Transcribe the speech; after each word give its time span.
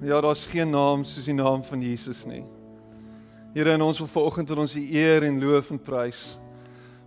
Ja, 0.00 0.20
daar's 0.20 0.44
geen 0.46 0.70
naam 0.70 1.04
soos 1.04 1.24
die 1.24 1.34
naam 1.34 1.62
van 1.64 1.80
Jesus 1.80 2.24
nie. 2.28 2.42
Here, 3.54 3.70
en 3.72 3.80
ons 3.80 3.98
wil 3.98 4.08
vanoggend 4.12 4.50
aan 4.50 4.58
ons 4.58 4.74
U 4.76 4.82
eer 4.92 5.24
en 5.24 5.38
loof 5.40 5.70
en 5.70 5.78
prys. 5.80 6.38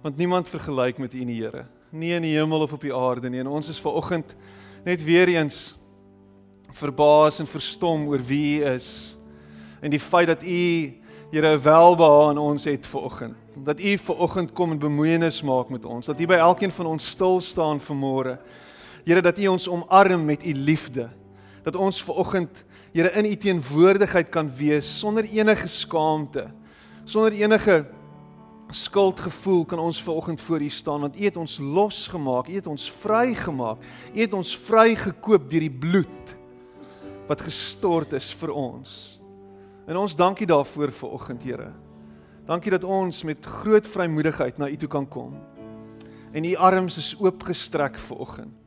Want 0.01 0.17
niemand 0.17 0.49
vergelyk 0.49 0.97
met 0.97 1.13
U 1.13 1.23
nie, 1.23 1.37
Here. 1.43 1.67
Nie 1.89 2.15
in 2.15 2.25
die 2.25 2.33
hemel 2.33 2.61
of 2.65 2.73
op 2.73 2.81
die 2.81 2.93
aarde 2.95 3.29
nie. 3.29 3.39
En 3.43 3.47
ons 3.47 3.69
is 3.69 3.79
vanoggend 3.79 4.33
net 4.83 5.03
weer 5.03 5.27
eens 5.27 5.77
verbaas 6.73 7.39
en 7.39 7.47
verstom 7.47 8.07
oor 8.07 8.23
wie 8.25 8.61
U 8.61 8.65
is 8.73 9.17
en 9.81 9.93
die 9.93 9.99
feit 9.99 10.27
dat 10.27 10.43
U 10.43 10.93
Here 11.29 11.59
welbehae 11.61 12.29
aan 12.29 12.37
ons 12.41 12.63
het 12.65 12.87
vanoggend. 12.89 13.35
Dat 13.53 13.81
U 13.81 13.97
vanoggend 13.97 14.51
kom 14.51 14.71
en 14.71 14.79
bemoeienis 14.79 15.43
maak 15.45 15.69
met 15.69 15.85
ons. 15.85 16.09
Dat 16.09 16.19
U 16.19 16.25
by 16.25 16.39
elkeen 16.41 16.71
van 16.71 16.89
ons 16.89 17.05
stil 17.05 17.37
staan 17.41 17.77
vanmôre. 17.77 18.39
Here 19.05 19.21
dat 19.21 19.37
U 19.37 19.47
ons 19.47 19.69
omarm 19.69 20.25
met 20.25 20.45
U 20.45 20.53
liefde. 20.53 21.09
Dat 21.61 21.75
ons 21.75 22.01
vanoggend 22.03 22.63
Here 22.93 23.11
in 23.13 23.25
U 23.25 23.35
teenwoordigheid 23.35 24.31
kan 24.33 24.49
wees 24.57 24.87
sonder 24.99 25.23
enige 25.23 25.67
skaamte. 25.67 26.47
Sonder 27.05 27.35
enige 27.37 27.85
skuldgevoel 28.69 29.65
kan 29.65 29.79
ons 29.79 30.01
vanoggend 30.03 30.41
voor 30.41 30.61
U 30.61 30.69
staan 30.69 31.01
want 31.01 31.19
U 31.19 31.23
het 31.23 31.37
ons 31.37 31.57
losgemaak. 31.57 32.49
U 32.49 32.53
het 32.53 32.67
ons 32.67 32.91
vrygemaak. 32.91 33.77
U 34.13 34.19
het 34.19 34.33
ons 34.33 34.57
vrygekoop 34.57 35.49
deur 35.49 35.65
die 35.67 35.77
bloed 35.85 36.35
wat 37.29 37.41
gestort 37.45 38.13
is 38.17 38.31
vir 38.33 38.49
ons. 38.57 39.19
En 39.85 39.97
ons 39.97 40.15
dankie 40.17 40.47
daarvoor 40.49 40.91
vir 40.93 41.09
oggend, 41.09 41.43
Here. 41.45 41.69
Dankie 42.49 42.73
dat 42.73 42.83
ons 42.83 43.21
met 43.23 43.45
groot 43.45 43.85
vrymoedigheid 43.85 44.57
na 44.57 44.69
U 44.69 44.77
toe 44.77 44.89
kan 44.89 45.05
kom. 45.05 45.37
En 46.33 46.45
U 46.45 46.55
arms 46.55 46.97
is 46.97 47.13
oopgestrek 47.21 48.01
vir 48.01 48.17
oggend. 48.17 48.58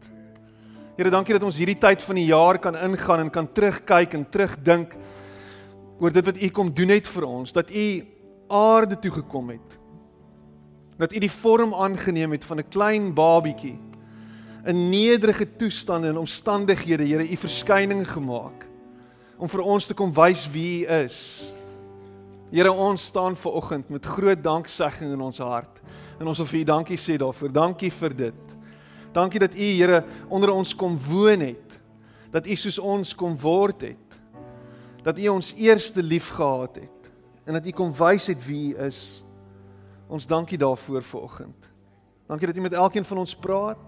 Here, 0.93 1.09
dankie 1.09 1.33
dat 1.33 1.45
ons 1.47 1.57
hierdie 1.57 1.79
tyd 1.81 2.03
van 2.05 2.19
die 2.21 2.27
jaar 2.29 2.59
kan 2.61 2.77
ingaan 2.77 3.23
en 3.23 3.31
kan 3.33 3.47
terugkyk 3.49 4.13
en 4.13 4.27
terugdink 4.29 4.93
oor 6.03 6.13
dit 6.13 6.27
wat 6.27 6.37
U 6.37 6.51
kom 6.53 6.73
doen 6.77 6.93
het 6.93 7.09
vir 7.09 7.25
ons, 7.25 7.55
dat 7.57 7.73
U 7.73 7.87
aarde 8.53 8.99
toe 9.01 9.15
gekom 9.15 9.55
het. 9.55 9.79
Dat 11.01 11.17
U 11.17 11.23
die 11.25 11.33
vorm 11.33 11.73
aangeneem 11.73 12.37
het 12.37 12.45
van 12.45 12.61
'n 12.61 12.69
klein 12.69 13.15
babietjie 13.15 13.79
in 14.67 14.91
nederige 14.91 15.57
toestande 15.57 16.09
en 16.09 16.21
omstandighede, 16.21 17.09
Here, 17.09 17.25
U 17.25 17.37
verskyning 17.37 18.05
gemaak 18.07 18.69
om 19.39 19.49
vir 19.49 19.61
ons 19.61 19.87
te 19.87 19.95
kom 19.95 20.13
wys 20.13 20.47
wie 20.51 20.85
U 20.85 20.89
is. 21.05 21.55
Here, 22.51 22.73
ons 22.73 23.03
staan 23.03 23.37
ver 23.37 23.53
oggend 23.53 23.89
met 23.89 24.05
groot 24.05 24.43
danksegging 24.43 25.13
in 25.13 25.21
ons 25.21 25.39
hart 25.39 25.81
en 26.21 26.27
ons 26.27 26.39
wil 26.39 26.47
vir 26.47 26.61
U 26.61 26.65
dankie 26.65 26.99
sê 26.99 27.17
daarvoor. 27.17 27.53
Dankie 27.53 27.91
vir 27.91 28.15
dit. 28.15 28.52
Dankie 29.13 29.41
dat 29.41 29.55
U, 29.55 29.65
Here, 29.65 30.05
onder 30.29 30.51
ons 30.51 30.75
kom 30.75 30.99
woon 31.09 31.41
het. 31.41 31.81
Dat 32.31 32.47
U 32.47 32.55
soos 32.55 32.79
ons 32.79 33.15
kom 33.15 33.37
word 33.39 33.81
het. 33.81 34.21
Dat 35.03 35.19
U 35.19 35.29
ons 35.29 35.53
eerste 35.55 36.03
lief 36.03 36.29
gehad 36.29 36.75
het 36.75 37.11
en 37.45 37.53
dat 37.53 37.67
U 37.67 37.71
kom 37.71 37.93
wys 37.93 38.27
het 38.27 38.47
wie 38.47 38.75
U 38.75 38.79
is. 38.87 39.25
Ons 40.07 40.27
dankie 40.27 40.59
daarvoor 40.59 41.03
ver 41.03 41.21
oggend. 41.21 41.69
Dankie 42.27 42.47
dat 42.47 42.57
U 42.57 42.61
met 42.61 42.73
elkeen 42.73 43.05
van 43.05 43.19
ons 43.19 43.35
praat. 43.37 43.83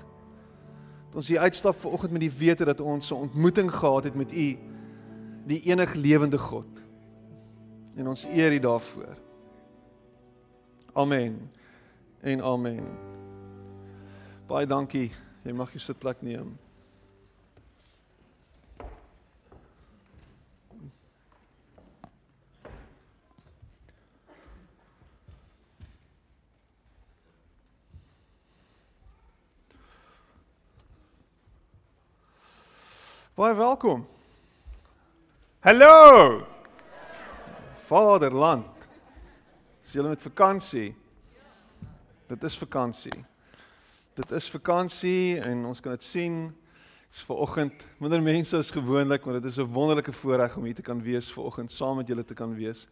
Dat 1.06 1.14
ons 1.22 1.28
hier 1.28 1.39
uitstap 1.39 1.80
ver 1.80 1.91
oggend 1.91 2.12
met 2.12 2.20
die 2.20 2.33
wete 2.33 2.64
dat 2.64 2.80
ons 2.80 3.11
'n 3.11 3.14
ontmoeting 3.14 3.75
gehad 3.75 4.05
het 4.05 4.14
met 4.14 4.34
U 4.34 4.58
die 5.47 5.62
enig 5.62 5.95
lewende 5.95 6.39
God. 6.39 6.67
En 7.97 8.08
ons 8.08 8.25
eer 8.25 8.52
U 8.52 8.58
daarvoor. 8.58 9.17
Amen. 10.92 11.50
En 12.20 12.42
amen. 12.42 13.14
Baie 14.45 14.67
dankie. 14.69 15.09
Jy 15.45 15.53
mag 15.56 15.70
jou 15.73 15.81
sitplek 15.81 16.20
neem. 16.20 16.53
Baie 33.35 33.57
welkom. 33.57 34.05
Hallo. 35.64 36.45
Vaderland. 37.89 38.89
Is 39.85 39.96
julle 39.96 40.13
met 40.13 40.20
vakansie? 40.23 40.90
Dit 42.29 42.45
is 42.45 42.58
vakansie. 42.58 43.24
Dit 44.14 44.30
is 44.30 44.51
vakansie 44.51 45.41
en 45.42 45.64
ons 45.67 45.80
kan 45.83 45.97
dit 45.97 46.02
sien. 46.07 46.35
Dis 47.11 47.23
ver 47.27 47.41
oggend. 47.42 47.86
Minder 47.98 48.23
mense 48.23 48.57
as 48.57 48.70
gewoonlik, 48.70 49.25
maar 49.25 49.41
dit 49.41 49.45
is 49.51 49.58
'n 49.58 49.73
wonderlike 49.73 50.13
voorreg 50.13 50.57
om 50.57 50.64
hier 50.64 50.75
te 50.75 50.83
kan 50.83 51.02
wees 51.02 51.33
ver 51.33 51.42
oggend 51.42 51.73
saam 51.73 51.97
met 51.97 52.07
julle 52.07 52.25
te 52.25 52.35
kan 52.35 52.55
wees. 52.55 52.86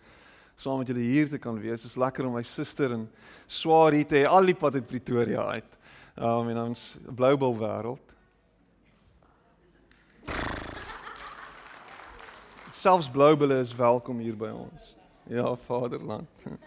Saam 0.57 0.79
met 0.79 0.87
julle 0.87 1.01
hier 1.01 1.29
te 1.29 1.39
kan 1.39 1.61
wees. 1.61 1.83
Dit 1.83 1.91
is 1.91 1.97
lekker 1.97 2.27
om 2.27 2.33
my 2.33 2.43
suster 2.43 2.93
en 2.93 3.11
swaar 3.47 3.93
hier 3.93 4.07
te 4.07 4.17
hê 4.17 4.27
al 4.27 4.45
die 4.45 4.55
pad 4.55 4.75
uit 4.75 4.87
Pretoria 4.87 5.45
uit. 5.45 5.79
Um 6.17 6.49
en 6.49 6.59
ons 6.59 6.97
Bluebell 7.15 7.57
wêreld. 7.57 8.13
selfs 12.83 13.11
Bloubulle 13.11 13.61
is 13.61 13.75
welkom 13.77 14.19
hier 14.19 14.37
by 14.37 14.49
ons. 14.49 14.97
Ja, 15.31 15.55
Vaderland. 15.55 16.29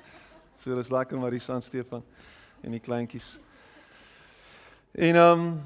So 0.57 0.75
dis 0.75 0.89
lekker 0.89 1.19
Marisa 1.19 1.53
en 1.53 1.61
Stefan 1.61 2.03
en 2.63 2.72
die 2.72 2.79
kleintjies. 2.79 3.39
En 4.95 5.16
ehm 5.16 5.39
um, 5.39 5.61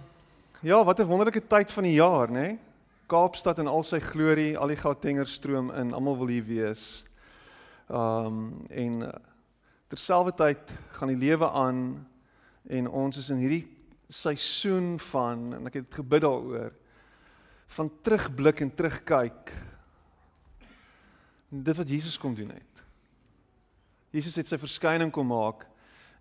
ja, 0.59 0.83
wat 0.83 0.99
'n 0.99 1.03
wonderlike 1.03 1.47
tyd 1.47 1.71
van 1.71 1.83
die 1.83 1.93
jaar, 1.93 2.27
nê? 2.27 2.31
Nee? 2.31 2.59
Kaapstad 3.05 3.57
en 3.57 3.67
al 3.67 3.83
sy 3.83 3.99
glorie, 3.99 4.57
al 4.57 4.67
die 4.67 4.75
Gautengers 4.75 5.33
stroom 5.33 5.71
in, 5.71 5.93
almal 5.93 6.17
wil 6.17 6.27
hier 6.27 6.45
wees. 6.45 7.03
Ehm 7.87 8.25
um, 8.25 8.65
en 8.69 9.01
eh, 9.03 9.19
terselfdertyd 9.87 10.71
gaan 10.91 11.07
die 11.07 11.17
lewe 11.17 11.49
aan 11.49 12.07
en 12.67 12.89
ons 12.89 13.17
is 13.17 13.29
in 13.29 13.37
hierdie 13.37 13.67
seisoen 14.07 14.99
van 14.99 15.53
en 15.53 15.65
ek 15.65 15.73
het 15.73 15.93
gebid 15.93 16.21
daaroor 16.21 16.73
van 17.67 17.91
terugblik 18.01 18.59
en 18.59 18.75
terugkyk 18.75 19.53
dit 21.49 21.77
wat 21.77 21.89
Jesus 21.89 22.17
kom 22.17 22.35
doen 22.35 22.49
het. 22.49 22.83
Jesus 24.09 24.35
het 24.35 24.47
sy 24.47 24.57
verskyning 24.57 25.11
kom 25.11 25.27
maak 25.27 25.67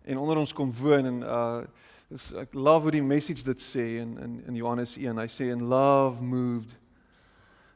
en 0.05 0.19
onder 0.19 0.37
ons 0.37 0.53
kom 0.53 0.73
woon 0.73 1.07
en 1.07 1.23
uh 1.23 1.61
ek 2.09 2.55
love 2.57 2.89
hoe 2.89 2.95
die 2.95 3.05
message 3.05 3.45
dit 3.45 3.61
sê 3.61 3.85
in 4.01 4.17
in 4.19 4.39
in 4.47 4.57
Johannes 4.57 4.97
1. 4.97 5.19
Hy 5.21 5.27
sê 5.29 5.51
in 5.53 5.67
love 5.69 6.23
moved 6.23 6.79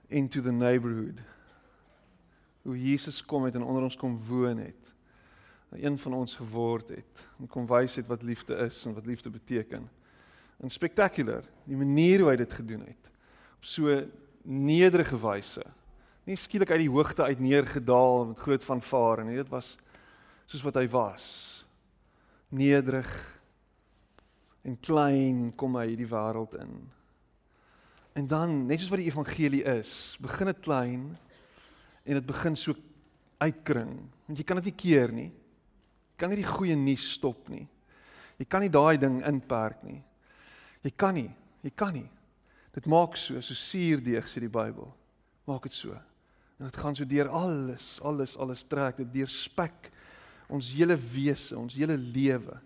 into 0.09 0.41
the 0.41 0.53
neighborhood. 0.53 1.21
Hoe 2.63 2.79
Jesus 2.79 3.21
kom 3.25 3.45
het 3.45 3.55
en 3.55 3.67
onder 3.67 3.83
ons 3.83 3.97
kom 3.97 4.17
woon 4.29 4.59
het. 4.59 4.95
Een 5.73 5.99
van 5.99 6.15
ons 6.15 6.35
geword 6.37 6.89
het 6.89 7.27
en 7.41 7.49
kom 7.49 7.67
wys 7.67 7.99
het 8.01 8.09
wat 8.09 8.23
liefde 8.23 8.57
is 8.65 8.85
en 8.87 8.95
wat 8.95 9.07
liefde 9.07 9.31
beteken. 9.31 9.89
En 10.63 10.71
spectacular, 10.71 11.45
die 11.65 11.77
manier 11.77 12.21
hoe 12.21 12.31
hy 12.31 12.37
dit 12.37 12.53
gedoen 12.53 12.85
het. 12.87 13.13
Op 13.57 13.65
so 13.65 14.03
nederige 14.43 15.19
wyse 15.19 15.65
nie 16.25 16.39
skielik 16.39 16.71
uit 16.71 16.85
die 16.85 16.93
hoogte 16.93 17.25
uit 17.27 17.41
neergedaal 17.43 18.27
met 18.31 18.39
groot 18.39 18.65
vanvare 18.65 19.25
nie. 19.27 19.37
Dit 19.41 19.51
was 19.51 19.75
soos 20.47 20.63
wat 20.63 20.79
hy 20.79 20.87
was. 20.93 21.27
Nederig 22.49 23.11
en 24.63 24.79
klein 24.79 25.51
kom 25.59 25.77
hy 25.79 25.89
hierdie 25.91 26.09
wêreld 26.11 26.55
in. 26.61 26.75
En 28.19 28.29
dan, 28.29 28.55
net 28.69 28.83
soos 28.83 28.93
wat 28.93 29.01
die 29.01 29.09
evangelie 29.09 29.63
is, 29.79 30.17
begin 30.23 30.51
dit 30.51 30.65
klein 30.65 31.05
en 32.05 32.19
dit 32.19 32.27
begin 32.29 32.57
so 32.59 32.77
uitkring. 33.43 33.95
Want 34.27 34.39
jy 34.39 34.47
kan 34.47 34.61
dit 34.61 34.71
nie 34.71 34.81
keer 34.85 35.15
nie. 35.15 35.31
Kan 36.21 36.31
nie 36.31 36.43
die 36.43 36.49
goeie 36.49 36.77
nuus 36.79 37.09
stop 37.17 37.49
nie. 37.51 37.65
Jy 38.39 38.47
kan 38.51 38.63
nie 38.65 38.73
daai 38.73 38.99
ding 39.01 39.21
inperk 39.27 39.83
nie. 39.87 40.01
Jy 40.85 40.93
kan 40.99 41.17
nie. 41.17 41.31
Jy 41.63 41.73
kan 41.79 41.95
nie. 41.97 42.09
Dit 42.75 42.89
maak 42.91 43.17
so, 43.21 43.41
so 43.45 43.57
suurdeeg 43.57 44.29
sê 44.29 44.43
die 44.45 44.53
Bybel. 44.53 44.89
Maak 45.49 45.67
dit 45.69 45.77
so. 45.77 45.97
En 46.59 46.69
dit 46.69 46.79
gaan 46.79 46.97
so 46.97 47.09
deur 47.09 47.33
alles, 47.33 47.97
alles, 48.05 48.37
alles 48.39 48.63
trek 48.69 49.01
dit 49.01 49.13
deur 49.19 49.31
spek 49.33 49.91
ons 50.53 50.69
hele 50.77 50.97
wese, 50.97 51.57
ons 51.57 51.75
hele 51.81 51.97
lewe. 51.97 52.59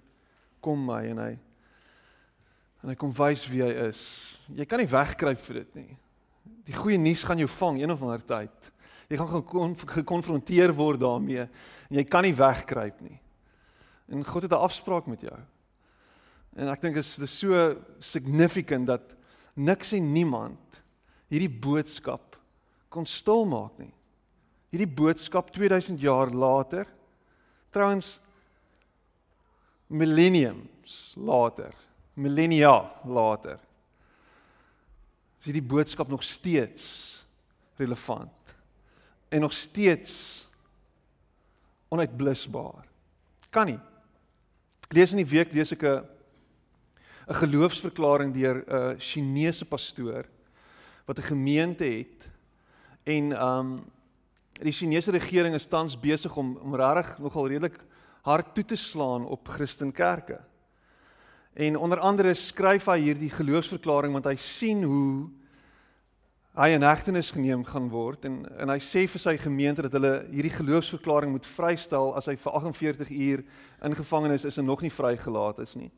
Kom 0.65 0.83
my 0.89 1.05
en 1.13 1.23
hy 1.23 1.33
en 2.87 2.93
hy 2.93 2.99
kom 2.99 3.11
wys 3.11 3.43
wie 3.51 3.65
hy 3.67 3.73
is. 3.89 4.01
Jy 4.55 4.65
kan 4.71 4.79
nie 4.79 4.87
wegkruip 4.87 5.41
vir 5.43 5.57
dit 5.59 5.79
nie. 5.81 5.97
Die 6.69 6.75
goeie 6.77 6.99
nuus 7.03 7.25
gaan 7.27 7.41
jou 7.43 7.49
vang 7.51 7.81
een 7.81 7.91
of 7.91 8.05
ander 8.07 8.23
tyd. 8.23 8.69
Jy 9.11 9.19
gaan 9.19 9.43
gekonfronteer 9.91 10.71
word 10.75 11.03
daarmee 11.03 11.49
en 11.49 11.99
jy 11.99 12.05
kan 12.07 12.23
nie 12.23 12.35
wegkruip 12.39 13.03
nie. 13.03 13.19
En 14.07 14.23
God 14.23 14.47
het 14.47 14.53
'n 14.53 14.63
afspraak 14.71 15.11
met 15.11 15.21
jou. 15.21 15.39
En 16.57 16.69
ek 16.69 16.81
dink 16.81 16.97
is 16.97 17.17
dit 17.17 17.29
so 17.29 17.77
significant 17.99 18.87
dat 18.87 19.17
niks 19.55 19.93
en 19.93 20.13
niemand 20.13 20.83
hierdie 21.29 21.51
boodskap 21.51 22.37
kon 22.89 23.07
stil 23.07 23.45
maak 23.45 23.77
nie. 23.79 23.93
Hierdie 24.71 24.95
boodskap 24.95 25.51
2000 25.51 26.01
jaar 26.01 26.31
later 26.31 26.87
trouens 27.71 28.21
millenniums 29.87 31.15
later, 31.17 31.75
millennia 32.17 32.81
later. 33.05 33.61
Is 35.41 35.51
hierdie 35.51 35.65
boodskap 35.65 36.09
nog 36.09 36.25
steeds 36.25 36.87
relevant 37.77 38.55
en 39.29 39.41
nog 39.45 39.53
steeds 39.53 40.47
onuitblusbaar. 41.89 42.87
Kan 43.51 43.73
nie. 43.73 43.81
Ek 44.87 44.97
lees 44.97 45.13
in 45.13 45.21
die 45.23 45.29
week 45.29 45.53
lees 45.53 45.73
ek 45.73 45.83
'n 45.83 46.07
'n 47.29 47.35
geloofsverklaring 47.35 48.33
deur 48.33 48.65
'n 48.65 48.99
Chinese 48.99 49.65
pastoor 49.65 50.25
wat 51.07 51.19
'n 51.19 51.31
gemeente 51.33 51.85
het 51.85 52.29
en 53.05 53.33
um 53.33 53.91
die 54.53 54.73
Chinese 54.73 55.11
regering 55.11 55.55
is 55.55 55.67
tans 55.67 55.99
besig 56.01 56.37
om 56.37 56.57
om 56.57 56.75
regtig 56.75 57.19
nogal 57.19 57.49
redelik 57.49 57.79
hard 58.23 58.55
toe 58.55 58.65
te 58.65 58.77
slaan 58.77 59.27
op 59.27 59.49
Christenkerke. 59.49 60.41
En 61.57 61.77
onder 61.77 61.99
andere 61.99 62.35
skryf 62.35 62.85
hy 62.85 62.99
hierdie 63.01 63.31
geloofsverklaring 63.33 64.13
want 64.13 64.27
hy 64.29 64.35
sien 64.37 64.83
hoe 64.85 65.29
hy 66.57 66.67
in 66.77 66.85
hegtenis 66.85 67.31
geneem 67.33 67.63
gaan 67.65 67.87
word 67.89 68.27
en 68.29 68.43
en 68.61 68.73
hy 68.75 68.77
sê 68.85 69.07
vir 69.09 69.23
sy 69.23 69.35
gemeente 69.41 69.87
dat 69.87 69.97
hulle 69.97 70.13
hierdie 70.35 70.53
geloofsverklaring 70.53 71.33
moet 71.33 71.49
vrystel 71.49 72.13
as 72.17 72.29
hy 72.29 72.35
vir 72.43 72.59
48 72.61 73.13
uur 73.13 73.45
in 73.89 73.97
gevangenis 73.97 74.45
is 74.45 74.61
en 74.61 74.69
nog 74.69 74.85
nie 74.85 74.93
vrygelaat 74.93 75.63
is 75.65 75.73
nie. 75.81 75.89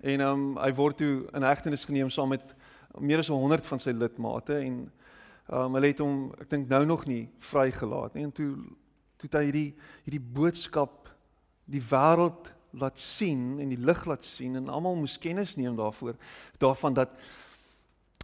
En 0.00 0.24
ehm 0.24 0.46
um, 0.46 0.56
hy 0.62 0.72
word 0.80 1.00
toe 1.04 1.12
in 1.36 1.44
hegtenis 1.44 1.84
geneem 1.84 2.10
saam 2.10 2.32
met 2.32 2.56
meer 2.96 3.20
as 3.20 3.28
100 3.28 3.68
van 3.68 3.84
sy 3.84 3.92
lidmate 3.92 4.62
en 4.62 4.80
ehm 4.88 5.60
um, 5.60 5.76
hulle 5.76 5.92
het 5.92 6.00
hom 6.00 6.16
ek 6.40 6.48
dink 6.56 6.72
nou 6.72 6.86
nog 6.88 7.04
nie 7.04 7.26
vrygelaat 7.52 8.16
nie 8.16 8.24
en 8.30 8.32
toe 8.32 8.50
toe 9.20 9.28
hy 9.36 9.44
hierdie 9.50 9.70
hierdie 10.06 10.24
boodskap 10.40 11.12
die 11.68 11.84
wêreld 11.92 12.48
laat 12.72 13.00
sien 13.00 13.60
en 13.60 13.68
die 13.68 13.80
lig 13.80 14.04
laat 14.08 14.24
sien 14.24 14.56
en 14.56 14.70
almal 14.72 14.96
moes 14.96 15.18
kennis 15.20 15.56
neem 15.56 15.76
daarvoor 15.76 16.16
daarvan 16.62 16.96
dat 16.96 17.12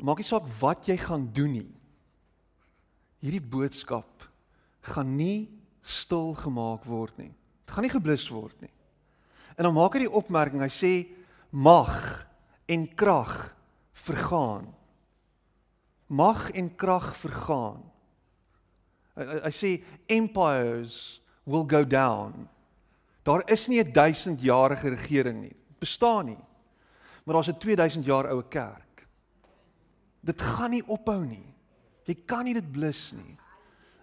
maak 0.02 0.22
nie 0.22 0.28
saak 0.28 0.46
wat 0.60 0.88
jy 0.88 0.96
gaan 1.00 1.28
doen 1.34 1.58
nie 1.58 1.70
hierdie 3.22 3.42
boodskap 3.42 4.28
gaan 4.94 5.16
nie 5.18 5.48
stil 5.82 6.34
gemaak 6.38 6.84
word 6.88 7.16
nie. 7.18 7.32
Dit 7.64 7.74
gaan 7.74 7.86
nie 7.86 7.92
geblus 7.92 8.26
word 8.32 8.56
nie. 8.62 8.72
En 9.58 9.66
dan 9.66 9.74
maak 9.76 9.96
hy 9.96 10.04
die 10.06 10.16
opmerking, 10.20 10.62
hy 10.62 10.72
sê 10.72 10.92
mag 11.50 11.94
en 12.70 12.84
krag 12.98 13.34
vergaan. 14.06 14.68
Mag 16.08 16.48
en 16.56 16.70
krag 16.78 17.10
vergaan. 17.20 17.82
Hy, 19.18 19.24
hy 19.48 19.52
sê 19.56 19.72
empires 20.14 21.18
will 21.48 21.66
go 21.68 21.82
down. 21.84 22.46
Daar 23.28 23.50
is 23.50 23.66
nie 23.66 23.84
'n 23.84 23.92
1000 23.92 24.42
jarige 24.42 24.88
regering 24.88 25.40
nie. 25.40 25.56
Bestaan 25.78 26.25
nie. 26.25 26.44
Maar 27.25 27.34
daar's 27.34 27.48
'n 27.48 27.58
2000 27.58 28.04
jaar 28.04 28.30
oue 28.30 28.48
kerk. 28.48 29.06
Dit 30.20 30.40
gaan 30.40 30.70
nie 30.70 30.86
ophou 30.86 31.26
nie. 31.26 31.54
Jy 32.04 32.14
kan 32.25 32.44
nie 32.44 32.54
dit 32.54 32.72
blus 32.72 33.12
nie. 33.12 33.36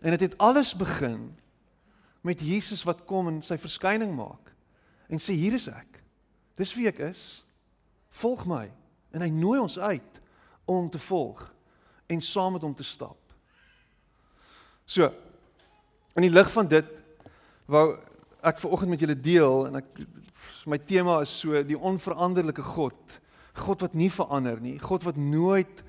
En 0.01 0.11
dit 0.11 0.19
het, 0.19 0.31
het 0.31 0.37
alles 0.37 0.75
begin 0.75 1.37
met 2.21 2.39
Jesus 2.39 2.83
wat 2.83 3.05
kom 3.05 3.27
en 3.27 3.41
sy 3.41 3.57
verskyning 3.57 4.15
maak 4.15 4.53
en 5.07 5.19
sê 5.19 5.33
hier 5.33 5.53
is 5.53 5.67
ek. 5.67 6.03
Dis 6.55 6.73
wie 6.73 6.87
ek 6.87 6.99
is. 6.99 7.45
Volg 8.09 8.45
my. 8.45 8.71
En 9.11 9.21
hy 9.21 9.29
nooi 9.29 9.59
ons 9.59 9.79
uit 9.79 10.21
om 10.65 10.89
te 10.89 10.99
volg 10.99 11.53
en 12.05 12.21
saam 12.21 12.51
met 12.51 12.61
hom 12.61 12.75
te 12.75 12.83
stap. 12.83 13.33
So. 14.85 15.13
In 16.13 16.21
die 16.21 16.31
lig 16.31 16.51
van 16.51 16.67
dit 16.67 16.85
wou 17.65 17.97
ek 18.45 18.61
ver 18.61 18.75
oggend 18.75 18.93
met 18.93 19.01
julle 19.01 19.17
deel 19.17 19.65
en 19.69 19.79
ek 19.81 20.03
my 20.69 20.77
tema 20.77 21.19
is 21.25 21.33
so 21.33 21.61
die 21.65 21.77
onveranderlike 21.77 22.63
God. 22.75 23.19
God 23.57 23.81
wat 23.85 23.93
nie 23.97 24.11
verander 24.11 24.59
nie, 24.61 24.77
God 24.81 25.05
wat 25.07 25.17
nooit 25.17 25.83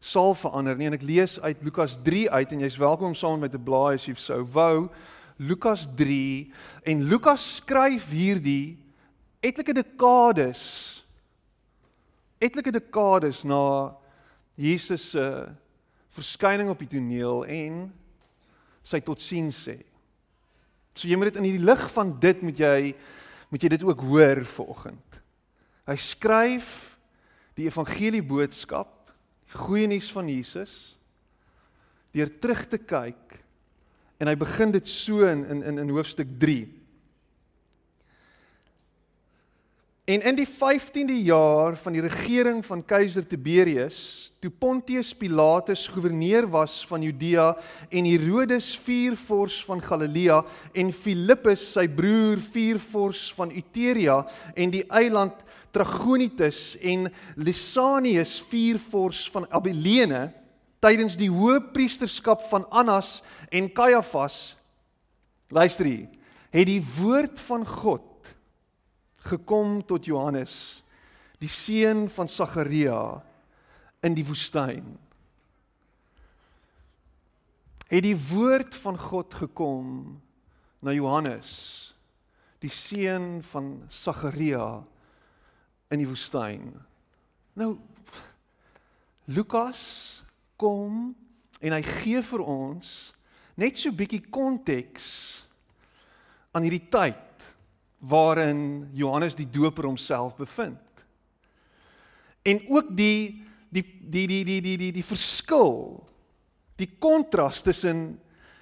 sal 0.00 0.32
verander 0.34 0.78
nie 0.78 0.88
en 0.88 0.96
ek 0.96 1.04
lees 1.04 1.36
uit 1.44 1.64
Lukas 1.66 1.98
3 2.02 2.24
uit 2.32 2.54
en 2.54 2.62
jy's 2.64 2.78
welkom 2.80 3.12
om 3.12 3.18
saam 3.18 3.36
met 3.36 3.50
my 3.50 3.52
te 3.52 3.60
blaai 3.60 3.98
as 3.98 4.06
jy 4.08 4.14
sou 4.16 4.40
wou 4.54 4.88
Lukas 5.36 5.84
3 5.96 6.48
en 6.88 7.04
Lukas 7.10 7.44
skryf 7.58 8.08
hierdie 8.12 8.78
etlike 9.44 9.76
dekades 9.76 10.62
etlike 12.40 12.72
dekades 12.72 13.44
na 13.44 13.60
Jesus 14.56 15.10
se 15.12 15.26
verskyning 16.16 16.72
op 16.72 16.80
die 16.80 16.90
toneel 16.96 17.44
en 17.44 17.84
sy 18.84 18.98
totsiens 19.04 19.60
sê. 19.68 19.76
So 20.94 21.08
jy 21.08 21.16
moet 21.16 21.32
dit 21.32 21.40
in 21.40 21.48
die 21.48 21.64
lig 21.64 21.82
van 21.94 22.14
dit 22.20 22.42
moet 22.42 22.60
jy 22.60 22.94
moet 23.50 23.64
jy 23.64 23.70
dit 23.72 23.82
ook 23.82 24.02
hoor 24.06 24.44
vanoggend. 24.46 25.20
Hy 25.90 25.96
skryf 25.98 26.70
die 27.58 27.66
evangelie 27.66 28.22
boodskap 28.22 29.10
goeie 29.58 29.88
nuus 29.90 30.10
van 30.14 30.28
Jesus 30.30 30.74
deur 32.14 32.30
terug 32.42 32.62
te 32.70 32.78
kyk 32.78 33.38
en 34.20 34.30
hy 34.30 34.36
begin 34.38 34.74
dit 34.74 34.86
so 34.90 35.26
in 35.26 35.44
in 35.50 35.80
in 35.82 35.90
hoofstuk 35.94 36.30
3 36.42 36.62
En 40.10 40.22
in 40.26 40.34
die 40.34 40.48
15de 40.48 41.20
jaar 41.22 41.76
van 41.78 41.94
die 41.94 42.02
regering 42.02 42.64
van 42.66 42.80
keiser 42.82 43.22
Tiberius, 43.26 44.32
toe 44.42 44.50
Pontius 44.50 45.12
Pilatus 45.14 45.84
goewerneur 45.86 46.48
was 46.50 46.80
van 46.88 47.04
Judea 47.04 47.52
en 47.94 48.08
Herodes 48.08 48.72
viervors 48.82 49.60
van 49.68 49.82
Galilea 49.82 50.40
en 50.72 50.90
Filippus 50.90 51.62
sy 51.76 51.86
broer 51.86 52.42
viervors 52.42 53.28
van 53.38 53.54
Iturea 53.54 54.18
en 54.58 54.74
die 54.74 54.82
eiland 54.88 55.46
Tragonitis 55.70 56.74
en 56.82 57.06
Lysanius 57.38 58.40
viervors 58.50 59.28
van 59.30 59.46
Abilene 59.54 60.32
tydens 60.82 61.20
die 61.20 61.30
hoëpriesterskap 61.30 62.48
van 62.50 62.66
Annas 62.74 63.20
en 63.46 63.70
Kajafas 63.70 64.56
luister 65.54 65.86
hier 65.86 66.08
het 66.50 66.66
die 66.66 66.82
woord 66.98 67.38
van 67.46 67.62
God 67.78 68.09
gekom 69.26 69.80
tot 69.86 70.06
Johannes, 70.08 70.82
die 71.40 71.48
seun 71.48 72.06
van 72.12 72.28
Sagaria 72.28 73.20
in 74.04 74.16
die 74.16 74.24
woestyn. 74.24 74.96
Het 77.90 78.04
die 78.06 78.16
woord 78.16 78.76
van 78.84 78.98
God 79.00 79.34
gekom 79.34 80.20
na 80.80 80.94
Johannes, 80.94 81.50
die 82.60 82.72
seun 82.72 83.40
van 83.50 83.72
Sagaria 83.88 84.80
in 85.90 86.02
die 86.02 86.08
woestyn. 86.08 86.70
Nou 87.58 87.74
Lukas 89.30 90.22
kom 90.60 91.10
en 91.60 91.74
hy 91.76 91.82
gee 91.84 92.20
vir 92.24 92.44
ons 92.44 92.92
net 93.60 93.78
so 93.78 93.92
bietjie 93.94 94.22
konteks 94.32 95.08
aan 96.56 96.64
hierdie 96.66 96.88
tyd 96.90 97.29
waarin 98.00 98.88
Johannes 98.96 99.36
die 99.36 99.48
Doper 99.48 99.84
homself 99.84 100.36
bevind. 100.36 100.80
En 102.42 102.62
ook 102.68 102.96
die 102.96 103.44
die 103.70 103.84
die 103.84 104.26
die 104.26 104.44
die 104.44 104.60
die 104.60 104.76
die, 104.76 104.92
die 104.92 105.04
verskil, 105.04 106.00
die 106.80 106.88
kontras 106.98 107.62
tussen 107.62 108.18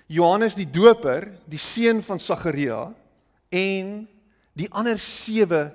Johannes 0.08 0.56
die 0.58 0.66
Doper, 0.66 1.30
die 1.46 1.60
seun 1.60 2.02
van 2.02 2.18
Sagaria 2.18 2.88
en 3.52 4.08
die 4.58 4.68
ander 4.74 4.98
sewe 4.98 5.68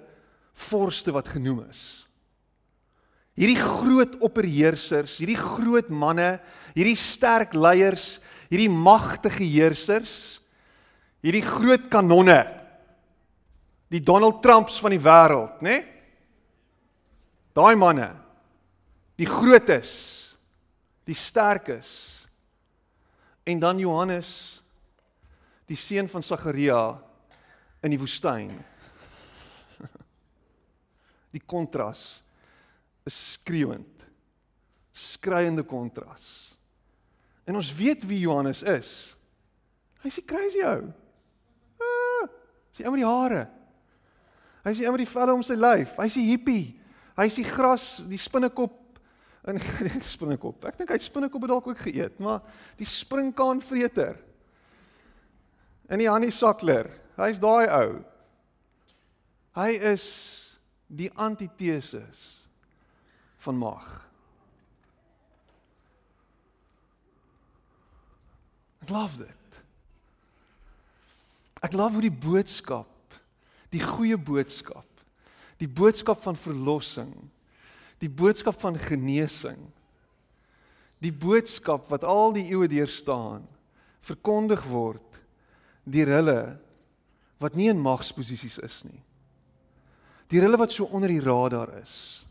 vorste 0.53 1.13
wat 1.15 1.31
genoem 1.31 1.63
is. 1.69 2.03
Hierdie 3.33 3.57
groot 3.57 4.19
opperheersers, 4.21 5.15
hierdie 5.17 5.39
groot 5.39 5.89
manne, 5.89 6.35
hierdie 6.75 6.97
sterk 6.99 7.55
leiers, 7.57 8.19
hierdie 8.51 8.69
magtige 8.69 9.41
heersers, 9.47 10.37
hierdie 11.25 11.41
groot 11.45 11.87
kanonne 11.89 12.43
die 13.93 14.01
Donald 14.01 14.41
Trumps 14.41 14.79
van 14.81 14.95
die 14.95 15.01
wêreld, 15.01 15.61
né? 15.61 15.69
Nee? 15.69 15.81
Daai 17.53 17.75
manne. 17.77 18.09
Die 19.21 19.29
grootes, 19.29 19.91
die 21.05 21.13
sterkes. 21.13 21.91
En 23.45 23.59
dan 23.61 23.77
Johannes, 23.77 24.63
die 25.69 25.77
seun 25.77 26.09
van 26.09 26.25
Sagaria 26.25 26.81
in 27.83 27.93
die 27.93 27.99
woestyn. 28.01 28.49
Die 31.33 31.41
kontras 31.45 32.21
is 33.09 33.17
skreeuend. 33.33 34.05
Skreiende 34.93 35.63
kontras. 35.65 36.53
En 37.43 37.57
ons 37.57 37.73
weet 37.75 38.05
wie 38.07 38.21
Johannes 38.21 38.61
is. 38.63 38.91
Hy's 40.05 40.21
'n 40.21 40.25
crazy 40.25 40.61
ou. 40.61 40.93
Ah, 41.81 42.29
sy 42.71 42.85
ou 42.85 42.93
met 42.93 43.01
die 43.01 43.09
hare. 43.09 43.41
Hy's 44.63 44.79
die 44.79 44.87
ou 44.87 44.93
met 44.95 45.03
die 45.03 45.11
velle 45.11 45.35
om 45.35 45.43
sy 45.43 45.57
lyf. 45.59 45.95
Hy's 45.99 46.15
die 46.17 46.29
hippie. 46.29 46.63
Hy's 47.19 47.37
die 47.37 47.47
gras, 47.47 47.97
die 48.09 48.19
spinnekop 48.21 48.79
in 49.51 49.59
spinnekop. 50.15 50.63
Ek 50.69 50.77
dink 50.79 50.93
hy 50.93 50.97
het 50.99 51.05
spinnekop 51.05 51.47
dalk 51.51 51.67
ook 51.67 51.81
geëet, 51.83 52.19
maar 52.23 52.41
die 52.79 52.87
springkaanvreter. 52.87 54.15
En 55.91 55.99
die 55.99 56.09
Hannie 56.09 56.31
Sackler. 56.31 56.87
Hy's 57.19 57.41
daai 57.43 57.67
ou. 57.67 57.99
Hy 59.53 59.69
is 59.93 60.05
die 60.87 61.11
antiteses 61.19 62.23
van 63.43 63.59
mag. 63.59 63.91
Ek 68.83 68.91
love 68.91 69.21
dit. 69.21 69.59
Ek 71.63 71.75
love 71.77 71.99
hoe 71.99 72.07
die 72.07 72.15
boodskap, 72.25 72.89
die 73.73 73.81
goeie 73.81 74.17
boodskap, 74.17 74.87
die 75.61 75.69
boodskap 75.69 76.21
van 76.23 76.37
verlossing, 76.37 77.13
die 78.03 78.11
boodskap 78.11 78.59
van 78.61 78.77
genesing, 78.79 79.59
die 81.03 81.11
boodskap 81.11 81.89
wat 81.91 82.05
al 82.07 82.35
die 82.35 82.45
eeue 82.51 82.69
deur 82.71 82.89
staan, 82.91 83.47
verkondig 84.03 84.63
word 84.67 85.21
deur 85.83 86.11
hulle 86.17 86.39
wat 87.43 87.57
nie 87.59 87.69
in 87.71 87.81
magsposisies 87.81 88.59
is 88.63 88.77
nie. 88.87 89.01
Deur 90.31 90.47
hulle 90.47 90.59
wat 90.59 90.71
so 90.71 90.87
onder 90.95 91.11
die 91.11 91.23
radar 91.23 91.73
is. 91.81 92.23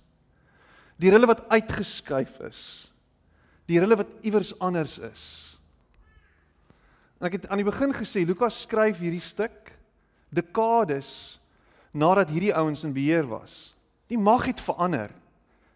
Deur 1.00 1.18
hulle 1.18 1.28
wat 1.28 1.44
uitgeskuif 1.52 2.38
is. 2.48 2.62
Deur 3.68 3.84
hulle 3.84 3.98
wat 4.00 4.14
iewers 4.26 4.54
anders 4.64 4.96
is. 5.04 5.24
En 7.20 7.28
ek 7.28 7.38
het 7.38 7.50
aan 7.52 7.60
die 7.60 7.68
begin 7.68 7.92
gesê 7.94 8.24
Lukas 8.26 8.64
skryf 8.64 9.02
hierdie 9.04 9.22
stuk 9.22 9.74
dekades 10.32 11.38
nadat 11.92 12.32
hierdie 12.32 12.54
ouens 12.56 12.84
in 12.86 12.94
beheer 12.96 13.26
was. 13.28 13.74
Die 14.08 14.18
mag 14.18 14.46
het 14.48 14.60
verander. 14.60 15.12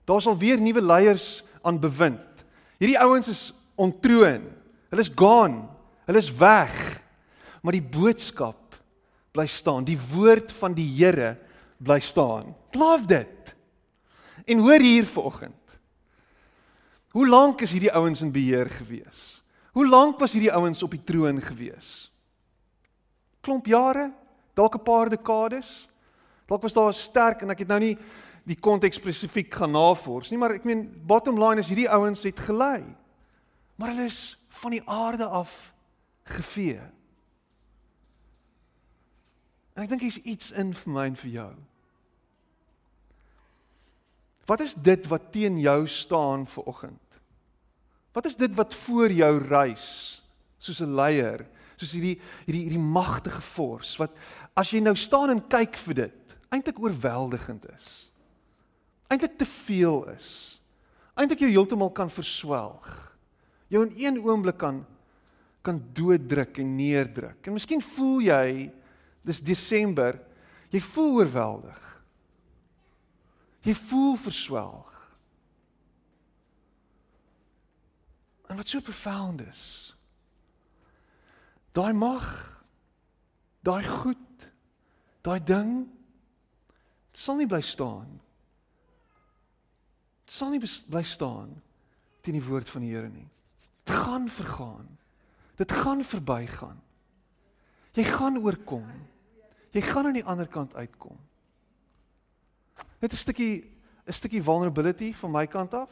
Daar's 0.09 0.27
al 0.27 0.39
weer 0.41 0.61
nuwe 0.61 0.81
leiers 0.81 1.45
aan 1.63 1.81
bewind. 1.81 2.45
Hierdie 2.81 2.99
ouens 3.01 3.29
is 3.29 3.43
ontroon. 3.77 4.47
Hulle 4.93 5.05
is 5.05 5.13
gone. 5.13 5.67
Hulle 6.09 6.23
is 6.23 6.33
weg. 6.39 6.73
Maar 7.61 7.77
die 7.77 7.85
boodskap 7.85 8.79
bly 9.37 9.47
staan. 9.51 9.85
Die 9.85 9.99
woord 10.13 10.53
van 10.57 10.77
die 10.77 10.89
Here 10.97 11.37
bly 11.83 12.01
staan. 12.01 12.55
Love 12.73 13.07
dit. 13.07 13.55
En 14.47 14.63
hoor 14.65 14.81
hier 14.81 15.07
vanoggend. 15.07 15.55
Hoe 17.17 17.29
lank 17.29 17.65
is 17.65 17.73
hierdie 17.73 17.93
ouens 17.93 18.21
in 18.21 18.33
beheer 18.33 18.69
gewees? 18.71 19.41
Hoe 19.73 19.89
lank 19.89 20.21
was 20.21 20.33
hierdie 20.37 20.53
ouens 20.53 20.83
op 20.85 20.93
die 20.93 21.03
troon 21.05 21.41
gewees? 21.43 22.11
Klomp 23.41 23.67
jare, 23.67 24.11
dalk 24.57 24.75
'n 24.75 24.83
paar 24.83 25.09
dekades. 25.09 25.89
Dalk 26.47 26.63
was 26.63 26.73
daar 26.73 26.95
sterk 26.95 27.43
en 27.43 27.51
ek 27.51 27.59
het 27.59 27.69
nou 27.69 27.81
nie 27.81 27.99
die 28.47 28.57
konteks 28.57 28.97
spesifiek 28.97 29.55
gaan 29.55 29.73
navors 29.75 30.31
nie, 30.31 30.39
maar 30.39 30.55
ek 30.55 30.65
meen 30.65 30.87
bottom 31.07 31.39
line 31.43 31.61
is 31.61 31.69
hierdie 31.69 31.91
ouens 31.91 32.23
het 32.23 32.41
gelei. 32.41 32.85
Maar 33.77 33.89
hulle 33.89 34.07
is 34.07 34.39
van 34.49 34.71
die 34.71 34.83
aarde 34.89 35.27
af 35.27 35.73
gevee. 36.25 36.81
En 39.75 39.83
ek 39.83 39.89
dink 39.89 40.07
hier's 40.07 40.23
iets 40.25 40.51
in 40.57 40.73
vir 40.75 40.93
my 40.93 41.07
en 41.11 41.17
vir 41.17 41.31
jou. 41.31 41.51
Wat 44.47 44.63
is 44.63 44.75
dit 44.75 45.07
wat 45.11 45.33
teen 45.35 45.59
jou 45.59 45.87
staan 45.91 46.47
vir 46.47 46.71
oggend? 46.71 47.19
Wat 48.15 48.25
is 48.25 48.37
dit 48.37 48.55
wat 48.57 48.75
voor 48.75 49.13
jou 49.13 49.33
reis 49.49 50.23
soos 50.59 50.81
'n 50.81 50.95
leier, 50.95 51.47
soos 51.77 51.95
hierdie 51.97 52.17
hierdie 52.47 52.65
hierdie 52.67 52.83
magtige 52.83 53.43
fors 53.45 53.97
wat 54.01 54.17
as 54.57 54.73
jy 54.73 54.81
nou 54.81 54.95
staan 54.97 55.35
en 55.35 55.43
kyk 55.53 55.77
vir 55.87 56.01
dit, 56.07 56.37
eintlik 56.53 56.79
oorweldigend 56.81 57.67
is. 57.75 57.89
Eintlik 59.13 59.37
te 59.39 59.47
veel 59.47 60.05
is. 60.15 60.29
Eintlik 61.17 61.45
jou 61.45 61.51
heeltemal 61.53 61.93
kan 61.95 62.11
verswelg. 62.13 62.89
Jou 63.73 63.83
in 63.87 63.95
een 63.97 64.21
oomblik 64.23 64.59
kan 64.61 64.85
kan 65.67 65.81
dooddruk 65.93 66.61
en 66.63 66.77
neerdruk. 66.79 67.41
En 67.43 67.57
miskien 67.57 67.81
voel 67.83 68.21
jy 68.23 68.51
dis 69.27 69.41
Desember, 69.43 70.21
jy 70.71 70.79
voel 70.93 71.17
oorweldig. 71.25 71.81
Jy 73.67 73.75
voel 73.75 74.15
verswelg. 74.23 74.93
En 78.47 78.61
wat 78.61 78.71
so 78.71 78.79
profound 78.81 79.43
is. 79.43 79.96
Daai 81.77 81.93
mag, 81.93 82.25
daai 83.61 83.85
goed, 83.85 84.49
daai 85.21 85.41
ding 85.45 85.73
dit 87.13 87.21
sal 87.21 87.37
nie 87.37 87.49
bly 87.49 87.61
staan. 87.65 88.09
Dit 90.25 90.37
sal 90.37 90.53
nie 90.53 90.61
bly 90.61 91.03
staan 91.05 91.55
teen 92.25 92.37
die 92.37 92.45
woord 92.45 92.69
van 92.69 92.83
die 92.83 92.91
Here 92.95 93.09
nie. 93.09 93.29
Dit 93.87 93.95
gaan 93.95 94.27
vergaan. 94.29 94.89
Dit 95.57 95.73
gaan 95.73 96.03
verbygaan. 96.05 96.81
Jy 97.97 98.05
gaan 98.05 98.41
oorkom. 98.43 98.89
Jy 99.73 99.83
gaan 99.87 100.11
aan 100.11 100.19
die 100.19 100.27
ander 100.27 100.49
kant 100.51 100.75
uitkom. 100.75 101.17
Net 103.01 103.13
'n 103.13 103.17
stukkie 103.17 103.65
'n 104.07 104.13
stukkie 104.13 104.43
vulnerability 104.43 105.13
van 105.15 105.31
my 105.31 105.47
kant 105.47 105.75
af. 105.75 105.91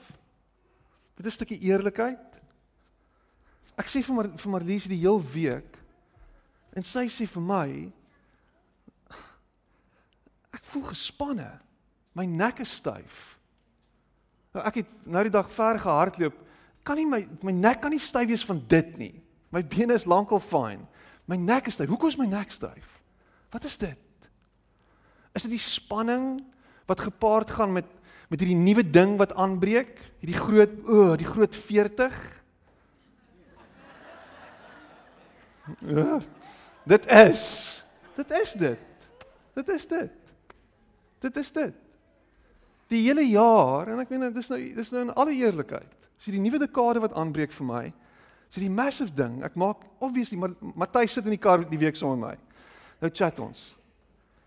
Dit 1.16 1.26
is 1.26 1.32
'n 1.32 1.44
stukkie 1.44 1.60
eerlikheid. 1.60 2.33
Ek 3.80 3.90
sê 3.90 4.02
vir 4.06 4.14
Mar 4.14 4.30
vir 4.38 4.52
Marlies 4.52 4.86
die 4.90 5.00
heel 5.02 5.18
week 5.34 5.80
en 6.74 6.86
sy 6.86 7.06
sê 7.10 7.26
vir 7.30 7.42
my 7.42 7.68
ek 10.54 10.62
voel 10.70 10.86
gespanne. 10.92 11.48
My 12.14 12.26
nek 12.30 12.62
is 12.62 12.76
styf. 12.78 13.34
Nou 14.54 14.62
ek 14.70 14.82
het 14.82 15.06
nou 15.10 15.22
die 15.26 15.34
dag 15.34 15.50
ver 15.50 15.80
gehardloop. 15.82 16.36
Kan 16.86 17.00
nie 17.00 17.08
my 17.10 17.22
my 17.42 17.54
nek 17.54 17.82
kan 17.82 17.94
nie 17.94 18.02
styf 18.02 18.28
wees 18.30 18.46
van 18.46 18.62
dit 18.70 18.94
nie. 19.00 19.14
My 19.54 19.64
bene 19.66 19.98
is 19.98 20.06
lankal 20.06 20.42
fyn. 20.42 20.86
My 21.26 21.38
nek 21.40 21.70
is 21.70 21.78
styf. 21.78 21.90
Hoekom 21.90 22.12
is 22.12 22.18
my 22.20 22.28
nek 22.30 22.54
styf? 22.54 23.00
Wat 23.54 23.66
is 23.66 23.78
dit? 23.78 24.30
Is 25.34 25.46
dit 25.46 25.56
die 25.56 25.62
spanning 25.62 26.44
wat 26.86 27.02
gepaard 27.02 27.50
gaan 27.50 27.74
met 27.74 27.90
met 28.30 28.40
hierdie 28.40 28.56
nuwe 28.56 28.82
ding 28.82 29.18
wat 29.20 29.34
aanbreek? 29.38 29.98
Hierdie 30.22 30.38
groot 30.38 30.78
o, 30.88 30.94
oh, 30.94 31.10
die 31.18 31.28
groot 31.28 31.54
40? 31.54 32.14
Dit 36.94 37.06
is. 37.06 37.84
Dit 38.14 38.30
is 38.30 38.52
dit. 38.52 38.78
Dit 39.54 39.68
is 39.68 39.86
dit. 39.86 40.10
Dit 41.18 41.36
is 41.36 41.52
dit. 41.52 41.74
Die 42.86 43.00
hele 43.06 43.24
jaar 43.26 43.88
en 43.88 44.02
ek 44.02 44.10
meen 44.12 44.26
dit 44.28 44.42
is 44.42 44.50
nou 44.52 44.58
dis 44.76 44.90
nou 44.92 45.04
in 45.06 45.14
alle 45.14 45.34
eerlikheid. 45.38 45.94
As 46.18 46.26
jy 46.26 46.36
die 46.36 46.42
nuwe 46.44 46.60
dekade 46.62 47.00
wat 47.02 47.16
aanbreek 47.18 47.54
vir 47.56 47.66
my, 47.66 47.84
is 48.50 48.58
dit 48.58 48.68
'n 48.68 48.74
massive 48.74 49.14
ding. 49.14 49.42
Ek 49.44 49.54
maak 49.54 49.80
obviously 49.98 50.38
maar 50.38 50.52
Matthys 50.60 51.12
sit 51.12 51.24
in 51.24 51.34
die 51.34 51.40
kar 51.40 51.64
die 51.64 51.78
week 51.78 51.96
saam 51.96 52.18
met 52.18 52.28
my. 52.28 52.36
Nou 53.00 53.10
chat 53.10 53.38
ons. 53.38 53.74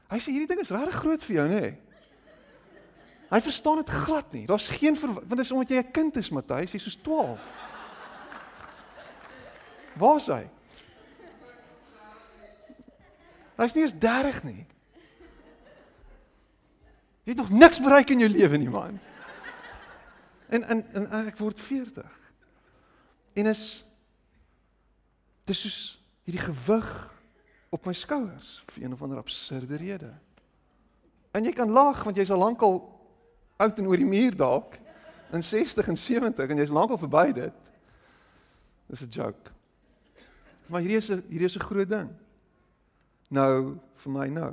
Hy 0.08 0.20
sê 0.20 0.32
hierdie 0.32 0.48
ding 0.48 0.62
is 0.62 0.72
regtig 0.72 0.96
groot 0.96 1.24
vir 1.24 1.36
jou, 1.36 1.48
nê? 1.48 1.62
Nee? 1.62 1.78
Hy 3.30 3.40
verstaan 3.42 3.76
dit 3.76 3.90
glad 3.90 4.34
nie. 4.34 4.46
Daar's 4.46 4.68
geen 4.68 4.96
want 4.96 5.30
dit 5.30 5.40
is 5.40 5.52
omdat 5.52 5.70
jy 5.70 5.78
'n 5.78 5.92
kind 5.92 6.18
is, 6.18 6.30
Matthys, 6.30 6.72
jy's 6.72 6.84
soos 6.84 7.02
12. 7.02 7.40
Waar 9.96 10.18
is 10.18 10.28
hy? 10.28 10.50
Hy's 13.58 13.74
nie 13.74 13.84
eens 13.84 13.98
30 13.98 14.44
nie. 14.46 14.66
Jy 17.26 17.34
het 17.34 17.42
nog 17.42 17.50
niks 17.50 17.82
bereik 17.84 18.14
in 18.14 18.22
jou 18.24 18.30
lewe 18.30 18.58
nie, 18.58 18.70
man. 18.70 19.00
En 20.48 20.64
en 20.64 20.84
en 20.94 21.08
ek 21.26 21.40
word 21.42 21.60
40. 21.60 22.06
En 23.36 23.50
is 23.52 23.64
dis 25.50 25.64
soos 25.66 25.80
hierdie 26.28 26.44
gewig 26.44 26.92
op 27.74 27.88
my 27.88 27.94
skouers 27.96 28.62
vir 28.72 28.86
een 28.86 28.94
of 28.96 29.02
ander 29.02 29.20
absurde 29.20 29.76
rede. 29.80 30.14
En 31.36 31.44
jy 31.44 31.52
kan 31.56 31.72
lag 31.72 32.04
want 32.06 32.18
jy's 32.18 32.32
al 32.32 32.44
lankal 32.46 32.80
oud 33.58 33.80
en 33.82 33.90
oor 33.90 34.00
die 34.00 34.08
muur 34.08 34.38
dalk 34.38 34.78
in 35.34 35.44
60 35.44 35.88
en 35.92 35.98
70 35.98 36.54
en 36.54 36.62
jy's 36.62 36.72
lankal 36.72 37.02
verby 37.02 37.32
dit. 37.34 37.74
Dis 38.88 39.02
'n 39.02 39.10
joke. 39.10 39.52
Maar 40.68 40.82
hierdie 40.82 40.98
is 40.98 41.10
'n 41.10 41.26
hierdie 41.28 41.50
is 41.50 41.58
'n 41.58 41.68
groot 41.68 41.90
ding 41.90 42.14
nou 43.28 43.78
vir 44.04 44.14
my 44.14 44.28
nou. 44.32 44.52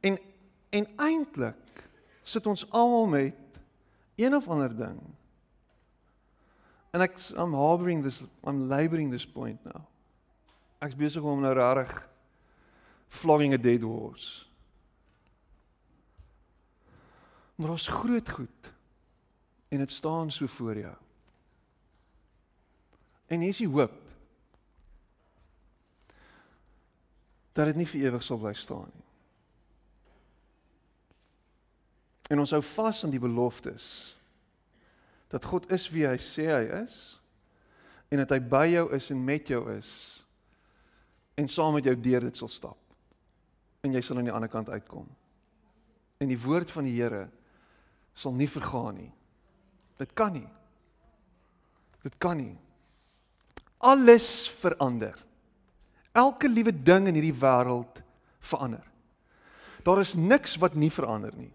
En 0.00 0.18
en 0.70 0.86
eintlik 1.02 1.80
sit 2.22 2.46
ons 2.46 2.62
almal 2.70 3.08
met 3.10 3.58
een 4.14 4.34
of 4.36 4.46
ander 4.48 4.76
ding. 4.76 5.00
En 6.94 7.02
ek 7.02 7.16
I'm 7.34 7.54
harboring 7.54 8.04
this 8.06 8.22
I'm 8.46 8.68
laboring 8.70 9.10
this 9.10 9.26
point 9.26 9.64
now. 9.64 9.82
Ek's 10.78 10.96
besig 10.96 11.22
om 11.26 11.42
nou 11.42 11.52
rarig 11.54 11.90
flogging 13.10 13.54
a 13.54 13.58
dead 13.58 13.82
horse. 13.82 14.46
Maar 17.58 17.74
ons 17.74 17.88
groot 17.88 18.30
goed 18.30 18.70
en 19.68 19.78
dit 19.78 19.90
staan 19.90 20.30
so 20.30 20.46
voor 20.46 20.78
jou. 20.78 20.94
En 23.26 23.40
hier 23.40 23.52
is 23.52 23.60
die 23.62 23.68
hoop 23.68 24.09
dat 27.52 27.70
dit 27.70 27.80
nie 27.80 27.88
vir 27.88 28.08
ewig 28.08 28.24
sal 28.24 28.38
bly 28.40 28.52
staan 28.54 28.90
nie. 28.90 29.06
En 32.30 32.38
ons 32.38 32.52
hou 32.54 32.62
vas 32.62 33.04
aan 33.04 33.10
die 33.10 33.22
beloftes 33.22 33.86
dat 35.30 35.46
God 35.46 35.66
is 35.74 35.88
wie 35.90 36.06
hy 36.06 36.16
sê 36.22 36.46
hy 36.50 36.64
is 36.82 36.98
en 38.10 38.22
dat 38.22 38.34
hy 38.34 38.40
by 38.42 38.66
jou 38.70 38.86
is 38.94 39.10
en 39.14 39.24
met 39.26 39.50
jou 39.50 39.62
is 39.74 39.90
en 41.38 41.48
saam 41.50 41.74
met 41.78 41.86
jou 41.86 41.96
deur 41.96 42.26
dit 42.26 42.36
sal 42.36 42.50
stap. 42.50 42.78
En 43.80 43.94
jy 43.94 44.02
sal 44.04 44.20
aan 44.20 44.28
die 44.28 44.34
ander 44.34 44.50
kant 44.52 44.68
uitkom. 44.68 45.06
En 46.20 46.28
die 46.28 46.38
woord 46.38 46.70
van 46.70 46.84
die 46.84 46.98
Here 46.98 47.28
sal 48.14 48.34
nie 48.36 48.48
vergaan 48.50 48.98
nie. 48.98 49.12
Dit 50.00 50.12
kan 50.18 50.34
nie. 50.36 50.48
Dit 52.04 52.18
kan 52.20 52.36
nie. 52.36 52.56
Alles 53.80 54.48
verander. 54.60 55.16
Elke 56.12 56.48
liewe 56.48 56.72
ding 56.74 57.06
in 57.06 57.14
hierdie 57.14 57.36
wêreld 57.36 58.02
verander. 58.40 58.86
Daar 59.86 60.00
is 60.02 60.14
niks 60.14 60.56
wat 60.60 60.74
nie 60.74 60.90
verander 60.92 61.34
nie. 61.36 61.52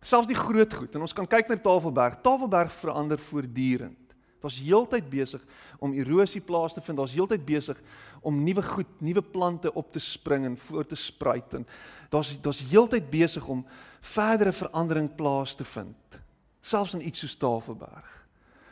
Selfs 0.00 0.30
die 0.30 0.38
groot 0.38 0.72
goed 0.72 0.94
en 0.94 1.04
ons 1.04 1.14
kan 1.16 1.26
kyk 1.26 1.50
na 1.50 1.58
Tafelberg. 1.58 2.20
Tafelberg 2.22 2.72
verander 2.78 3.18
voortdurend. 3.18 4.08
Daar's 4.38 4.60
heeltyd 4.62 5.08
besig 5.10 5.42
om 5.82 5.92
erosie 5.92 6.40
plaas 6.40 6.76
te 6.76 6.80
vind. 6.80 6.98
Daar's 7.00 7.16
heeltyd 7.16 7.42
besig 7.46 7.80
om 8.22 8.38
nuwe 8.44 8.62
goed, 8.62 8.90
nuwe 9.02 9.22
plante 9.22 9.72
op 9.74 9.90
te 9.92 9.98
spring 9.98 10.46
en 10.46 10.56
voort 10.58 10.88
te 10.88 10.98
spruit 10.98 11.54
en 11.58 11.66
daar's 12.12 12.30
daar's 12.42 12.62
heeltyd 12.70 13.10
besig 13.10 13.46
om 13.46 13.66
verdere 14.00 14.52
verandering 14.52 15.10
plaas 15.14 15.54
te 15.58 15.64
vind. 15.64 16.20
Selfs 16.62 16.94
in 16.94 17.06
iets 17.06 17.18
soos 17.18 17.36
Tafelberg. 17.36 18.14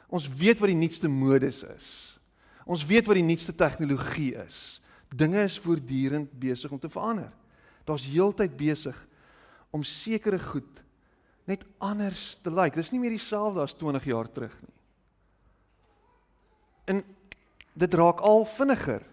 Ons 0.07 0.28
weet 0.31 0.62
wat 0.62 0.71
die 0.71 0.78
nuutste 0.78 1.09
modes 1.11 1.64
is. 1.66 2.15
Ons 2.66 2.82
weet 2.87 3.06
wat 3.06 3.18
die 3.18 3.26
nuutste 3.26 3.54
tegnologie 3.54 4.35
is. 4.42 4.80
Dinge 5.14 5.44
is 5.46 5.58
voortdurend 5.62 6.32
besig 6.35 6.73
om 6.75 6.80
te 6.82 6.90
verander. 6.90 7.30
Daar's 7.87 8.08
heeltyd 8.11 8.56
besig 8.58 8.96
om 9.70 9.85
sekere 9.87 10.38
goed 10.42 10.82
net 11.46 11.62
anders 11.78 12.35
te 12.42 12.50
lyk. 12.50 12.75
Like. 12.75 12.80
Dis 12.80 12.90
nie 12.90 13.00
meer 13.00 13.14
dieselfde 13.14 13.62
as 13.62 13.76
20 13.78 14.08
jaar 14.11 14.30
terug 14.30 14.56
nie. 14.64 14.75
En 16.90 17.02
dit 17.76 17.94
raak 17.94 18.23
al 18.26 18.42
vinniger 18.56 19.06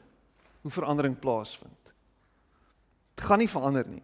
hoe 0.64 0.72
verandering 0.72 1.20
plaasvind. 1.20 1.94
Dit 3.14 3.26
gaan 3.28 3.42
nie 3.44 3.50
verander 3.50 3.86
nie. 3.86 4.02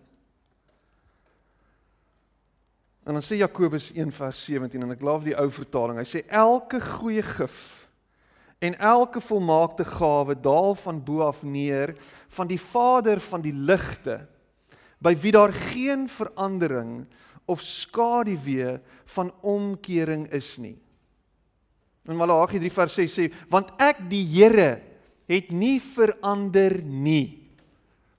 En 3.10 3.18
dan 3.18 3.26
sê 3.26 3.40
Jakobus 3.40 3.90
1 3.96 4.12
vers 4.14 4.44
17 4.46 4.84
en 4.86 4.94
ek 4.94 5.02
glo 5.02 5.18
die 5.26 5.34
ou 5.34 5.48
vertaling. 5.50 5.98
Hy 5.98 6.06
sê 6.06 6.22
elke 6.28 6.78
goeie 6.84 7.26
gif 7.26 7.79
en 8.60 8.76
elke 8.76 9.22
volmaakte 9.24 9.86
gawe 9.88 10.36
daal 10.36 10.76
van 10.76 11.00
bo 11.04 11.24
af 11.24 11.44
neer 11.44 11.96
van 12.28 12.48
die 12.48 12.60
Vader 12.60 13.22
van 13.24 13.42
die 13.42 13.56
ligte 13.56 14.20
by 15.00 15.16
wie 15.16 15.32
daar 15.32 15.54
geen 15.54 16.10
verandering 16.12 17.06
of 17.50 17.64
skaduwee 17.64 18.78
van 19.16 19.32
omkering 19.42 20.28
is 20.36 20.58
nie. 20.62 20.76
In 22.10 22.20
Malagi 22.20 22.60
3 22.60 22.72
vers 22.74 23.00
6 23.00 23.16
sê 23.16 23.28
want 23.50 23.72
ek 23.82 24.04
die 24.12 24.26
Here 24.28 24.82
het 25.30 25.52
nie 25.54 25.78
verander 25.80 26.80
nie. 26.84 27.40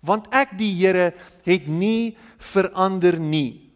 Want 0.00 0.30
ek 0.34 0.56
die 0.58 0.72
Here 0.78 1.10
het 1.44 1.66
nie 1.68 2.16
verander 2.38 3.18
nie. 3.20 3.69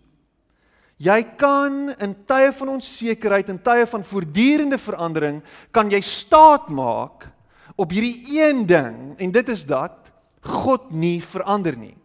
Jy 1.03 1.21
kan 1.37 1.91
in 1.99 2.15
tye 2.27 2.53
van 2.55 2.77
onsekerheid 2.77 3.49
en 3.51 3.59
tye 3.63 3.87
van 3.91 4.05
voortdurende 4.07 4.79
verandering 4.79 5.41
kan 5.75 5.91
jy 5.91 6.01
staat 6.07 6.69
maak 6.71 7.27
op 7.75 7.91
hierdie 7.91 8.39
een 8.39 8.63
ding 8.67 9.19
en 9.19 9.35
dit 9.35 9.49
is 9.51 9.65
dat 9.67 10.13
God 10.45 10.93
nie 10.93 11.19
verander 11.25 11.77
nie. 11.77 11.97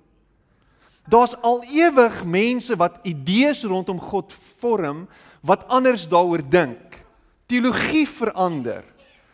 Daar's 1.09 1.35
al 1.41 1.61
ewig 1.73 2.23
mense 2.25 2.75
wat 2.77 3.01
idees 3.03 3.63
rondom 3.63 3.99
God 4.01 4.33
vorm 4.61 5.07
wat 5.45 5.67
anders 5.69 6.07
daaroor 6.09 6.41
dink 6.41 6.99
teologie 7.49 8.05
verander. 8.07 8.83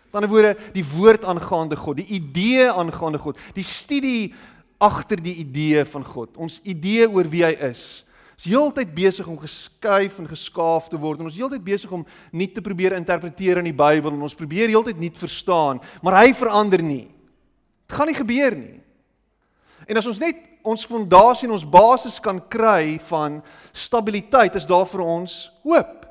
Met 0.07 0.21
ander 0.21 0.31
woorde, 0.31 0.53
die 0.71 0.85
woord 0.87 1.25
aangaande 1.27 1.75
God, 1.75 1.99
die 1.99 2.15
idee 2.15 2.69
aangaande 2.71 3.19
God, 3.19 3.39
die 3.57 3.65
studie 3.67 4.33
agter 4.79 5.19
die 5.19 5.35
idee 5.43 5.83
van 5.87 6.05
God, 6.07 6.37
ons 6.39 6.61
idee 6.63 7.09
oor 7.09 7.27
wie 7.31 7.43
hy 7.43 7.51
is. 7.67 8.04
Ons 8.35 8.45
is 8.45 8.51
heeltyd 8.51 8.91
besig 8.95 9.27
om 9.31 9.37
geskuif 9.39 10.17
en 10.19 10.27
geskaaf 10.27 10.89
te 10.91 10.97
word 10.99 11.19
en 11.19 11.29
ons 11.29 11.33
is 11.33 11.39
heeltyd 11.39 11.63
besig 11.63 11.91
om 11.95 12.03
nie 12.35 12.49
te 12.51 12.61
probeer 12.61 12.97
interpreteer 12.97 13.61
in 13.61 13.69
die 13.69 13.75
Bybel 13.75 14.11
en 14.11 14.25
ons 14.27 14.35
probeer 14.35 14.67
heeltyd 14.67 14.99
nie 14.99 15.11
verstaan, 15.15 15.79
maar 16.03 16.19
hy 16.19 16.33
verander 16.35 16.83
nie. 16.83 17.07
Dit 17.87 17.95
gaan 17.95 18.11
nie 18.11 18.17
gebeur 18.17 18.57
nie. 18.59 18.81
En 19.87 20.01
as 20.01 20.09
ons 20.09 20.19
net 20.19 20.41
ons 20.65 20.87
fondasie 20.89 21.47
en 21.47 21.53
ons 21.55 21.67
basis 21.69 22.17
kan 22.19 22.41
kry 22.51 22.97
van 23.07 23.39
stabiliteit, 23.71 24.57
is 24.57 24.67
daar 24.67 24.87
vir 24.89 25.05
ons 25.05 25.37
hoop. 25.63 26.01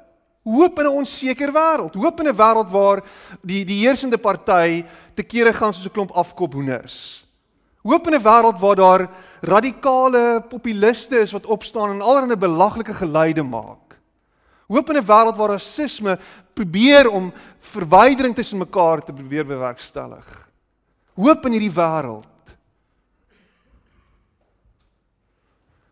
Hoop 0.45 0.79
in 0.79 0.87
'n 0.87 0.97
onseker 1.01 1.53
wêreld. 1.53 1.95
Hoop 1.95 2.21
in 2.21 2.29
'n 2.29 2.37
wêreld 2.37 2.71
waar 2.71 3.03
die 3.43 3.65
die 3.65 3.85
heersende 3.85 4.19
party 4.19 4.85
te 5.15 5.23
kere 5.23 5.53
gaan 5.53 5.75
soos 5.75 5.87
'n 5.87 5.93
klomp 5.93 6.13
afkop 6.13 6.53
hoenders. 6.53 7.24
Hoop 7.85 8.07
in 8.07 8.15
'n 8.15 8.23
wêreld 8.23 8.61
waar 8.61 8.77
daar 8.77 9.11
radikale 9.41 10.45
populiste 10.49 11.19
is 11.21 11.33
wat 11.33 11.47
opstaan 11.47 11.91
en 11.91 12.01
allerlei 12.01 12.37
belaglike 12.37 12.95
geluide 12.95 13.43
maak. 13.43 14.01
Hoop 14.67 14.89
in 14.91 14.97
'n 14.97 15.07
wêreld 15.07 15.37
waar 15.37 15.49
rasisme 15.49 16.19
probeer 16.53 17.09
om 17.11 17.33
verwydering 17.59 18.35
tussen 18.35 18.59
mekaar 18.59 19.05
te 19.05 19.13
probeer 19.13 19.47
bewerkstellig. 19.47 20.51
Hoop 21.15 21.47
in 21.47 21.53
hierdie 21.53 21.75
wêreld. 21.75 22.57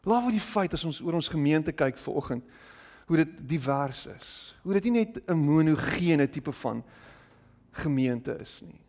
Laat 0.03 0.23
wat 0.23 0.31
die 0.31 0.41
feit 0.41 0.73
as 0.73 0.85
ons 0.85 1.01
oor 1.01 1.13
ons 1.13 1.29
gemeente 1.29 1.73
kyk 1.73 1.97
vanoggend 1.97 2.45
hoe 3.07 3.17
dit 3.17 3.29
divers 3.49 4.07
is. 4.07 4.57
Hoe 4.63 4.73
dit 4.73 4.85
nie 4.85 5.05
net 5.05 5.23
'n 5.29 5.37
monogene 5.37 6.29
tipe 6.29 6.53
van 6.53 6.85
gemeente 7.71 8.39
is 8.41 8.63
nie. 8.65 8.82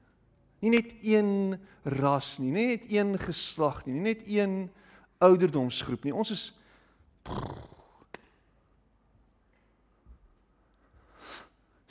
Nie 0.63 0.71
net 0.71 0.93
een 1.03 1.57
ras 1.83 2.37
nie, 2.39 2.53
nie 2.55 2.67
net 2.71 2.87
een 2.91 3.17
geslag 3.19 3.81
nie, 3.85 3.97
nie 3.97 4.13
net 4.13 4.27
een 4.27 4.71
ouderdomsgroep 5.23 6.07
nie. 6.07 6.15
Ons 6.15 6.31
is 6.31 6.45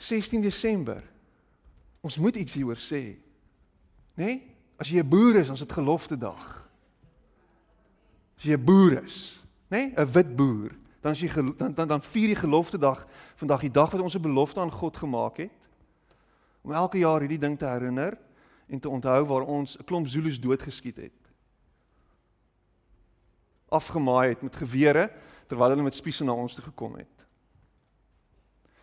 16 0.01 0.41
Desember. 0.41 1.03
Ons 2.01 2.17
moet 2.17 2.35
iets 2.41 2.57
hieroor 2.57 2.81
sê. 2.81 3.03
Nê? 4.17 4.25
Nee? 4.25 4.41
As 4.81 4.89
jy 4.89 4.99
'n 4.99 5.09
boer 5.09 5.35
is, 5.39 5.49
is 5.49 5.59
dit 5.59 5.71
gelofte 5.71 6.17
dag. 6.17 6.67
As 8.37 8.43
jy 8.43 8.57
'n 8.57 8.65
boer 8.65 9.03
is, 9.03 9.39
nê? 9.69 9.77
Nee? 9.77 9.93
'n 9.95 10.11
Wit 10.11 10.35
boer 10.35 10.73
dan 11.03 11.11
as 11.11 11.19
jy 11.19 11.29
dan 11.57 11.73
dan 11.73 11.87
dan 11.87 12.01
vier 12.01 12.27
die 12.31 12.39
gelofte 12.39 12.77
dag 12.77 13.07
vandag 13.35 13.61
die 13.61 13.71
dag 13.71 13.91
wat 13.91 14.01
ons 14.01 14.15
'n 14.15 14.21
belofte 14.21 14.59
aan 14.59 14.71
God 14.71 14.97
gemaak 14.97 15.37
het 15.37 15.51
om 16.61 16.71
elke 16.71 16.97
jaar 16.97 17.19
hierdie 17.19 17.39
ding 17.39 17.57
te 17.57 17.65
herinner 17.65 18.17
en 18.67 18.79
te 18.79 18.89
onthou 18.89 19.25
waar 19.25 19.41
ons 19.41 19.77
'n 19.77 19.83
klomp 19.83 20.07
Zulus 20.07 20.39
doodgeskiet 20.39 20.97
het 20.97 21.19
afgemaai 23.69 24.29
het 24.29 24.41
met 24.41 24.55
gewere 24.55 25.11
terwyl 25.47 25.69
hulle 25.69 25.83
met 25.83 25.95
spiese 25.95 26.23
na 26.23 26.31
ons 26.31 26.53
toe 26.53 26.63
gekom 26.63 26.95
het 26.95 27.25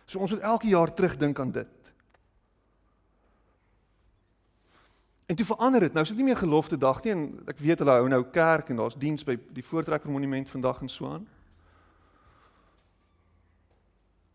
so 0.05 0.19
ons 0.19 0.31
moet 0.31 0.39
elke 0.39 0.67
jaar 0.67 0.93
terugdink 0.93 1.39
aan 1.39 1.51
dit 1.51 1.81
En 5.31 5.37
toe 5.37 5.45
verander 5.45 5.79
dit. 5.79 5.93
Nou 5.93 6.03
is 6.03 6.09
dit 6.09 6.17
nie 6.17 6.25
meer 6.25 6.37
gelofte 6.37 6.77
dag 6.77 6.97
nie 7.03 7.11
en 7.13 7.21
ek 7.47 7.61
weet 7.63 7.79
hulle 7.79 7.93
hou 8.01 8.07
nou 8.11 8.19
kerk 8.35 8.67
en 8.69 8.81
daar's 8.81 8.97
diens 8.99 9.23
by 9.23 9.37
die 9.55 9.63
Voortrekker 9.63 10.11
Monument 10.11 10.49
vandag 10.51 10.81
en 10.83 10.91
so 10.91 11.07
aan. 11.07 11.23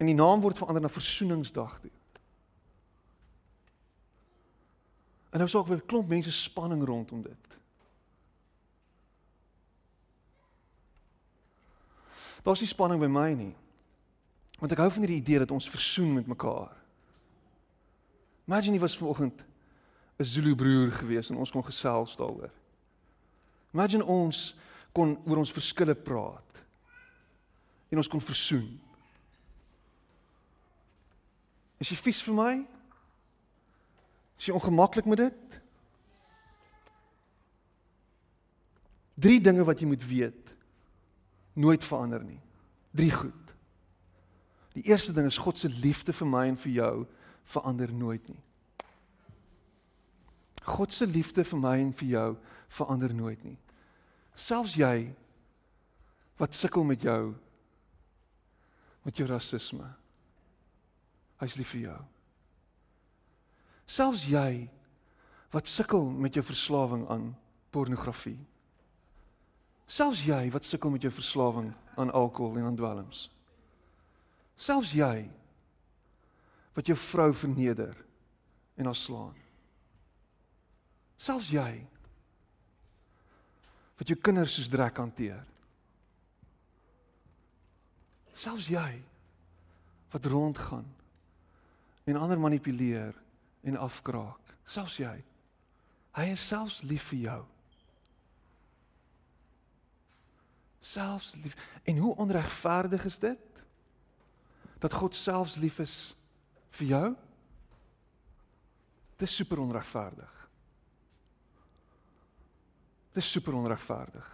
En 0.00 0.08
die 0.08 0.16
naam 0.16 0.40
word 0.40 0.56
verander 0.56 0.86
na 0.86 0.88
Versoeningsdag 0.88 1.74
toe. 1.82 1.92
En 5.36 5.42
nou 5.42 5.50
sorg 5.52 5.66
vir 5.68 5.76
'n 5.76 5.86
klomp 5.86 6.08
mense 6.08 6.32
spanning 6.32 6.82
rondom 6.82 7.22
dit. 7.22 7.58
Daar's 12.42 12.60
nie 12.60 12.68
spanning 12.68 13.00
by 13.00 13.06
my 13.06 13.32
nie. 13.34 13.54
Want 14.58 14.72
ek 14.72 14.78
hou 14.78 14.90
van 14.90 15.02
hierdie 15.02 15.20
idee 15.20 15.38
dat 15.38 15.50
ons 15.50 15.68
versoen 15.68 16.14
met 16.14 16.26
mekaar. 16.26 16.76
Imagine 18.46 18.72
jy 18.72 18.80
was 18.80 18.96
vanoggend 18.96 19.44
'n 20.18 20.24
Zulu 20.24 20.54
broer 20.54 20.92
gewees 20.92 21.30
en 21.30 21.36
ons 21.36 21.50
kon 21.50 21.64
gesels 21.64 22.16
daaroor. 22.16 22.50
Imagine 23.72 24.04
ons 24.04 24.54
kon 24.92 25.20
oor 25.26 25.36
ons 25.36 25.52
verskille 25.52 25.94
praat. 25.94 26.64
En 27.88 27.96
ons 27.96 28.08
kon 28.08 28.20
versoen. 28.20 28.80
Is 31.78 31.88
jy 31.88 31.96
vies 31.96 32.22
vir 32.22 32.34
my? 32.34 32.75
Is 34.36 34.48
jy 34.48 34.54
ongemaklik 34.56 35.08
met 35.08 35.24
dit? 35.24 35.60
Drie 39.16 39.40
dinge 39.40 39.64
wat 39.64 39.80
jy 39.80 39.88
moet 39.88 40.04
weet. 40.06 40.54
Nooit 41.56 41.84
verander 41.84 42.24
nie. 42.24 42.40
Drie 42.92 43.12
goed. 43.12 43.54
Die 44.76 44.84
eerste 44.90 45.12
ding 45.16 45.26
is 45.26 45.40
God 45.40 45.58
se 45.58 45.68
liefde 45.68 46.12
vir 46.12 46.28
my 46.28 46.44
en 46.50 46.58
vir 46.60 46.72
jou 46.72 46.94
verander 47.48 47.92
nooit 47.92 48.28
nie. 48.28 48.42
God 50.66 50.92
se 50.92 51.06
liefde 51.06 51.44
vir 51.46 51.60
my 51.62 51.76
en 51.80 51.94
vir 51.96 52.08
jou 52.10 52.28
verander 52.76 53.14
nooit 53.14 53.44
nie. 53.46 53.56
Selfs 54.36 54.74
jy 54.76 55.14
wat 56.36 56.54
sukkel 56.54 56.84
met 56.84 57.00
jou 57.06 57.32
met 59.06 59.16
jou 59.16 59.28
rasisme. 59.30 59.86
Hy's 61.38 61.54
lief 61.56 61.70
vir 61.76 61.84
jou. 61.86 62.00
Selfs 63.86 64.26
jy 64.26 64.66
wat 65.54 65.70
sukkel 65.70 66.08
met 66.10 66.34
jou 66.34 66.44
verslawing 66.44 67.06
aan 67.08 67.30
pornografie. 67.70 68.38
Selfs 69.86 70.24
jy 70.26 70.50
wat 70.50 70.66
sukkel 70.66 70.90
met 70.90 71.06
jou 71.06 71.12
verslawing 71.14 71.70
aan 71.96 72.10
alkohol 72.10 72.58
en 72.58 72.70
aan 72.70 72.78
dwelms. 72.78 73.26
Selfs 74.58 74.92
jy 74.96 75.28
wat 76.76 76.88
jou 76.90 76.96
vrou 76.98 77.30
verneder 77.32 77.94
en 78.76 78.90
haar 78.90 78.98
slaan. 78.98 79.36
Selfs 81.16 81.52
jy 81.54 81.70
wat 83.96 84.10
jou 84.10 84.18
kinders 84.20 84.58
soos 84.58 84.68
drek 84.68 84.98
hanteer. 85.00 85.44
Selfs 88.36 88.68
jy 88.68 88.90
wat 90.12 90.28
rondgaan 90.28 90.84
en 92.06 92.18
ander 92.20 92.38
manipuleer 92.38 93.14
en 93.66 93.78
afkraak. 93.82 94.54
Selfs 94.66 94.98
jy. 95.00 95.14
Hy 96.16 96.26
is 96.32 96.46
selfs 96.48 96.80
lief 96.86 97.10
vir 97.10 97.22
jou. 97.26 97.40
Selfs 100.86 101.32
lief. 101.42 101.56
En 101.84 101.98
hoe 101.98 102.14
onregverdig 102.22 103.04
is 103.10 103.18
dit? 103.18 103.62
Dat 104.78 104.94
God 104.94 105.14
selfs 105.14 105.58
lief 105.60 105.80
is 105.82 105.96
vir 106.78 106.86
jou? 106.92 107.06
Dit 109.16 109.28
is 109.28 109.34
super 109.34 109.58
onregverdig. 109.58 110.32
Dit 113.16 113.24
is 113.24 113.30
super 113.30 113.54
onregverdig. 113.56 114.32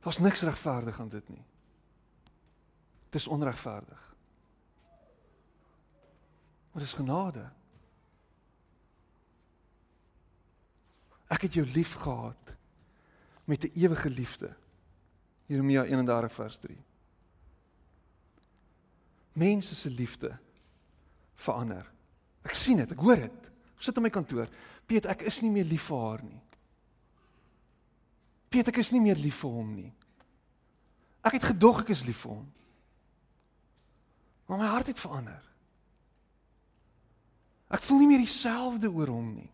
Daar's 0.00 0.18
niks 0.18 0.44
regverdig 0.46 1.00
aan 1.00 1.08
dit 1.08 1.28
nie. 1.28 1.44
Dit 3.10 3.20
is 3.20 3.26
onregverdig. 3.26 4.04
Maar 6.78 6.86
dis 6.86 6.96
genade. 6.96 7.42
Ek 11.26 11.42
het 11.42 11.56
jou 11.58 11.64
lief 11.66 11.96
gehad 11.98 12.52
met 13.44 13.64
'n 13.64 13.70
ewige 13.74 14.10
liefde. 14.10 14.54
Jeremia 15.46 15.84
31 15.84 16.32
vers 16.32 16.58
3. 16.58 16.78
Mense 19.32 19.74
se 19.74 19.90
liefde 19.90 20.38
verander. 21.34 21.90
Ek 22.42 22.54
sien 22.54 22.76
dit, 22.76 22.90
ek 22.90 22.98
hoor 22.98 23.16
dit. 23.16 23.46
Ek 23.74 23.82
sit 23.82 23.96
in 23.96 24.02
my 24.02 24.10
kantoor. 24.10 24.48
Piet, 24.86 25.06
ek 25.06 25.22
is 25.22 25.40
nie 25.40 25.50
meer 25.50 25.64
lief 25.64 25.82
vir 25.82 25.98
haar 25.98 26.22
nie. 26.22 26.42
Piet, 28.48 28.68
ek 28.68 28.76
is 28.76 28.90
nie 28.90 29.00
meer 29.00 29.16
lief 29.16 29.36
vir 29.36 29.50
hom 29.50 29.74
nie. 29.74 29.92
Ek 31.20 31.32
het 31.32 31.42
gedog 31.42 31.80
ek 31.80 31.88
is 31.88 32.04
lief 32.04 32.20
vir 32.20 32.30
hom. 32.30 32.52
Maar 34.46 34.58
my 34.58 34.66
hart 34.66 34.86
het 34.86 35.00
verander. 35.00 35.47
Ek 37.68 37.82
voel 37.84 37.98
nie 38.02 38.10
meer 38.12 38.24
dieselfde 38.24 38.88
oor 38.88 39.10
hom 39.12 39.28
nie. 39.36 39.50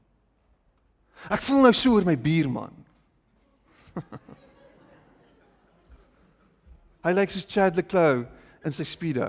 Ek 1.33 1.43
voel 1.43 1.65
nou 1.65 1.73
so 1.75 1.97
oor 1.97 2.07
my 2.07 2.17
buurman. 2.21 2.75
Hy 7.05 7.13
lyk 7.13 7.31
soos 7.35 7.49
Chad 7.49 7.77
Leclerc 7.77 8.31
in 8.65 8.73
sy 8.75 8.87
speedo. 8.89 9.29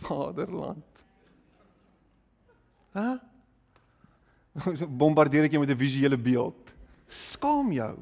Vaderland. 0.00 1.02
Hæ? 2.94 3.00
Huh? 3.00 3.18
Bombardeer 5.00 5.46
ek 5.46 5.54
jou 5.54 5.62
met 5.62 5.70
'n 5.70 5.78
visuele 5.78 6.18
beeld. 6.18 6.74
Skaam 7.06 7.72
jou. 7.72 7.96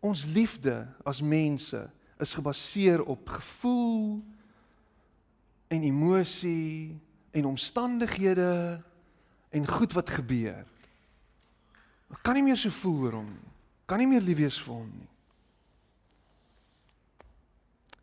Ons 0.00 0.24
liefde 0.24 0.86
as 1.04 1.22
mense 1.22 1.90
is 2.18 2.34
gebaseer 2.34 3.02
op 3.02 3.28
gevoel 3.28 4.22
en 5.68 5.82
emosie 5.82 6.96
en 7.30 7.44
omstandighede 7.44 8.82
en 9.50 9.68
goed 9.68 9.92
wat 9.92 10.10
gebeur. 10.10 10.64
Ek 12.08 12.24
kan 12.24 12.38
nie 12.38 12.46
meer 12.46 12.58
so 12.60 12.72
voel 12.72 13.04
oor 13.04 13.18
hom 13.20 13.30
nie. 13.30 13.54
Kan 13.88 14.00
nie 14.00 14.08
meer 14.08 14.24
lief 14.24 14.40
wees 14.40 14.58
vir 14.64 14.74
hom 14.80 14.90
nie. 14.92 15.08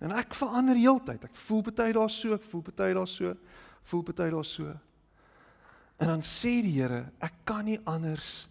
En 0.06 0.13
ek 0.13 0.36
verander 0.38 0.78
heeltyd. 0.78 1.23
Ek 1.25 1.38
voel 1.45 1.63
party 1.65 1.91
daar 1.95 2.12
so, 2.13 2.36
ek 2.36 2.45
voel 2.45 2.65
party 2.65 2.91
daar 2.97 3.10
so, 3.10 3.34
voel 3.89 4.04
party 4.06 4.28
daar 4.34 4.47
so. 4.47 4.73
En 6.01 6.12
dan 6.12 6.25
sê 6.28 6.60
die 6.65 6.75
Here, 6.75 7.06
ek 7.23 7.39
kan 7.47 7.65
nie 7.65 7.80
anders 7.88 8.45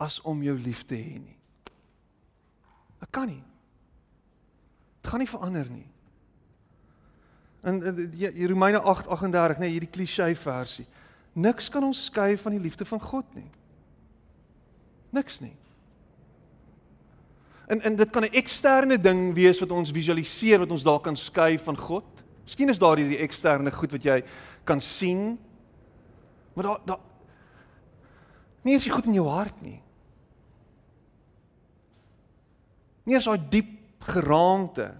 as 0.00 0.18
om 0.26 0.42
jou 0.42 0.56
lief 0.58 0.82
te 0.88 0.98
hê 0.98 1.20
nie. 1.20 1.36
Ek 3.00 3.12
kan 3.14 3.30
nie. 3.30 3.42
Dit 5.00 5.12
gaan 5.12 5.22
nie 5.22 5.30
verander 5.30 5.70
nie. 5.72 5.86
In 7.62 8.12
ja, 8.16 8.30
Romeine 8.46 8.80
8:38, 8.80 9.58
nee, 9.58 9.68
hierdie 9.68 9.90
klise 9.90 10.34
versie. 10.36 10.86
Niks 11.32 11.68
kan 11.68 11.84
ons 11.84 12.04
skei 12.04 12.38
van 12.38 12.52
die 12.52 12.60
liefde 12.60 12.84
van 12.84 13.00
God 13.00 13.34
nie. 13.34 13.50
Niks 15.10 15.40
nie. 15.40 15.54
En 17.70 17.82
en 17.86 17.96
dit 17.96 18.10
kan 18.10 18.22
'n 18.22 18.34
eksterne 18.34 18.98
ding 18.98 19.34
wees 19.34 19.60
wat 19.60 19.70
ons 19.70 19.90
visualiseer 19.90 20.58
wat 20.58 20.70
ons 20.70 20.82
dalk 20.82 21.02
kan 21.02 21.16
skei 21.16 21.58
van 21.58 21.76
God. 21.76 22.04
Miskien 22.44 22.68
is 22.68 22.78
daar 22.78 22.96
hierdie 22.96 23.18
eksterne 23.18 23.70
goed 23.72 23.92
wat 23.92 24.02
jy 24.02 24.24
kan 24.64 24.80
sien. 24.80 25.38
Maar 26.54 26.64
daar 26.64 26.80
daar 26.84 26.98
nie 28.62 28.74
is 28.74 28.84
jy 28.84 28.90
goed 28.90 29.06
in 29.06 29.14
jou 29.14 29.28
hart 29.28 29.62
nie. 29.62 29.82
Nie 33.04 33.16
is 33.16 33.24
daai 33.24 33.48
diep 33.48 33.78
geraamte 34.00 34.94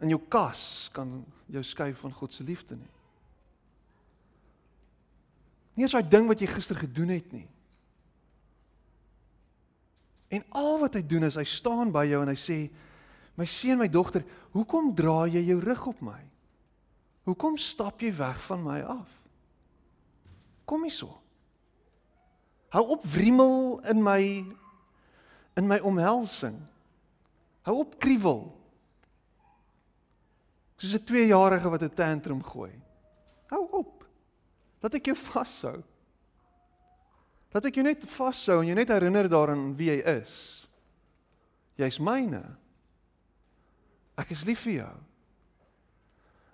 in 0.00 0.12
jou 0.14 0.20
kas 0.30 0.88
kan 0.94 1.20
jou 1.50 1.62
skei 1.64 1.92
van 1.94 2.12
God 2.14 2.32
se 2.32 2.44
liefde 2.46 2.76
nie. 2.76 2.90
Nie 5.78 5.86
is 5.86 5.94
daai 5.94 6.08
ding 6.10 6.26
wat 6.30 6.40
jy 6.42 6.48
gister 6.50 6.78
gedoen 6.78 7.12
het 7.14 7.32
nie. 7.32 7.46
En 10.28 10.44
al 10.50 10.80
wat 10.82 10.98
hy 10.98 11.04
doen 11.06 11.24
is 11.28 11.38
hy 11.38 11.46
staan 11.48 11.92
by 11.94 12.04
jou 12.10 12.20
en 12.22 12.28
hy 12.28 12.36
sê: 12.36 12.58
"My 13.38 13.46
seun, 13.46 13.78
my 13.78 13.88
dogter, 13.88 14.24
hoekom 14.52 14.94
draai 14.94 15.38
jy 15.38 15.44
jou 15.52 15.60
rug 15.62 15.86
op 15.86 16.00
my? 16.02 16.18
Hoekom 17.24 17.56
stap 17.56 18.00
jy 18.00 18.12
weg 18.16 18.40
van 18.40 18.62
my 18.64 18.80
af? 18.82 19.08
Kom 20.64 20.82
hier 20.82 20.92
so. 20.92 21.20
Hou 22.68 22.84
op 22.88 23.04
wrimmel 23.04 23.80
in 23.88 24.02
my 24.02 24.20
in 25.56 25.66
my 25.66 25.78
omhelsing. 25.78 26.60
Hou 27.62 27.78
op 27.78 27.98
kriewel. 27.98 28.57
Soos 30.78 30.94
'n 30.94 31.04
2-jarige 31.04 31.70
wat 31.70 31.82
'n 31.82 31.94
tantrum 31.94 32.42
gooi. 32.42 32.72
Hou 33.50 33.68
op. 33.70 34.06
Laat 34.80 34.94
ek 34.94 35.10
jou 35.10 35.16
vashou. 35.16 35.82
Laat 37.52 37.64
ek 37.64 37.74
jou 37.74 37.84
net 37.84 38.04
vashou 38.04 38.60
en 38.60 38.66
jou 38.66 38.76
net 38.76 38.88
herinner 38.88 39.28
daaraan 39.28 39.76
wie 39.76 39.90
jy 39.90 40.02
is. 40.20 40.66
Jy's 41.74 41.98
myne. 41.98 42.42
Ek 44.18 44.30
is 44.30 44.44
lief 44.44 44.60
vir 44.66 44.72
jou. 44.72 44.94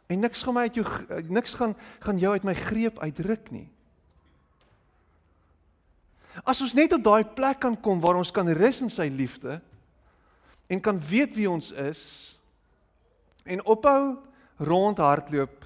En 0.07 0.21
niks 0.21 0.43
gaan 0.43 0.55
my 0.55 0.67
uit 0.69 0.75
jou 0.75 0.87
niks 1.33 1.55
gaan 1.55 1.75
gaan 2.01 2.19
jou 2.19 2.33
uit 2.33 2.45
my 2.45 2.55
greep 2.55 2.99
uitruk 2.99 3.51
nie. 3.51 3.69
As 6.45 6.61
ons 6.61 6.75
net 6.75 6.93
op 6.93 7.03
daai 7.05 7.25
plek 7.25 7.61
kan 7.63 7.77
kom 7.81 8.01
waar 8.03 8.19
ons 8.19 8.33
kan 8.35 8.49
rus 8.49 8.83
in 8.83 8.91
sy 8.91 9.07
liefde, 9.09 9.61
en 10.67 10.81
kan 10.81 10.99
weet 10.99 11.35
wie 11.37 11.51
ons 11.51 11.71
is 11.71 12.03
en 13.45 13.65
ophou 13.65 14.17
rondhardloop. 14.57 15.65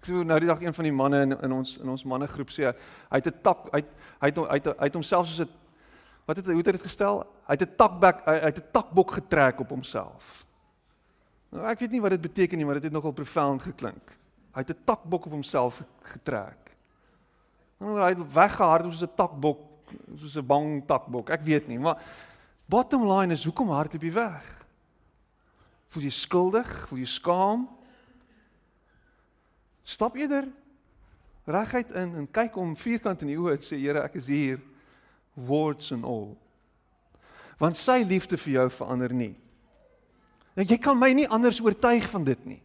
Ek 0.00 0.08
sê 0.08 0.22
nou 0.26 0.38
die 0.42 0.50
dag 0.50 0.62
een 0.62 0.74
van 0.74 0.88
die 0.88 0.94
manne 0.94 1.22
in, 1.26 1.34
in 1.46 1.54
ons 1.54 1.76
in 1.78 1.88
ons 1.88 2.04
mannegroep 2.08 2.50
sê 2.50 2.70
hy 2.72 3.18
het 3.20 3.26
'n 3.26 3.42
tak 3.42 3.68
hy 3.72 3.82
hy 4.20 4.28
het 4.28 4.38
hy 4.38 4.58
het, 4.58 4.66
hy 4.66 4.86
het 4.90 4.94
homself 4.94 5.26
soos 5.26 5.46
'n 5.46 5.50
wat 6.26 6.36
het 6.36 6.46
hoe 6.46 6.56
het 6.56 6.72
dit 6.72 6.82
gestel? 6.82 7.26
Hy 7.46 7.54
het 7.54 7.62
'n 7.62 7.76
takbek 7.76 8.24
hy 8.26 8.34
het 8.50 8.58
'n 8.58 8.70
takbok 8.72 9.10
getrek 9.10 9.60
op 9.60 9.68
homself. 9.68 10.44
Nou 11.50 11.66
ek 11.66 11.78
weet 11.80 11.90
nie 11.90 12.00
wat 12.00 12.10
dit 12.10 12.20
beteken 12.20 12.58
nie, 12.58 12.64
maar 12.64 12.74
dit 12.74 12.84
het 12.84 12.92
nogal 12.92 13.12
profound 13.12 13.62
geklink. 13.62 14.18
Hy 14.54 14.60
het 14.60 14.70
'n 14.70 14.84
takbok 14.84 15.26
op 15.26 15.32
homself 15.32 15.82
getrek. 16.02 16.76
Nou 17.78 17.98
hy 18.00 18.08
het 18.14 18.32
weggehardloop 18.32 18.92
soos 18.92 19.02
'n 19.02 19.14
takbok, 19.16 19.58
soos 20.16 20.36
'n 20.36 20.46
bang 20.46 20.86
takbok. 20.86 21.30
Ek 21.30 21.42
weet 21.42 21.68
nie, 21.68 21.78
maar 21.78 21.98
Bottom 22.72 23.04
line 23.04 23.32
is 23.32 23.44
hoekom 23.44 23.68
hardloop 23.68 24.02
jy 24.02 24.12
weg? 24.12 24.61
Voel 25.92 26.08
jy 26.08 26.14
skuldig? 26.16 26.72
Voel 26.88 27.02
jy 27.04 27.10
skaam? 27.12 27.68
Stap 29.84 30.16
eerder 30.16 30.48
reguit 31.48 31.90
in 31.98 32.14
en 32.20 32.26
kyk 32.30 32.56
om 32.60 32.74
vierkant 32.78 33.22
in 33.24 33.32
die 33.32 33.38
oë 33.40 33.56
en 33.56 33.64
sê 33.66 33.78
Here, 33.80 34.04
ek 34.06 34.20
is 34.20 34.28
hier 34.30 34.60
words 35.34 35.90
and 35.94 36.06
all. 36.06 36.34
Want 37.58 37.78
sy 37.78 38.02
liefde 38.06 38.38
vir 38.40 38.58
jou 38.60 38.68
verander 38.78 39.14
nie. 39.14 39.34
Nou 40.56 40.66
jy 40.68 40.78
kan 40.82 40.98
my 40.98 41.12
nie 41.16 41.28
anders 41.32 41.60
oortuig 41.62 42.06
van 42.12 42.26
dit 42.26 42.46
nie. 42.46 42.60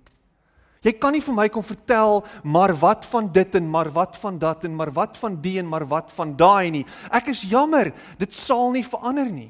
Jy 0.85 0.93
kan 1.01 1.15
nie 1.15 1.23
vir 1.25 1.35
my 1.35 1.47
kom 1.49 1.65
vertel 1.65 2.21
maar 2.45 2.71
wat 2.77 3.05
van 3.09 3.31
dit 3.33 3.55
en 3.57 3.69
maar 3.71 3.89
wat 3.95 4.17
van 4.21 4.37
dat 4.39 4.65
en 4.67 4.75
maar 4.77 4.91
wat 4.93 5.17
van 5.17 5.39
die 5.41 5.57
en 5.59 5.69
maar 5.69 5.87
wat 5.89 6.13
van 6.13 6.35
daai 6.37 6.69
nie. 6.71 6.85
Ek 7.09 7.31
is 7.33 7.41
jammer, 7.49 7.91
dit 8.19 8.33
sal 8.33 8.69
nie 8.75 8.85
verander 8.85 9.31
nie. 9.31 9.49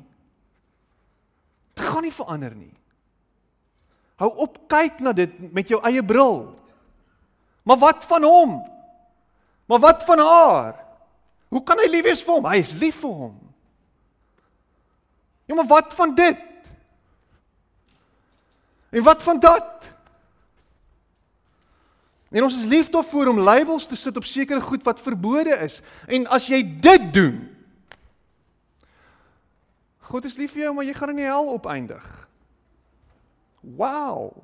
Dit 1.75 1.85
gaan 1.85 2.07
nie 2.07 2.15
verander 2.15 2.55
nie. 2.55 2.73
Hou 4.17 4.29
op 4.43 4.57
kyk 4.69 5.01
na 5.05 5.13
dit 5.13 5.33
met 5.53 5.69
jou 5.69 5.79
eie 5.85 6.03
bril. 6.05 6.39
Maar 7.67 7.77
wat 7.77 8.05
van 8.09 8.23
hom? 8.23 8.57
Maar 9.67 9.79
wat 9.79 10.03
van 10.07 10.19
haar? 10.19 10.75
Hoe 11.47 11.63
kan 11.63 11.79
hy 11.79 11.89
lief 11.91 12.05
wees 12.07 12.23
vir 12.23 12.39
hom? 12.39 12.47
Hy 12.49 12.61
is 12.63 12.73
lief 12.79 12.97
vir 13.03 13.13
hom. 13.13 13.35
Ja, 15.47 15.55
maar 15.55 15.67
wat 15.69 15.93
van 15.95 16.15
dit? 16.15 16.43
En 18.89 19.03
wat 19.03 19.23
van 19.23 19.39
dat? 19.39 19.91
En 22.31 22.43
ons 22.43 22.57
is 22.57 22.67
lief 22.67 22.89
daarvoor 22.91 23.27
om 23.31 23.39
labels 23.39 23.85
te 23.87 23.95
sit 23.95 24.17
op 24.17 24.25
sekere 24.25 24.61
goed 24.61 24.83
wat 24.83 25.01
verbode 25.01 25.55
is. 25.63 25.79
En 26.07 26.27
as 26.27 26.47
jy 26.51 26.63
dit 26.63 27.13
doen, 27.13 27.37
God 30.07 30.25
is 30.25 30.37
lief 30.39 30.53
vir 30.55 30.67
jou, 30.67 30.73
maar 30.75 30.87
jy 30.87 30.93
gaan 30.95 31.11
in 31.15 31.23
die 31.23 31.27
hel 31.27 31.49
opeindig. 31.51 32.26
Wow. 33.75 34.43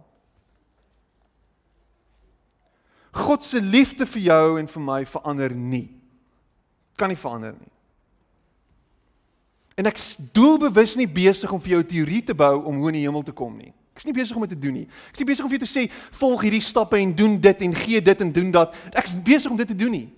God 3.14 3.44
se 3.46 3.62
liefde 3.62 4.06
vir 4.06 4.22
jou 4.22 4.60
en 4.60 4.68
vir 4.68 4.82
my 4.82 5.06
verander 5.06 5.54
nie. 5.54 5.86
Kan 6.98 7.14
nie 7.14 7.20
verander 7.20 7.54
nie. 7.54 7.70
En 9.78 9.90
ek 9.90 10.02
doelbewus 10.34 10.96
nie 10.98 11.10
besig 11.10 11.52
om 11.52 11.62
vir 11.62 11.78
jou 11.78 11.82
'n 11.82 11.88
teorie 11.88 12.24
te 12.24 12.34
bou 12.34 12.66
om 12.66 12.78
hoe 12.78 12.90
in 12.90 13.00
die 13.00 13.06
hemel 13.06 13.24
te 13.24 13.32
kom 13.32 13.58
nie. 13.58 13.74
Ek 13.94 13.98
is 14.02 14.06
nie 14.06 14.14
besig 14.14 14.36
om 14.36 14.42
dit 14.42 14.50
te 14.50 14.60
doen 14.60 14.74
nie. 14.74 14.88
Ek 15.10 15.14
is 15.14 15.20
nie 15.20 15.26
besig 15.26 15.46
om 15.46 15.50
vir 15.50 15.60
jou 15.60 15.68
te 15.68 15.80
sê 15.80 15.92
volg 16.12 16.42
hierdie 16.42 16.62
stappe 16.62 16.98
en 16.98 17.16
doen 17.16 17.40
dit 17.40 17.62
en 17.62 17.74
gee 17.74 18.02
dit 18.02 18.22
en 18.22 18.32
doen 18.32 18.52
dat. 18.52 18.76
Ek 18.94 19.06
is 19.06 19.16
besig 19.24 19.52
om 19.52 19.58
dit 19.58 19.68
te 19.68 19.76
doen 19.76 19.92
nie. 19.92 20.10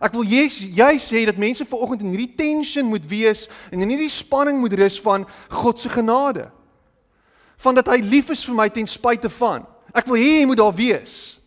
Ek 0.00 0.12
wil 0.12 0.22
jy 0.22 0.46
jy 0.70 0.98
sê 0.98 1.24
dat 1.26 1.36
mense 1.36 1.64
vanoggend 1.64 2.02
in 2.02 2.12
hierdie 2.14 2.34
tension 2.36 2.86
moet 2.86 3.06
wees 3.06 3.48
en 3.72 3.82
in 3.82 3.88
hierdie 3.88 4.10
spanning 4.10 4.60
moet 4.60 4.72
rus 4.72 5.00
van 5.00 5.26
God 5.48 5.78
se 5.78 5.88
genade. 5.88 6.50
Van 7.58 7.74
dat 7.74 7.90
hy 7.90 7.98
lief 8.04 8.30
is 8.30 8.44
vir 8.46 8.56
my 8.58 8.68
ten 8.70 8.86
spyte 8.86 9.30
van. 9.38 9.66
Ek 9.96 10.06
wil 10.06 10.20
hê 10.20 10.38
jy 10.40 10.46
moet 10.46 10.60
daar 10.60 10.74
wees. 10.74 11.38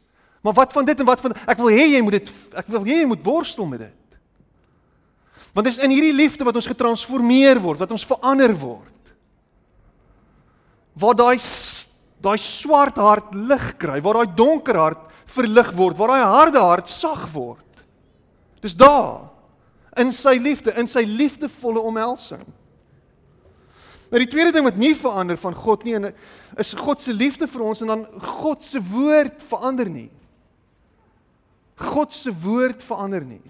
Maar 0.41 0.57
wat 0.57 0.73
van 0.73 0.85
dit 0.85 0.99
en 0.99 1.07
wat 1.07 1.21
van 1.21 1.35
ek 1.45 1.59
wil 1.61 1.71
hê 1.71 1.87
jy 1.93 2.01
moet 2.03 2.19
dit 2.19 2.31
ek 2.57 2.69
wil 2.73 2.85
hê 2.87 3.01
jy 3.03 3.09
moet 3.09 3.25
worstel 3.25 3.67
met 3.69 3.85
dit. 3.85 4.17
Want 5.53 5.67
dit 5.67 5.75
is 5.75 5.83
in 5.83 5.93
hierdie 5.93 6.15
liefde 6.15 6.47
wat 6.47 6.55
ons 6.55 6.69
getransformeer 6.71 7.59
word, 7.61 7.81
wat 7.83 7.91
ons 7.93 8.07
verander 8.07 8.53
word. 8.57 9.13
Waar 10.99 11.17
daai 11.17 11.37
daai 12.21 12.37
swart 12.37 12.99
hart 13.01 13.33
lig 13.33 13.63
kry, 13.81 13.97
waar 14.03 14.21
daai 14.21 14.35
donker 14.37 14.77
hart 14.77 15.07
verlig 15.31 15.71
word, 15.73 15.97
waar 15.97 16.13
daai 16.13 16.33
harde 16.35 16.61
hart 16.61 16.91
sag 16.91 17.23
word. 17.33 17.85
Dis 18.61 18.77
daar 18.77 19.31
in 19.97 20.13
sy 20.15 20.35
liefde, 20.39 20.73
in 20.77 20.87
sy 20.87 21.03
liefdevolle 21.07 21.81
omhelsing. 21.81 22.45
Nou, 24.11 24.19
die 24.19 24.27
tweede 24.27 24.51
ding 24.51 24.65
wat 24.67 24.75
nie 24.75 24.91
verander 24.95 25.37
van 25.39 25.55
God 25.55 25.85
nie, 25.87 25.95
is 26.59 26.73
God 26.75 26.99
se 26.99 27.13
liefde 27.15 27.47
vir 27.47 27.61
ons 27.63 27.81
en 27.83 27.93
dan 27.93 28.01
God 28.41 28.65
se 28.67 28.81
woord 28.83 29.43
verander 29.47 29.87
nie. 29.87 30.09
God 31.79 32.11
se 32.13 32.33
woord 32.43 32.83
verander 32.83 33.23
nie. 33.23 33.41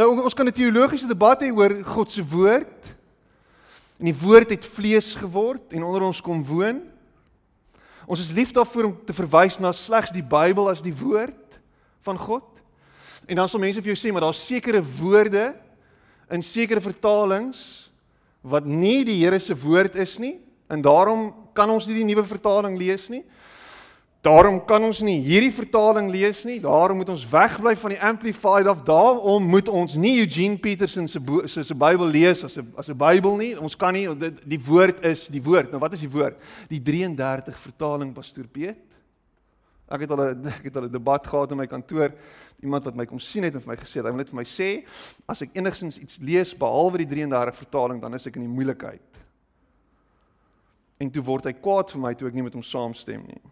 Nou 0.00 0.22
ons 0.24 0.34
kan 0.34 0.46
'n 0.46 0.52
teologiese 0.52 1.06
debat 1.06 1.42
hê 1.42 1.52
oor 1.52 1.84
God 1.84 2.10
se 2.10 2.24
woord. 2.24 2.94
En 3.98 4.06
die 4.06 4.16
woord 4.16 4.50
het 4.50 4.64
vlees 4.64 5.14
geword 5.14 5.72
en 5.72 5.82
onder 5.82 6.02
ons 6.02 6.20
kom 6.20 6.44
woon. 6.44 6.80
Ons 8.06 8.20
is 8.20 8.32
lief 8.32 8.52
daarvoor 8.52 8.84
om 8.84 8.96
te 9.04 9.12
verwys 9.12 9.58
na 9.58 9.72
slegs 9.72 10.10
die 10.10 10.22
Bybel 10.22 10.70
as 10.70 10.80
die 10.82 10.94
woord 10.96 11.60
van 12.00 12.18
God. 12.18 12.44
En 13.26 13.36
dan 13.36 13.48
sal 13.48 13.60
mense 13.60 13.82
vir 13.82 13.94
jou 13.94 14.08
sê 14.08 14.12
maar 14.12 14.22
daar's 14.22 14.46
sekere 14.46 14.82
woorde 14.82 15.54
in 16.30 16.42
sekere 16.42 16.80
vertalings 16.80 17.89
wat 18.42 18.64
nie 18.64 19.04
die 19.04 19.20
Here 19.24 19.38
se 19.38 19.56
woord 19.56 19.96
is 19.96 20.18
nie 20.18 20.38
en 20.70 20.82
daarom 20.82 21.32
kan 21.54 21.70
ons 21.70 21.86
nie 21.86 22.00
die 22.00 22.08
nuwe 22.08 22.24
vertaling 22.24 22.78
lees 22.78 23.08
nie. 23.10 23.24
Daarom 24.20 24.58
kan 24.68 24.84
ons 24.84 24.98
nie 25.00 25.16
hierdie 25.24 25.52
vertaling 25.52 26.10
lees 26.12 26.42
nie. 26.44 26.58
Daarom 26.60 26.98
moet 27.00 27.08
ons 27.08 27.22
wegbly 27.24 27.72
van 27.80 27.94
die 27.94 28.00
amplified 28.04 28.68
of 28.68 28.82
daarom 28.84 29.46
moet 29.48 29.68
ons 29.72 29.96
nie 29.96 30.18
Eugene 30.20 30.58
Peterson 30.60 31.08
se 31.08 31.20
se 31.48 31.64
se 31.64 31.74
Bybel 31.74 32.06
lees 32.06 32.44
as 32.44 32.58
'n 32.58 32.68
as 32.76 32.88
'n 32.88 32.98
Bybel 32.98 33.36
nie. 33.36 33.58
Ons 33.58 33.74
kan 33.74 33.94
nie 33.94 34.06
dit 34.14 34.40
die 34.44 34.60
woord 34.60 35.04
is 35.04 35.26
die 35.28 35.42
woord. 35.42 35.70
Nou 35.70 35.80
wat 35.80 35.94
is 35.94 36.00
die 36.00 36.10
woord? 36.10 36.36
Die 36.68 36.82
33 36.82 37.58
vertaling 37.58 38.12
pastoor 38.12 38.46
Piet. 38.46 38.89
Ek 39.90 40.04
het 40.04 40.10
al 40.14 40.22
'n 40.30 40.46
ek 40.46 40.68
het 40.70 40.76
al 40.76 40.86
'n 40.86 40.92
debat 40.92 41.26
gehad 41.26 41.50
in 41.50 41.58
my 41.58 41.66
kantoor. 41.66 42.14
Iemand 42.62 42.84
wat 42.84 42.94
my 42.94 43.06
kom 43.06 43.18
sien 43.18 43.42
het 43.42 43.54
en 43.54 43.60
vir 43.60 43.74
my 43.74 43.76
gesê 43.76 43.98
het 43.98 44.04
hy 44.06 44.12
wil 44.14 44.22
net 44.22 44.30
vir 44.30 44.40
my 44.40 44.46
sê 44.46 44.86
as 45.26 45.42
ek 45.42 45.56
enigsins 45.56 45.98
iets 45.98 46.18
lees 46.18 46.54
behalwe 46.54 46.98
die 46.98 47.10
33 47.10 47.56
vertaling 47.56 48.00
dan 48.00 48.14
is 48.14 48.26
ek 48.26 48.36
in 48.36 48.46
die 48.46 48.54
moeilikheid. 48.54 49.20
En 51.00 51.10
toe 51.10 51.22
word 51.22 51.44
hy 51.44 51.52
kwaad 51.52 51.90
vir 51.90 52.00
my 52.00 52.14
toe 52.14 52.28
ek 52.28 52.34
nie 52.34 52.42
met 52.42 52.54
hom 52.54 52.62
saamstem 52.62 53.24
nie. 53.26 53.42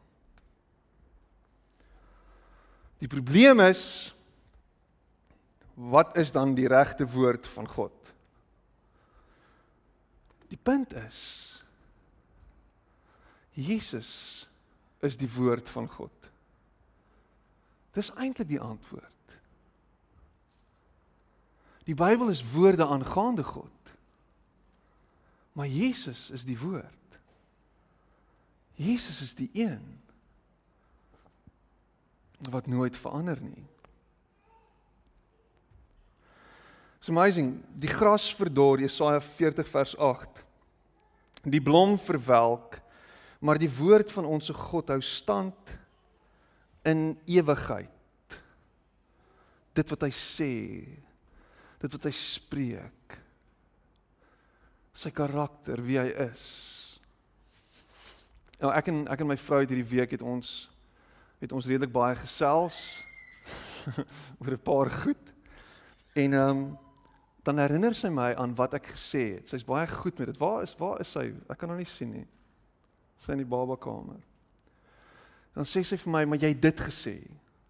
Die 2.98 3.09
probleem 3.09 3.61
is 3.61 4.14
wat 5.74 6.16
is 6.18 6.31
dan 6.35 6.55
die 6.55 6.68
regte 6.68 7.07
woord 7.07 7.46
van 7.46 7.68
God? 7.68 7.94
Die 10.51 10.59
punt 10.59 10.94
is 10.94 11.62
Jesus 13.59 14.46
is 15.03 15.16
die 15.18 15.31
woord 15.31 15.68
van 15.68 15.88
God. 15.90 16.28
Dis 17.92 18.11
eintlik 18.14 18.48
die 18.48 18.61
antwoord. 18.61 19.05
Die 21.88 21.96
Bybel 21.96 22.29
is 22.29 22.44
woorde 22.53 22.87
aangaande 22.87 23.44
God. 23.44 23.94
Maar 25.53 25.66
Jesus 25.66 26.31
is 26.31 26.44
die 26.44 26.59
woord. 26.59 27.18
Jesus 28.74 29.20
is 29.20 29.35
die 29.35 29.51
een 29.53 30.01
wat 32.51 32.66
nooit 32.66 32.96
verander 32.96 33.40
nie. 33.42 33.64
It's 36.98 37.09
amazing, 37.09 37.64
die 37.72 37.90
gras 37.90 38.29
verdor 38.35 38.79
Jesaja 38.79 39.20
40 39.20 39.68
vers 39.68 39.96
8. 39.96 40.44
Die 41.42 41.62
blom 41.62 41.98
verwelk, 41.98 42.81
maar 43.40 43.59
die 43.59 43.70
woord 43.70 44.12
van 44.12 44.27
ons 44.27 44.51
God 44.55 44.90
hou 44.92 45.01
stand 45.03 45.79
in 46.87 47.19
ewigheid. 47.27 48.38
Dit 49.73 49.91
wat 49.91 50.07
hy 50.07 50.11
sê, 50.14 50.53
dit 51.79 51.93
wat 51.95 52.09
hy 52.09 52.14
spreek. 52.14 53.19
Sy 54.99 55.12
karakter, 55.14 55.83
wie 55.87 55.99
hy 56.01 56.09
is. 56.29 56.47
Nou 58.59 58.73
ek 58.75 58.91
en 58.91 59.05
ek 59.07 59.23
en 59.23 59.31
my 59.31 59.38
vrou 59.38 59.61
het 59.62 59.71
hierdie 59.71 59.87
week 59.87 60.17
het 60.17 60.25
ons 60.27 60.67
het 61.38 61.53
ons 61.55 61.67
redelik 61.71 61.93
baie 61.95 62.17
gesels 62.19 62.75
oor 64.43 64.57
'n 64.57 64.67
paar 64.67 64.91
goed. 64.91 65.35
En 66.19 66.35
ehm 66.35 66.51
um, 66.51 66.79
dan 67.47 67.59
herinner 67.59 67.95
sy 67.95 68.11
my 68.12 68.35
aan 68.35 68.55
wat 68.55 68.75
ek 68.75 68.91
gesê 68.93 69.38
het. 69.38 69.49
Sy's 69.49 69.64
baie 69.64 69.87
goed 69.87 70.19
met 70.19 70.27
dit. 70.29 70.37
Waar 70.37 70.62
is 70.62 70.75
waar 70.77 71.01
is 71.01 71.12
sy? 71.12 71.31
Ek 71.49 71.59
kan 71.59 71.71
haar 71.71 71.79
nie 71.79 71.88
sien 71.88 72.11
nie. 72.11 72.27
Sy 73.17 73.33
in 73.33 73.41
die 73.41 73.49
babakamer. 73.49 74.21
Dan 75.59 75.66
sê 75.66 75.83
sy 75.83 75.97
vir 75.99 76.12
my, 76.12 76.25
"Maar 76.25 76.38
jy 76.38 76.49
het 76.49 76.62
dit 76.62 76.81
gesê." 76.81 77.16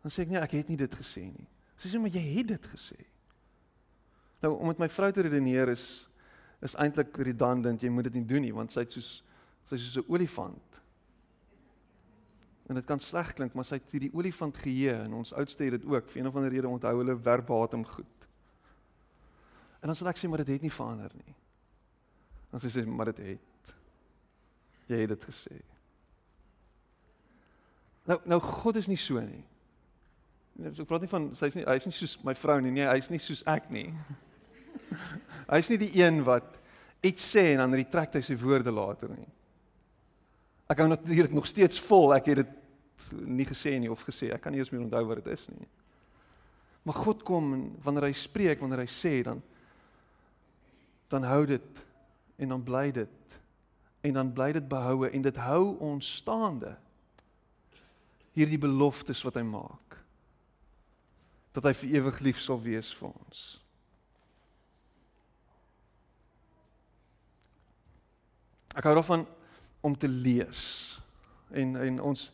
Dan 0.03 0.11
sê 0.11 0.23
ek, 0.23 0.29
"Nee, 0.29 0.41
ek 0.41 0.51
het 0.51 0.69
nie 0.69 0.77
dit 0.77 0.95
gesê 0.95 1.23
nie." 1.23 1.47
Sy 1.77 1.89
sê, 1.89 2.01
"Maar 2.01 2.11
jy 2.11 2.37
het 2.37 2.47
dit 2.47 2.67
gesê." 2.67 3.07
Nou 4.43 4.59
om 4.59 4.67
met 4.67 4.79
my 4.79 4.89
vrou 4.89 5.13
te 5.13 5.21
redeneer 5.21 5.69
is 5.69 6.09
is 6.61 6.75
eintlik 6.75 7.17
redundant. 7.17 7.81
Jy 7.81 7.89
moet 7.89 8.05
dit 8.05 8.15
nie 8.15 8.25
doen 8.25 8.43
nie 8.43 8.55
want 8.55 8.73
sy't 8.73 8.93
soos 8.93 9.23
sy's 9.65 9.93
soos 9.93 10.05
'n 10.05 10.13
olifant. 10.13 10.81
En 12.69 12.75
dit 12.75 12.85
kan 12.85 13.01
sleg 13.01 13.33
klink, 13.33 13.55
maar 13.55 13.65
sy 13.65 13.75
het 13.75 13.91
hierdie 13.91 14.15
olifant 14.15 14.57
geheue 14.57 14.93
en 14.93 15.13
ons 15.13 15.33
oudste 15.33 15.65
het 15.65 15.71
dit 15.71 15.85
ook. 15.85 16.09
Vir 16.09 16.21
een 16.21 16.29
of 16.29 16.37
ander 16.37 16.51
rede 16.51 16.69
onthou 16.69 16.97
hulle 16.99 17.19
verbatim 17.19 17.85
goed. 17.85 18.29
En 19.81 19.87
dan 19.87 19.95
sê 19.95 20.07
ek 20.07 20.19
sê 20.19 20.29
maar 20.29 20.45
dit 20.45 20.47
het 20.47 20.63
nie 20.63 20.73
verander 20.73 21.11
nie. 21.15 21.35
Dan 22.51 22.61
sê 22.61 22.71
sy 22.71 22.85
maar 22.85 23.07
dit 23.07 23.17
het. 23.17 23.75
Jy 24.87 24.97
het 24.97 25.09
dit 25.09 25.25
gesê. 25.25 25.78
Nou 28.09 28.19
nou 28.25 28.41
God 28.41 28.79
is 28.81 28.89
nie 28.89 28.99
so 29.01 29.21
nie. 29.21 29.43
Ek 30.65 30.81
praat 30.89 31.05
nie 31.05 31.11
van 31.11 31.29
sy's 31.39 31.55
nie 31.59 31.67
hy's 31.69 31.87
nie 31.87 31.95
soos 31.95 32.17
my 32.27 32.35
vrou 32.35 32.59
nie. 32.65 32.73
Nee, 32.75 32.87
hy's 32.89 33.11
nie 33.13 33.21
soos 33.23 33.45
ek 33.47 33.69
nie. 33.75 33.91
hy's 35.55 35.69
nie 35.71 35.81
die 35.85 35.93
een 36.01 36.23
wat 36.27 36.57
iets 37.05 37.27
sê 37.35 37.53
en 37.53 37.63
dan 37.63 37.77
retrek 37.79 38.17
hy 38.19 38.25
sy 38.25 38.39
woorde 38.41 38.73
later 38.75 39.13
nie. 39.13 39.29
Ek 40.69 40.81
hou 40.83 40.89
natuurlik 40.91 41.37
nog 41.37 41.47
steeds 41.49 41.81
vol. 41.85 42.17
Ek 42.17 42.33
het 42.33 42.43
dit 42.43 42.57
nie 43.29 43.47
gesê 43.47 43.77
nie 43.79 43.93
of 43.93 44.03
gesê. 44.09 44.33
Ek 44.35 44.43
kan 44.45 44.53
nie 44.53 44.65
eens 44.65 44.73
meer 44.73 44.83
onthou 44.87 45.05
wat 45.13 45.23
dit 45.23 45.31
is 45.37 45.47
nie. 45.53 45.69
Maar 46.89 46.99
God 47.05 47.23
kom 47.29 47.53
en 47.53 47.63
wanneer 47.85 48.09
hy 48.09 48.17
spreek, 48.17 48.61
wanneer 48.65 48.87
hy 48.87 48.91
sê 48.93 49.21
dan 49.27 49.45
dan 51.09 51.25
hou 51.25 51.45
dit 51.49 51.79
en 52.37 52.51
dan 52.53 52.63
bly 52.65 52.91
dit 52.93 53.39
en 54.05 54.17
dan 54.19 54.33
bly 54.33 54.51
dit 54.53 54.67
behoue 54.69 55.09
en 55.09 55.23
dit 55.25 55.39
hou 55.41 55.63
ons 55.85 56.11
staande. 56.19 56.75
Hierdie 58.39 58.61
beloftes 58.63 59.25
wat 59.27 59.39
hy 59.41 59.45
maak. 59.47 59.97
Dat 61.57 61.67
hy 61.67 61.75
vir 61.81 61.97
ewig 61.99 62.21
lief 62.23 62.43
sal 62.43 62.61
wees 62.63 62.93
vir 62.95 63.11
ons. 63.11 63.47
Ek 68.79 68.87
hou 68.87 68.95
daarvan 68.95 69.27
om 69.83 69.97
te 69.99 70.09
lees. 70.09 70.63
En 71.51 71.75
en 71.83 72.01
ons 72.13 72.29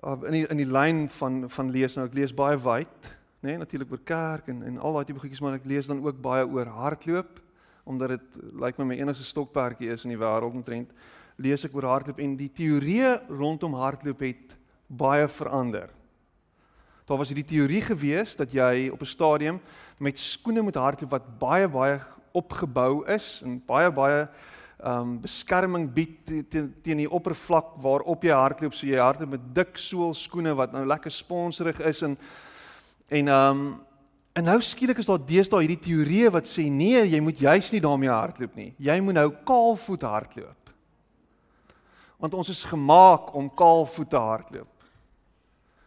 uh, 0.00 0.16
in 0.30 0.38
die 0.38 0.46
in 0.48 0.62
die 0.62 0.70
lyn 0.70 1.04
van 1.18 1.44
van 1.50 1.72
lees 1.74 1.98
nou 1.98 2.06
ek 2.08 2.16
lees 2.16 2.34
baie 2.36 2.56
wyd, 2.56 3.10
nê, 3.44 3.52
nee, 3.52 3.60
natuurlik 3.60 3.92
oor 3.92 4.04
kerk 4.08 4.48
en 4.52 4.62
en 4.64 4.78
al 4.78 4.96
daai 4.96 5.08
tipe 5.08 5.20
goedjies 5.20 5.42
maar 5.44 5.58
ek 5.58 5.68
lees 5.68 5.90
dan 5.90 6.00
ook 6.04 6.22
baie 6.24 6.46
oor 6.46 6.70
hardloop 6.78 7.40
omdat 7.84 8.14
dit 8.14 8.36
lyk 8.46 8.62
like 8.62 8.80
my 8.80 8.94
my 8.94 9.00
enigste 9.02 9.26
stokperdjie 9.28 9.92
is 9.92 10.06
in 10.06 10.14
die 10.14 10.20
wêreld 10.20 10.56
omtrent 10.56 10.94
lees 11.36 11.64
ek 11.66 11.74
oor 11.76 11.90
hardloop 11.90 12.22
en 12.24 12.36
die 12.40 12.48
teorie 12.48 13.10
rondom 13.28 13.76
hardloop 13.76 14.24
het 14.24 14.54
baie 14.86 15.28
verander. 15.28 15.90
Daar 17.04 17.20
was 17.20 17.28
hierdie 17.28 17.44
teorie 17.44 17.82
gewees 17.84 18.36
dat 18.36 18.52
jy 18.52 18.88
op 18.88 19.00
'n 19.00 19.06
stadium 19.06 19.60
met 19.98 20.18
skoene 20.18 20.62
moet 20.62 20.74
hardloop 20.74 21.10
wat 21.10 21.38
baie 21.38 21.68
baie 21.68 22.00
opgebou 22.32 23.06
is 23.06 23.42
en 23.44 23.62
baie 23.66 23.90
baie 23.92 24.28
ehm 24.84 25.00
um, 25.00 25.20
beskerming 25.20 25.92
bied 25.92 26.26
teen 26.50 26.74
teen 26.82 26.96
die 26.96 27.10
oppervlak 27.10 27.76
waarop 27.80 28.24
jy 28.24 28.32
hardloop. 28.32 28.74
So 28.74 28.86
jy 28.86 28.98
hardloop 28.98 29.30
met 29.30 29.54
dik 29.54 29.76
soolskoene 29.76 30.54
wat 30.54 30.72
nou 30.72 30.84
lekker 30.86 31.10
sponsorig 31.10 31.80
is 31.80 32.02
en 32.02 32.18
en 33.08 33.28
ehm 33.28 33.50
um, 33.50 33.80
en 34.34 34.44
nou 34.44 34.60
skielik 34.60 34.98
is 34.98 35.06
daar 35.06 35.22
deesdae 35.22 35.60
hierdie 35.62 35.78
teorie 35.78 36.30
wat 36.30 36.48
sê 36.50 36.66
nee, 36.70 37.04
jy 37.06 37.20
moet 37.20 37.38
juis 37.38 37.70
nie 37.72 37.80
daarmee 37.80 38.10
hardloop 38.10 38.56
nie. 38.58 38.74
Jy 38.78 39.00
moet 39.00 39.14
nou 39.14 39.28
kaalvoet 39.46 40.02
hardloop. 40.02 40.70
Want 42.18 42.34
ons 42.34 42.48
is 42.48 42.64
gemaak 42.64 43.34
om 43.34 43.50
kaalvoet 43.54 44.10
te 44.10 44.18
hardloop. 44.18 44.73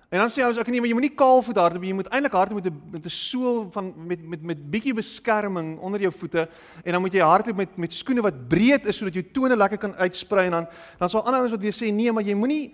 En 0.08 0.22
dan 0.24 0.30
sê 0.32 0.40
ons 0.48 0.56
ek 0.56 0.70
nee, 0.72 0.80
maar 0.80 0.88
jy 0.88 0.96
moenie 0.96 1.16
kaal 1.20 1.42
voet 1.44 1.58
hardloop 1.60 1.84
nie. 1.84 1.90
Jy 1.92 1.98
moet 1.98 2.10
eintlik 2.16 2.36
hardloop 2.38 2.62
met 2.62 2.72
'n 2.72 2.92
met 2.92 3.06
'n 3.06 3.12
sool 3.12 3.68
van 3.72 3.94
met 4.08 4.22
met 4.24 4.42
met 4.42 4.60
bietjie 4.72 4.94
beskerming 4.94 5.80
onder 5.80 6.00
jou 6.00 6.12
voete 6.12 6.48
en 6.84 6.92
dan 6.92 7.02
moet 7.02 7.14
jy 7.14 7.20
hardloop 7.20 7.58
met 7.58 7.78
met 7.78 7.94
skoene 7.94 8.22
wat 8.22 8.48
breed 8.48 8.88
is 8.88 8.98
sodat 8.98 9.14
jou 9.14 9.26
tone 9.34 9.56
lekker 9.56 9.78
kan 9.78 9.94
uitsprei 9.96 10.46
en 10.46 10.52
dan 10.52 10.68
dan 10.98 11.10
sal 11.10 11.26
ander 11.26 11.40
ouens 11.40 11.52
wat 11.52 11.62
weer 11.62 11.74
sê 11.76 11.92
nee, 11.92 12.12
maar 12.12 12.24
jy 12.24 12.36
moenie 12.36 12.74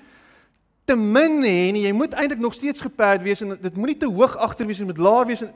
te 0.86 0.96
min 0.96 1.42
hê 1.42 1.72
nie. 1.72 1.88
Jy 1.88 1.92
moet 1.94 2.14
eintlik 2.14 2.40
nog 2.40 2.54
steeds 2.54 2.82
geperd 2.82 3.24
wees 3.24 3.42
en 3.42 3.58
dit 3.62 3.76
moenie 3.76 3.98
te 3.98 4.06
hoog 4.06 4.38
agter 4.38 4.68
wees 4.68 4.80
en 4.80 4.88
met 4.88 4.98
laag 4.98 5.26
wees 5.26 5.42
en 5.42 5.52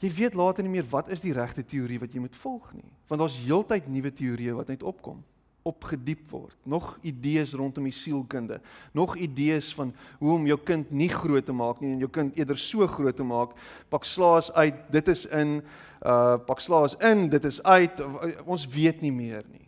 jy 0.00 0.10
weet 0.10 0.34
later 0.34 0.62
nie 0.62 0.70
meer 0.70 0.86
wat 0.90 1.10
is 1.10 1.20
die 1.20 1.32
regte 1.32 1.64
teorie 1.64 1.98
wat 1.98 2.12
jy 2.12 2.18
moet 2.20 2.36
volg 2.36 2.72
nie. 2.72 2.90
Want 3.06 3.20
daar's 3.20 3.38
heeltyd 3.38 3.86
nuwe 3.86 4.12
teorieë 4.12 4.54
wat 4.54 4.68
net 4.68 4.82
opkom 4.82 5.22
opgediep 5.68 6.24
word. 6.32 6.56
Nog 6.68 6.94
idees 7.06 7.52
rondom 7.56 7.86
die 7.88 7.94
sielkunde. 7.94 8.60
Nog 8.96 9.16
idees 9.16 9.70
van 9.76 9.92
hoe 10.18 10.32
om 10.34 10.46
jou 10.48 10.58
kind 10.64 10.90
nie 10.90 11.10
groot 11.12 11.44
te 11.44 11.54
maak 11.54 11.82
nie 11.82 11.92
en 11.92 12.02
jou 12.02 12.10
kind 12.12 12.36
eerder 12.38 12.58
so 12.58 12.86
groot 12.88 13.16
te 13.16 13.26
maak. 13.26 13.54
Pak 13.92 14.08
slaas 14.08 14.52
uit, 14.56 14.80
dit 14.92 15.14
is 15.14 15.26
in 15.26 15.60
uh 15.98 16.36
pak 16.46 16.60
slaas 16.62 16.94
in, 17.04 17.26
dit 17.28 17.44
is 17.44 17.62
uit. 17.62 18.02
Ons 18.46 18.68
weet 18.70 19.02
nie 19.02 19.12
meer 19.12 19.42
nie. 19.50 19.66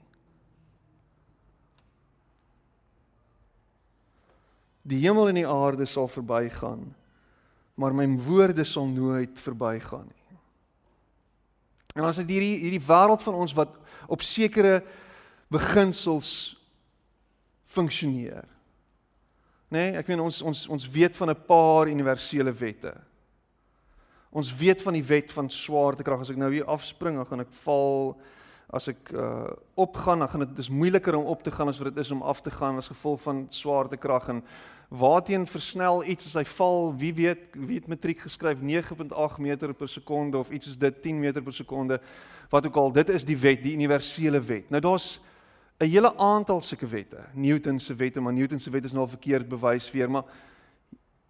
Die 4.90 5.02
hemel 5.04 5.28
en 5.30 5.38
die 5.42 5.48
aarde 5.48 5.86
sal 5.86 6.08
verbygaan, 6.08 6.88
maar 7.74 7.94
my 7.94 8.06
woorde 8.24 8.64
sal 8.64 8.88
nooit 8.88 9.38
verbygaan 9.38 10.08
nie. 10.08 10.20
En 11.94 12.06
as 12.06 12.20
dit 12.22 12.36
hierdie 12.36 12.56
hierdie 12.62 12.86
wêreld 12.86 13.22
van 13.26 13.36
ons 13.42 13.54
wat 13.58 13.74
op 14.10 14.22
sekere 14.22 14.80
beginsels 15.50 16.56
funksioneer. 17.70 18.46
Nê, 19.70 19.90
nee, 19.90 19.98
ek 20.00 20.08
meen 20.10 20.22
ons 20.22 20.40
ons 20.42 20.64
ons 20.70 20.88
weet 20.90 21.14
van 21.16 21.30
'n 21.30 21.46
paar 21.46 21.86
universele 21.88 22.52
wette. 22.52 22.94
Ons 24.30 24.50
weet 24.54 24.82
van 24.82 24.94
die 24.94 25.04
wet 25.04 25.32
van 25.32 25.50
swaartekrag. 25.50 26.20
As 26.20 26.30
ek 26.30 26.36
nou 26.36 26.52
hier 26.52 26.64
afspring, 26.64 27.16
dan 27.16 27.26
gaan 27.26 27.40
ek 27.40 27.54
val. 27.62 28.16
As 28.70 28.88
ek 28.88 29.10
uh 29.12 29.50
opgaan, 29.74 30.18
dan 30.18 30.28
gaan 30.28 30.40
dit 30.40 30.56
dis 30.56 30.68
moeiliker 30.68 31.14
om 31.14 31.24
op 31.24 31.42
te 31.42 31.50
gaan 31.50 31.68
as 31.68 31.78
wat 31.78 31.94
dit 31.94 32.04
is 32.04 32.10
om 32.10 32.22
af 32.22 32.40
te 32.40 32.50
gaan 32.50 32.76
as 32.76 32.86
gevolg 32.86 33.20
van 33.22 33.46
swaartekrag 33.50 34.28
en 34.28 34.44
waarteen 34.88 35.46
versnel 35.46 36.04
iets 36.04 36.26
as 36.26 36.34
hy 36.34 36.44
val, 36.44 36.94
wie 36.98 37.14
weet, 37.14 37.54
wie 37.54 37.78
het 37.78 37.86
matriek 37.86 38.20
geskryf 38.20 38.58
9.8 38.58 39.38
meter 39.38 39.72
per 39.72 39.88
sekonde 39.88 40.38
of 40.38 40.50
iets 40.50 40.66
soos 40.66 40.78
dit 40.78 41.02
10 41.02 41.18
meter 41.18 41.42
per 41.42 41.52
sekonde. 41.52 42.00
Wat 42.50 42.66
ook 42.66 42.76
al, 42.76 42.92
dit 42.92 43.08
is 43.08 43.24
die 43.24 43.38
wet, 43.38 43.62
die 43.62 43.74
universele 43.74 44.40
wet. 44.40 44.70
Nou 44.70 44.80
daar's 44.82 45.20
'n 45.80 45.88
hele 45.88 46.16
aantal 46.16 46.62
sulke 46.62 46.86
wette. 46.86 47.24
Newton 47.32 47.80
se 47.80 47.94
wette, 47.94 48.20
maar 48.20 48.32
Newton 48.32 48.60
se 48.60 48.70
wet 48.70 48.84
is 48.84 48.92
nou 48.92 49.08
verkeerd 49.08 49.48
bewys 49.48 49.90
weer, 49.90 50.10
maar 50.10 50.24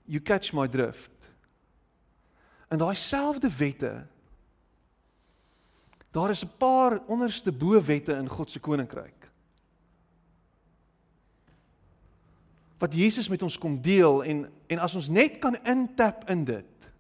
you 0.05 0.23
catch 0.23 0.53
my 0.53 0.69
drift. 0.69 1.11
En 2.69 2.79
daai 2.79 2.97
selfde 2.97 3.57
wette 3.57 4.07
Daar 6.11 6.31
is 6.31 6.45
'n 6.45 6.57
paar 6.57 6.99
onderste 7.07 7.53
bo 7.53 7.83
wette 7.83 8.13
in 8.13 8.29
God 8.29 8.51
se 8.51 8.61
koninkryk. 8.61 9.31
Wat 12.79 12.95
Jesus 12.95 13.29
met 13.29 13.43
ons 13.43 13.59
kom 13.59 13.81
deel 13.81 14.25
en 14.25 14.53
en 14.67 14.79
as 14.79 14.95
ons 14.95 15.09
net 15.09 15.39
kan 15.39 15.63
intap 15.63 16.31
in 16.31 16.45
dit. 16.45 16.91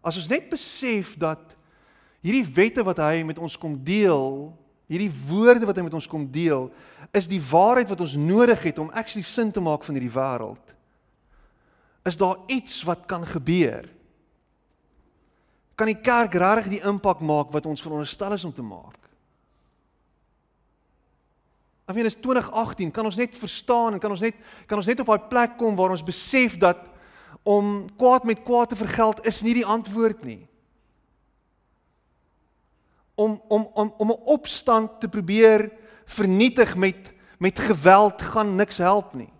As 0.00 0.16
ons 0.16 0.28
net 0.28 0.48
besef 0.48 1.16
dat 1.16 1.56
hierdie 2.20 2.52
wette 2.52 2.82
wat 2.82 2.96
hy 2.96 3.22
met 3.22 3.38
ons 3.38 3.58
kom 3.58 3.84
deel 3.84 4.56
Hierdie 4.86 5.10
woorde 5.26 5.66
wat 5.66 5.78
hy 5.78 5.84
met 5.86 5.96
ons 5.98 6.06
kom 6.06 6.28
deel, 6.30 6.68
is 7.16 7.26
die 7.30 7.42
waarheid 7.42 7.90
wat 7.90 8.02
ons 8.04 8.14
nodig 8.18 8.62
het 8.68 8.78
om 8.78 8.92
actually 8.94 9.26
sin 9.26 9.50
te 9.50 9.62
maak 9.62 9.84
van 9.86 9.98
hierdie 9.98 10.14
wêreld. 10.14 10.74
Is 12.06 12.18
daar 12.20 12.38
iets 12.46 12.84
wat 12.86 13.06
kan 13.10 13.26
gebeur? 13.26 13.88
Kan 15.76 15.90
die 15.90 15.98
kerk 15.98 16.38
regtig 16.38 16.76
die 16.76 16.84
impak 16.86 17.20
maak 17.20 17.50
wat 17.54 17.66
ons 17.66 17.82
veronderstel 17.82 18.36
is 18.38 18.46
om 18.46 18.54
te 18.54 18.64
maak? 18.64 18.94
Af 21.86 21.94
en 21.94 22.06
is 22.06 22.18
2018, 22.18 22.90
kan 22.90 23.06
ons 23.06 23.18
net 23.18 23.34
verstaan 23.38 23.94
en 23.94 24.02
kan 24.02 24.10
ons 24.10 24.22
net 24.22 24.38
kan 24.66 24.78
ons 24.78 24.88
net 24.90 25.02
op 25.02 25.10
daai 25.10 25.28
plek 25.30 25.58
kom 25.58 25.76
waar 25.78 25.94
ons 25.94 26.06
besef 26.06 26.56
dat 26.62 26.80
om 27.46 27.86
kwaad 27.98 28.26
met 28.26 28.42
kwaad 28.42 28.72
te 28.72 28.78
vergeld 28.78 29.22
is 29.26 29.42
nie 29.46 29.54
die 29.60 29.66
antwoord 29.66 30.24
nie 30.26 30.40
om 33.16 33.40
om 33.48 33.68
om 33.74 33.92
om 33.96 34.10
'n 34.10 34.22
opstand 34.24 35.00
te 35.00 35.08
probeer 35.08 35.72
vernietig 36.04 36.76
met 36.76 37.12
met 37.38 37.58
geweld 37.58 38.22
gaan 38.22 38.54
niks 38.56 38.76
help 38.76 39.14
nie. 39.14 39.32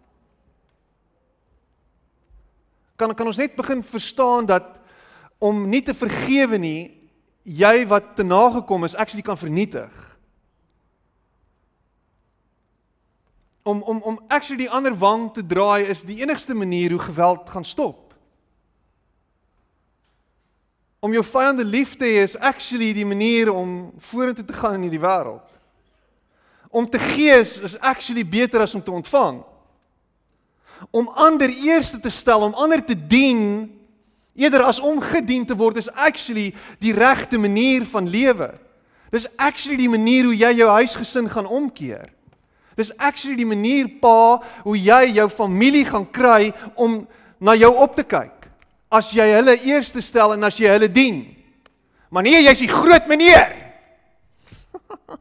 Kan 2.96 3.14
kan 3.14 3.26
ons 3.26 3.36
net 3.36 3.54
begin 3.54 3.82
verstaan 3.82 4.46
dat 4.46 4.78
om 5.38 5.68
nie 5.68 5.82
te 5.82 5.94
vergewe 5.94 6.58
nie 6.58 7.10
jy 7.42 7.86
wat 7.86 8.16
te 8.16 8.22
nagekom 8.22 8.84
is 8.84 8.94
actually 8.94 9.22
kan 9.22 9.38
vernietig. 9.38 10.18
Om 13.62 13.82
om 13.82 14.02
om 14.02 14.20
actually 14.28 14.64
die 14.64 14.70
ander 14.70 14.94
wang 14.94 15.32
te 15.32 15.46
draai 15.46 15.84
is 15.84 16.02
die 16.02 16.22
enigste 16.22 16.54
manier 16.54 16.90
hoe 16.90 17.00
geweld 17.00 17.50
gaan 17.50 17.64
stop 17.64 18.05
om 21.00 21.12
jou 21.12 21.24
vyande 21.24 21.64
lief 21.64 21.94
te 21.96 22.04
hê 22.08 22.24
is 22.24 22.36
actually 22.38 22.92
die 22.96 23.06
manier 23.06 23.50
om 23.52 23.92
vorentoe 23.98 24.44
te 24.44 24.56
gaan 24.56 24.78
in 24.78 24.86
hierdie 24.88 25.02
wêreld. 25.02 25.44
Om 26.70 26.88
te 26.90 26.98
gee 26.98 27.36
is 27.40 27.78
actually 27.80 28.24
beter 28.24 28.60
as 28.60 28.74
om 28.74 28.82
te 28.82 28.90
ontvang. 28.90 29.42
Om 30.90 31.08
ander 31.08 31.48
eerste 31.48 32.00
te 32.00 32.10
stel, 32.10 32.42
om 32.44 32.54
ander 32.54 32.84
te 32.84 32.96
dien 32.96 33.70
eerder 34.36 34.66
as 34.68 34.80
om 34.80 35.00
gedien 35.00 35.46
te 35.48 35.56
word 35.56 35.78
is 35.80 35.88
actually 35.92 36.50
die 36.82 36.92
regte 36.92 37.38
manier 37.40 37.86
van 37.88 38.08
lewe. 38.08 38.50
Dis 39.12 39.28
actually 39.36 39.78
die 39.80 39.92
manier 39.92 40.28
hoe 40.28 40.36
jy 40.36 40.52
jou 40.58 40.68
huisgesin 40.68 41.30
gaan 41.32 41.48
omkeer. 41.48 42.10
Dis 42.76 42.92
actually 42.96 43.38
die 43.38 43.48
manier 43.48 43.88
pa 44.00 44.42
hoe 44.66 44.76
jy 44.76 45.14
jou 45.16 45.28
familie 45.32 45.86
gaan 45.88 46.04
kry 46.10 46.50
om 46.74 47.04
na 47.40 47.54
jou 47.56 47.72
op 47.80 47.96
te 47.96 48.04
kyk 48.04 48.35
as 48.92 49.10
jy 49.14 49.26
hulle 49.34 49.56
eerste 49.66 50.02
stel 50.04 50.36
en 50.36 50.46
as 50.46 50.58
jy 50.60 50.70
hulle 50.70 50.88
dien. 50.92 51.24
Maar 52.10 52.26
nee, 52.26 52.42
jy's 52.44 52.62
die 52.62 52.70
groot 52.70 53.08
meneer. 53.10 53.54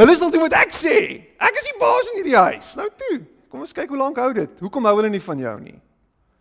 hulle 0.00 0.16
sal 0.16 0.32
doen 0.32 0.46
wat 0.46 0.56
ek 0.62 0.72
sê. 0.74 0.96
Ek 1.40 1.60
is 1.60 1.68
die 1.68 1.78
baas 1.80 2.10
in 2.12 2.20
hierdie 2.20 2.38
huis. 2.38 2.72
Nou 2.80 2.88
toe. 3.02 3.20
Kom 3.50 3.66
ons 3.66 3.76
kyk 3.76 3.92
hoe 3.92 4.00
lank 4.00 4.20
hou 4.22 4.30
dit. 4.36 4.52
Hoekom 4.62 4.88
hou 4.88 4.96
hulle 5.00 5.12
nie 5.12 5.22
van 5.24 5.42
jou 5.42 5.56
nie? 5.60 5.78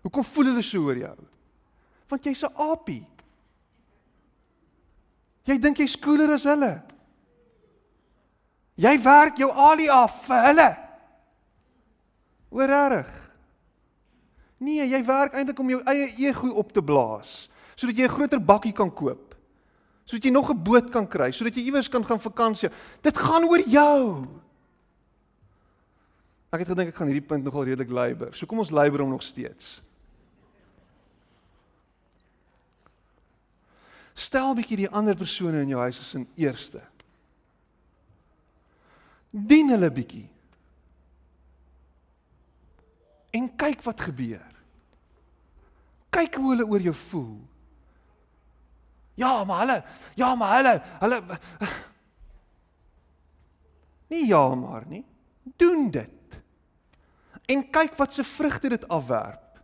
Hoekom 0.06 0.24
voel 0.24 0.54
hulle 0.54 0.66
so 0.66 0.86
oor 0.88 1.02
jou? 1.02 1.16
Want 2.10 2.26
jy's 2.26 2.44
'n 2.44 2.56
aapie. 2.56 3.06
Jy 5.46 5.58
dink 5.58 5.78
jy's 5.78 5.98
cooler 5.98 6.34
as 6.34 6.44
hulle. 6.44 6.82
Jy 8.78 9.04
werk 9.04 9.38
jou 9.38 9.52
alie 9.52 9.92
af 9.92 10.28
vir 10.28 10.42
hulle. 10.48 10.78
Oor 12.52 12.68
reg. 12.68 13.19
Nee, 14.60 14.84
jy 14.88 15.00
werk 15.08 15.38
eintlik 15.40 15.60
om 15.60 15.70
jou 15.72 15.80
eie 15.88 16.10
ego 16.28 16.52
op 16.60 16.74
te 16.76 16.84
blaas 16.84 17.48
sodat 17.80 17.96
jy 17.96 18.04
'n 18.04 18.12
groter 18.12 18.40
bakkie 18.44 18.74
kan 18.76 18.92
koop. 18.92 19.36
Sodat 20.06 20.24
jy 20.26 20.32
nog 20.32 20.50
'n 20.52 20.64
boot 20.64 20.90
kan 20.92 21.08
kry, 21.08 21.32
sodat 21.32 21.56
jy 21.56 21.64
iewers 21.64 21.88
kan 21.88 22.04
gaan 22.04 22.20
vakansie. 22.20 22.70
Dit 23.02 23.18
gaan 23.18 23.46
oor 23.46 23.62
jou. 23.62 24.28
Ek 26.52 26.60
het 26.60 26.68
gedink 26.68 26.90
ek 26.90 26.96
gaan 26.96 27.08
hierdie 27.08 27.28
punt 27.28 27.44
nogal 27.44 27.64
redelik 27.64 27.92
leiber. 27.92 28.36
So 28.36 28.46
kom 28.46 28.60
ons 28.60 28.72
leiber 28.72 29.00
hom 29.00 29.10
nog 29.10 29.24
steeds. 29.24 29.82
Stel 34.14 34.56
bietjie 34.56 34.78
die 34.78 34.90
ander 34.90 35.16
persone 35.16 35.62
in 35.62 35.70
jou 35.70 35.80
huis 35.80 36.00
as 36.00 36.16
in 36.18 36.28
eerste. 36.36 36.82
Dien 39.30 39.70
hulle 39.70 39.92
bietjie. 39.92 40.26
En 43.36 43.50
kyk 43.56 43.84
wat 43.86 44.02
gebeur. 44.02 44.48
Kyk 46.10 46.40
hoe 46.42 46.54
hulle 46.54 46.66
oor 46.66 46.82
jou 46.82 46.96
voel. 46.96 47.38
Ja, 49.20 49.44
maar 49.44 49.60
hulle, 49.66 49.84
ja, 50.16 50.36
maar 50.36 50.56
hulle, 50.58 50.74
hulle 51.00 51.40
Nie 54.10 54.26
ja 54.28 54.56
maar 54.56 54.88
nie. 54.88 55.04
Doen 55.44 55.92
dit. 55.92 56.40
En 57.46 57.66
kyk 57.70 57.98
wat 57.98 58.14
se 58.14 58.24
vrugte 58.24 58.70
dit 58.70 58.88
afwerp. 58.88 59.60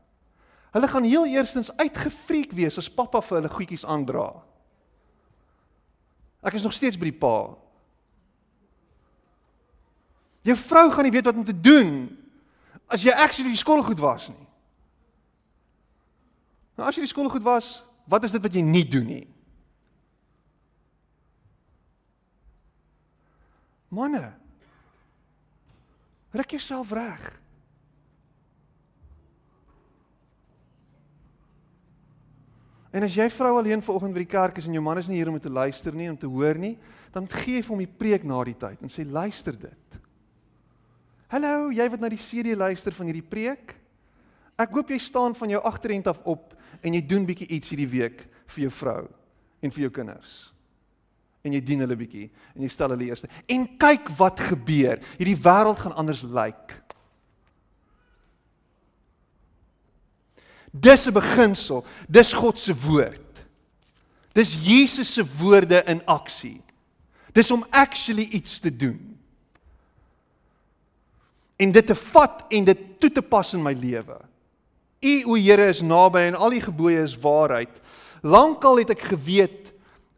Hulle 0.76 0.88
gaan 0.88 1.07
heel 1.07 1.26
eerstens 1.26 1.72
uitgefriek 1.78 2.51
wees 2.51 2.78
as 2.78 2.91
pappa 2.91 3.22
vir 3.24 3.39
hulle 3.39 3.53
goedjies 3.53 3.86
aandra. 3.88 4.28
Ek 6.45 6.57
is 6.59 6.66
nog 6.66 6.76
steeds 6.76 6.99
by 6.99 7.09
die 7.09 7.18
pa. 7.18 7.55
Jou 10.45 10.57
vrou 10.59 10.89
gaan 10.91 11.07
nie 11.07 11.13
weet 11.16 11.26
wat 11.26 11.39
om 11.39 11.47
te 11.47 11.55
doen 11.57 11.95
as 12.88 13.03
jy 13.03 13.13
actually 13.13 13.53
die 13.53 13.59
skool 13.59 13.83
goed 13.83 13.99
was 13.99 14.29
nie. 14.29 14.47
Nou 16.75 16.88
as 16.89 16.97
jy 16.97 17.05
die 17.05 17.11
skool 17.11 17.29
goed 17.31 17.45
was, 17.45 17.79
wat 18.09 18.27
is 18.27 18.36
dit 18.36 18.43
wat 18.43 18.53
jy 18.53 18.63
nie 18.65 18.83
doen 18.88 19.07
nie? 19.07 19.23
Manne. 23.95 24.33
Ruk 26.36 26.57
jouself 26.57 26.91
reg. 26.91 27.23
En 32.95 33.03
as 33.03 33.15
jy 33.15 33.27
vrou 33.31 33.57
alleen 33.59 33.83
vanoggend 33.83 34.15
by 34.15 34.23
die 34.23 34.31
kerk 34.31 34.59
is 34.59 34.67
en 34.69 34.75
jou 34.75 34.83
man 34.83 34.99
is 34.99 35.09
nie 35.11 35.17
hier 35.19 35.31
om 35.31 35.39
te 35.39 35.51
luister 35.51 35.95
nie, 35.95 36.07
om 36.11 36.19
te 36.19 36.29
hoor 36.31 36.55
nie, 36.59 36.75
dan 37.11 37.27
gee 37.27 37.59
vir 37.59 37.73
hom 37.73 37.81
die 37.83 37.91
preek 37.91 38.23
na 38.27 38.39
die 38.47 38.55
tyd 38.59 38.83
en 38.83 38.91
sê 38.91 39.03
luister 39.03 39.55
dit. 39.59 39.97
Hallo, 41.36 41.67
jy 41.67 41.83
wat 41.91 41.99
na 41.99 42.07
die 42.07 42.21
CD 42.21 42.53
luister 42.55 42.95
van 42.95 43.09
hierdie 43.09 43.25
preek. 43.27 43.73
Ek 44.55 44.71
hoop 44.71 44.93
jy 44.93 44.99
staan 45.03 45.33
van 45.36 45.51
jou 45.51 45.59
agterend 45.67 46.07
af 46.07 46.21
op 46.23 46.53
en 46.79 46.93
jy 46.95 47.01
doen 47.03 47.25
bietjie 47.27 47.49
iets 47.57 47.73
hierdie 47.73 47.89
week 47.91 48.21
vir 48.53 48.61
jou 48.63 48.69
vrou 48.71 49.01
en 49.59 49.73
vir 49.75 49.83
jou 49.83 49.89
kinders. 49.97 50.36
En 51.43 51.51
jy 51.51 51.59
dien 51.59 51.83
hulle 51.83 51.97
bietjie 51.99 52.29
en 52.55 52.63
jy 52.63 52.69
stel 52.71 52.93
hulle 52.95 53.09
eerste. 53.09 53.27
En 53.51 53.65
kyk 53.67 54.13
wat 54.15 54.45
gebeur. 54.47 55.01
Hierdie 55.19 55.36
wêreld 55.43 55.81
gaan 55.81 55.97
anders 55.99 56.23
lyk. 56.23 56.31
Like. 56.39 56.79
Dis 60.71 61.07
'n 61.07 61.13
beginsel. 61.13 61.83
Dis 62.07 62.31
God 62.33 62.59
se 62.59 62.73
woord. 62.73 63.43
Dis 64.31 64.55
Jesus 64.55 65.13
se 65.13 65.23
woorde 65.38 65.83
in 65.83 66.01
aksie. 66.05 66.61
Dis 67.33 67.51
om 67.51 67.65
actually 67.71 68.23
iets 68.31 68.59
te 68.59 68.71
doen. 68.75 69.14
En 71.58 71.72
dit 71.72 71.86
te 71.88 71.95
vat 71.95 72.45
en 72.49 72.64
dit 72.68 72.86
toe 72.99 73.12
te 73.12 73.22
pas 73.22 73.53
in 73.53 73.64
my 73.64 73.74
lewe. 73.74 74.18
U 75.06 75.14
o 75.26 75.36
Here 75.36 75.68
is 75.70 75.82
naby 75.82 76.28
en 76.30 76.36
al 76.36 76.56
die 76.56 76.64
gebooie 76.64 77.03
is 77.03 77.18
waarheid. 77.22 77.82
Lankal 78.22 78.82
het 78.82 78.95
ek 78.95 79.06
geweet 79.14 79.72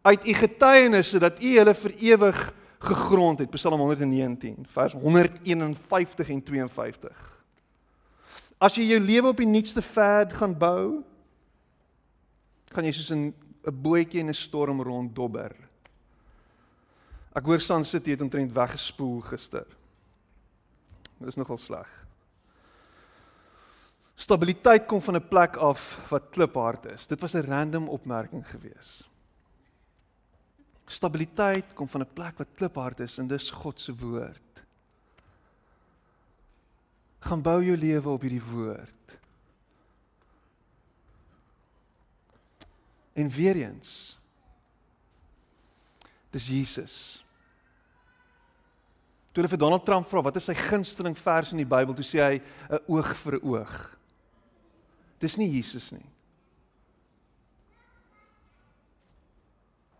uit 0.07 0.27
u 0.27 0.33
getuienisse 0.33 1.19
dat 1.19 1.41
u 1.43 1.57
hulle 1.57 1.73
vir 1.75 1.95
ewig 2.13 2.39
gegrond 2.79 3.39
het. 3.43 3.51
Psalm 3.51 3.79
119 3.79 4.65
vers 4.71 4.93
151 4.93 6.29
en 6.29 6.43
52. 6.43 7.25
As 8.57 8.77
jy 8.77 8.87
jou 8.89 9.01
lewe 9.03 9.33
op 9.33 9.41
die 9.41 9.49
nuutste 9.49 9.83
fad 9.85 10.33
gaan 10.33 10.55
bou, 10.57 11.03
gaan 12.73 12.87
jy 12.87 12.93
soos 12.95 13.11
'n 13.11 13.33
'n 13.67 13.81
bootjie 13.81 14.19
in 14.19 14.29
'n 14.29 14.33
storm 14.33 14.81
ronddobber. 14.81 15.51
Ek 17.35 17.45
hoor 17.45 17.59
San 17.59 17.85
City 17.85 18.11
het 18.11 18.21
omtrent 18.21 18.53
weggespoel 18.53 19.19
gister. 19.21 19.67
Dit 21.17 21.27
is 21.27 21.35
nogal 21.35 21.57
sleg. 21.57 22.05
Stabiliteit 24.15 24.85
kom 24.85 25.01
van 25.01 25.15
'n 25.15 25.27
plek 25.27 25.55
af 25.55 26.09
wat 26.09 26.29
kliphard 26.29 26.85
is. 26.85 27.07
Dit 27.07 27.21
was 27.21 27.33
'n 27.33 27.45
random 27.45 27.89
opmerking 27.89 28.47
gewees. 28.47 29.09
Stabiliteit 30.85 31.73
kom 31.73 31.87
van 31.87 32.01
'n 32.01 32.13
plek 32.13 32.37
wat 32.37 32.47
kliphard 32.55 32.99
is 32.99 33.17
en 33.17 33.27
dis 33.27 33.49
God 33.49 33.79
se 33.79 33.95
woord 33.95 34.47
gaan 37.27 37.41
bou 37.41 37.59
jou 37.63 37.77
lewe 37.77 38.09
op 38.09 38.23
hierdie 38.23 38.43
woord. 38.43 39.15
En 43.17 43.29
weer 43.33 43.55
eens 43.55 44.15
dis 46.29 46.47
Jesus. 46.47 46.97
Toe 49.37 49.43
hulle 49.43 49.53
vir 49.53 49.59
Donald 49.61 49.83
Trump 49.85 50.07
vra 50.09 50.23
wat 50.25 50.37
is 50.39 50.47
sy 50.49 50.53
gunsteling 50.57 51.13
vers 51.13 51.51
in 51.53 51.59
die 51.61 51.69
Bybel, 51.69 51.93
toe 51.93 52.01
sê 52.01 52.17
hy 52.23 52.37
'n 52.73 52.79
oog 52.89 53.11
vir 53.13 53.35
'n 53.37 53.45
oog. 53.45 53.73
Dis 55.19 55.37
nie 55.37 55.45
Jesus 55.45 55.91
nie. 55.91 56.09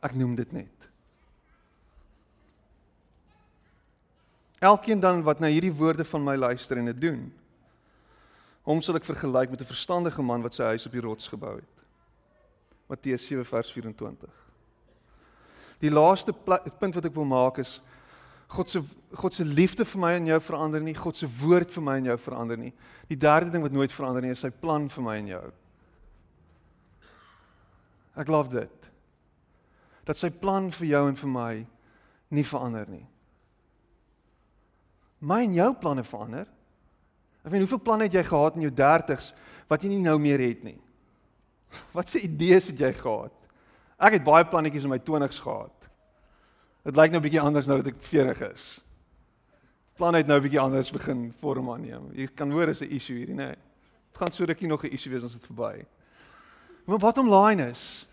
Ek 0.01 0.15
noem 0.15 0.35
dit 0.35 0.51
net. 0.51 0.89
Elkeen 4.59 4.99
dan 4.99 5.21
wat 5.21 5.39
na 5.39 5.47
hierdie 5.53 5.77
woorde 5.77 6.03
van 6.03 6.23
my 6.23 6.35
luister 6.35 6.77
en 6.77 6.85
dit 6.85 7.01
doen, 7.01 7.31
hom 8.63 8.81
sal 8.81 8.95
ek 8.95 9.05
vergelyk 9.05 9.51
met 9.51 9.61
'n 9.61 9.65
verstandige 9.65 10.23
man 10.23 10.41
wat 10.41 10.55
sy 10.55 10.63
huis 10.63 10.87
op 10.87 10.91
die 10.91 11.05
rots 11.05 11.27
gebou 11.27 11.57
het. 11.57 11.85
Matteus 12.89 13.27
7 13.27 13.45
vers 13.45 13.71
24. 13.71 14.33
Die 15.79 15.91
laaste 15.91 16.33
punt 16.79 16.95
wat 16.95 17.05
ek 17.05 17.13
wil 17.13 17.25
maak 17.25 17.59
is 17.59 17.81
God 18.47 18.69
se 18.71 18.81
God 19.17 19.33
se 19.33 19.43
liefde 19.45 19.85
vir 19.87 20.01
my 20.03 20.13
en 20.17 20.27
jou 20.27 20.37
verander 20.43 20.81
nie, 20.83 20.93
God 20.95 21.17
se 21.17 21.27
woord 21.39 21.71
vir 21.73 21.83
my 21.83 21.97
en 21.97 22.09
jou 22.11 22.17
verander 22.19 22.59
nie. 22.59 22.73
Die 23.07 23.17
derde 23.19 23.51
ding 23.51 23.63
wat 23.63 23.75
nooit 23.75 23.91
verander 23.91 24.21
nie 24.23 24.33
is 24.35 24.43
sy 24.43 24.51
plan 24.51 24.89
vir 24.91 25.03
my 25.03 25.15
en 25.21 25.29
jou. 25.31 25.43
Ek 28.17 28.27
glo 28.27 28.43
dit. 28.51 28.89
Dat 30.07 30.19
sy 30.19 30.29
plan 30.31 30.67
vir 30.75 30.87
jou 30.91 31.03
en 31.07 31.19
vir 31.19 31.31
my 31.31 31.51
nie 32.35 32.43
verander 32.47 32.89
nie 32.91 33.05
my 35.19 35.41
en 35.45 35.55
jou 35.55 35.71
planne 35.81 36.03
verander. 36.05 36.47
Ek 37.43 37.51
weet 37.51 37.63
hoeveel 37.63 37.83
planne 37.83 38.07
het 38.07 38.17
jy 38.17 38.23
gehad 38.27 38.57
in 38.57 38.67
jou 38.67 38.73
30s 38.75 39.31
wat 39.71 39.83
jy 39.83 39.91
nie 39.93 40.03
nou 40.03 40.17
meer 40.21 40.41
het 40.43 40.61
nie. 40.63 40.77
Wat 41.95 42.07
se 42.07 42.21
idees 42.23 42.69
het 42.71 42.79
jy 42.79 42.93
gehad? 42.95 43.33
Ek 43.99 44.15
het 44.15 44.23
baie 44.23 44.45
plannetjies 44.47 44.85
in 44.87 44.93
my 44.93 44.99
20s 45.03 45.41
gehad. 45.43 45.76
Dit 46.87 46.95
lyk 46.95 47.11
nou 47.11 47.19
'n 47.19 47.27
bietjie 47.27 47.41
anders 47.41 47.65
nou 47.67 47.81
dat 47.81 47.87
ek 47.91 47.99
40 47.99 48.41
is. 48.53 48.81
Planne 49.97 50.17
het 50.17 50.27
nou 50.27 50.37
'n 50.39 50.43
bietjie 50.43 50.59
anders 50.59 50.91
begin 50.91 51.33
vorm 51.39 51.69
aanneem. 51.69 52.11
Jy 52.13 52.27
kan 52.33 52.51
hoor 52.51 52.69
is 52.69 52.81
'n 52.81 52.91
issue 52.91 53.17
hierdie. 53.17 53.35
Nee. 53.35 53.55
Dit 54.11 54.17
gaan 54.17 54.31
so 54.31 54.45
rukkie 54.45 54.67
nog 54.67 54.83
'n 54.83 54.93
issue 54.93 55.11
wees 55.11 55.23
ons 55.23 55.33
dit 55.33 55.45
verby. 55.45 55.85
Maar 56.85 56.97
bottom 56.97 57.33
line 57.33 57.69
is 57.69 58.07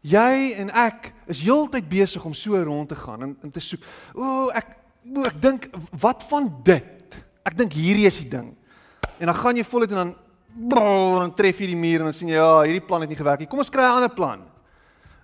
jy 0.00 0.54
en 0.58 0.70
ek 0.70 1.12
is 1.26 1.42
heeltyd 1.42 1.88
besig 1.88 2.24
om 2.24 2.34
so 2.34 2.62
rond 2.62 2.88
te 2.88 2.94
gaan 2.94 3.22
en, 3.22 3.36
en 3.42 3.50
te 3.50 3.60
soek. 3.60 3.82
O, 4.14 4.48
ek 4.50 4.66
ek 5.26 5.42
dink 5.42 5.68
wat 5.90 6.22
van 6.22 6.62
dit? 6.62 7.24
Ek 7.44 7.56
dink 7.56 7.72
hierdie 7.72 8.06
is 8.06 8.18
die 8.18 8.28
ding. 8.28 8.56
En 9.18 9.26
dan 9.26 9.34
gaan 9.34 9.56
jy 9.56 9.64
voluit 9.64 9.90
en 9.90 9.96
dan 9.96 10.14
brrr, 10.68 11.18
dan 11.18 11.34
tref 11.34 11.58
jy 11.58 11.66
die 11.66 11.76
muur 11.76 11.98
en 11.98 12.04
dan 12.04 12.14
sien 12.14 12.28
jy 12.28 12.34
ja, 12.34 12.62
hierdie 12.62 12.86
plan 12.86 13.00
het 13.00 13.08
nie 13.08 13.18
gewerk 13.18 13.40
nie. 13.40 13.48
Kom 13.48 13.58
ons 13.58 13.70
kry 13.70 13.82
'n 13.82 13.96
ander 13.96 14.14
plan. 14.14 14.51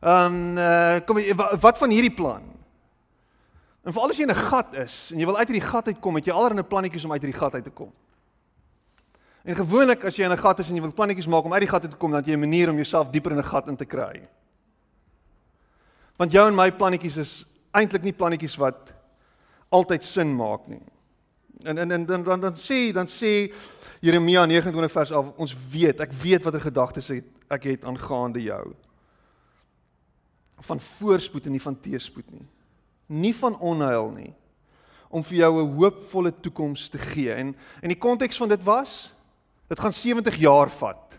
Ehm 0.01 0.35
um, 0.35 0.57
uh, 0.57 1.01
kom 1.07 1.19
wat 1.61 1.79
van 1.79 1.91
hierdie 1.91 2.15
plan? 2.15 2.43
En 3.83 3.93
veral 3.93 4.13
as 4.13 4.19
jy 4.19 4.27
in 4.29 4.31
'n 4.31 4.47
gat 4.51 4.77
is 4.77 5.11
en 5.13 5.19
jy 5.19 5.27
wil 5.27 5.39
uit 5.39 5.49
hierdie 5.49 5.69
gat 5.69 5.87
uitkom, 5.87 6.15
het 6.15 6.25
jy 6.27 6.33
allerlei 6.33 6.63
plannetjies 6.63 7.05
om 7.05 7.13
uit 7.13 7.23
hierdie 7.23 7.41
gat 7.41 7.55
uit 7.55 7.65
te 7.65 7.71
kom. 7.71 7.93
En 9.45 9.55
gewoonlik 9.55 10.05
as 10.05 10.17
jy 10.17 10.25
in 10.25 10.33
'n 10.33 10.39
gat 10.39 10.59
is 10.61 10.69
en 10.69 10.75
jy 10.75 10.83
wil 10.83 10.93
plannetjies 10.93 11.27
maak 11.27 11.45
om 11.45 11.53
uit 11.53 11.61
die 11.61 11.71
gat 11.71 11.83
uit 11.83 11.91
te 11.91 11.97
kom, 11.97 12.11
dan 12.11 12.21
het 12.21 12.29
jy 12.29 12.37
'n 12.37 12.41
manier 12.41 12.71
om 12.71 12.77
jouself 12.77 13.11
dieper 13.11 13.33
in 13.33 13.39
'n 13.39 13.45
gat 13.45 13.69
in 13.69 13.77
te 13.77 13.87
kry. 13.87 14.29
Want 16.17 16.33
jou 16.33 16.47
en 16.49 16.55
my 16.55 16.71
plannetjies 16.71 17.17
is 17.17 17.45
eintlik 17.73 18.03
nie 18.03 18.13
plannetjies 18.13 18.57
wat 18.57 18.93
altyd 19.69 20.05
sin 20.05 20.37
maak 20.37 20.67
nie. 20.67 20.83
En 21.65 21.79
en 21.79 21.91
en 21.91 22.07
dan 22.07 22.23
dan 22.23 22.41
dan 22.41 22.55
sê 22.55 22.93
dan 22.93 23.07
sê 23.07 23.53
Jeremia 24.01 24.47
29 24.47 24.93
vers 24.93 25.11
11 25.11 25.33
ons 25.37 25.57
weet 25.71 26.01
ek 26.01 26.13
weet 26.13 26.45
watter 26.45 26.61
gedagtes 26.61 27.11
ek 27.49 27.65
het 27.65 27.85
aangaande 27.85 28.43
jou 28.43 28.75
van 30.61 30.81
voorspoed 30.81 31.47
en 31.47 31.53
nie 31.53 31.63
van 31.63 31.81
teëspoed 31.81 32.31
nie 32.31 32.47
nie 33.07 33.35
van 33.35 33.59
onheil 33.59 34.11
nie 34.11 34.35
om 35.09 35.25
vir 35.25 35.39
jou 35.39 35.53
'n 35.63 35.77
hoopvolle 35.77 36.33
toekoms 36.41 36.89
te 36.89 36.99
gee 36.99 37.33
en 37.33 37.57
en 37.83 37.89
die 37.89 37.99
konteks 37.99 38.37
van 38.37 38.49
dit 38.49 38.63
was 38.63 39.13
dit 39.69 39.81
gaan 39.81 39.93
70 39.93 40.37
jaar 40.37 40.71
vat 40.71 41.19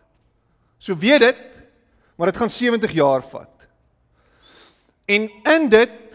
so 0.78 0.96
weet 0.96 1.20
dit 1.20 1.64
maar 2.16 2.32
dit 2.32 2.38
gaan 2.38 2.50
70 2.50 2.92
jaar 2.92 3.22
vat 3.22 3.68
en 5.06 5.30
in 5.44 5.70
dit 5.70 6.10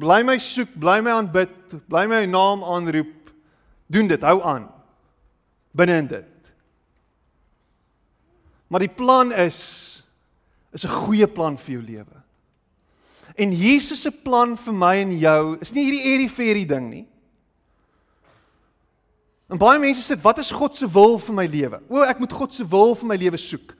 Bly 0.00 0.22
my 0.22 0.38
soek, 0.38 0.70
bly 0.78 1.00
my 1.02 1.16
aanbid, 1.18 1.74
bly 1.90 2.06
my 2.06 2.22
naam 2.30 2.62
aanroep. 2.62 3.32
Doen 3.90 4.10
dit, 4.10 4.22
hou 4.22 4.38
aan. 4.46 4.68
Binne 5.74 5.98
in 5.98 6.10
dit. 6.10 6.52
Maar 8.70 8.86
die 8.86 8.94
plan 8.94 9.32
is 9.34 9.58
is 10.72 10.84
'n 10.86 11.02
goeie 11.02 11.26
plan 11.26 11.58
vir 11.58 11.72
jou 11.72 11.82
lewe. 11.82 12.22
En 13.36 13.52
Jesus 13.52 14.00
se 14.00 14.10
plan 14.10 14.56
vir 14.56 14.74
my 14.74 14.94
en 15.02 15.18
jou 15.18 15.56
is 15.60 15.72
nie 15.72 15.84
hierdie 15.84 16.12
airy 16.12 16.28
fairy 16.28 16.64
ding 16.66 16.88
nie. 16.90 17.06
En 19.50 19.58
baie 19.58 19.78
mense 19.82 20.02
sê, 20.02 20.16
"Wat 20.22 20.38
is 20.38 20.50
God 20.50 20.76
se 20.76 20.86
wil 20.86 21.18
vir 21.18 21.34
my 21.34 21.46
lewe?" 21.46 21.80
O, 21.90 22.02
ek 22.02 22.18
moet 22.18 22.32
God 22.32 22.54
se 22.54 22.64
wil 22.64 22.94
vir 22.94 23.06
my 23.06 23.16
lewe 23.16 23.38
soek. 23.38 23.76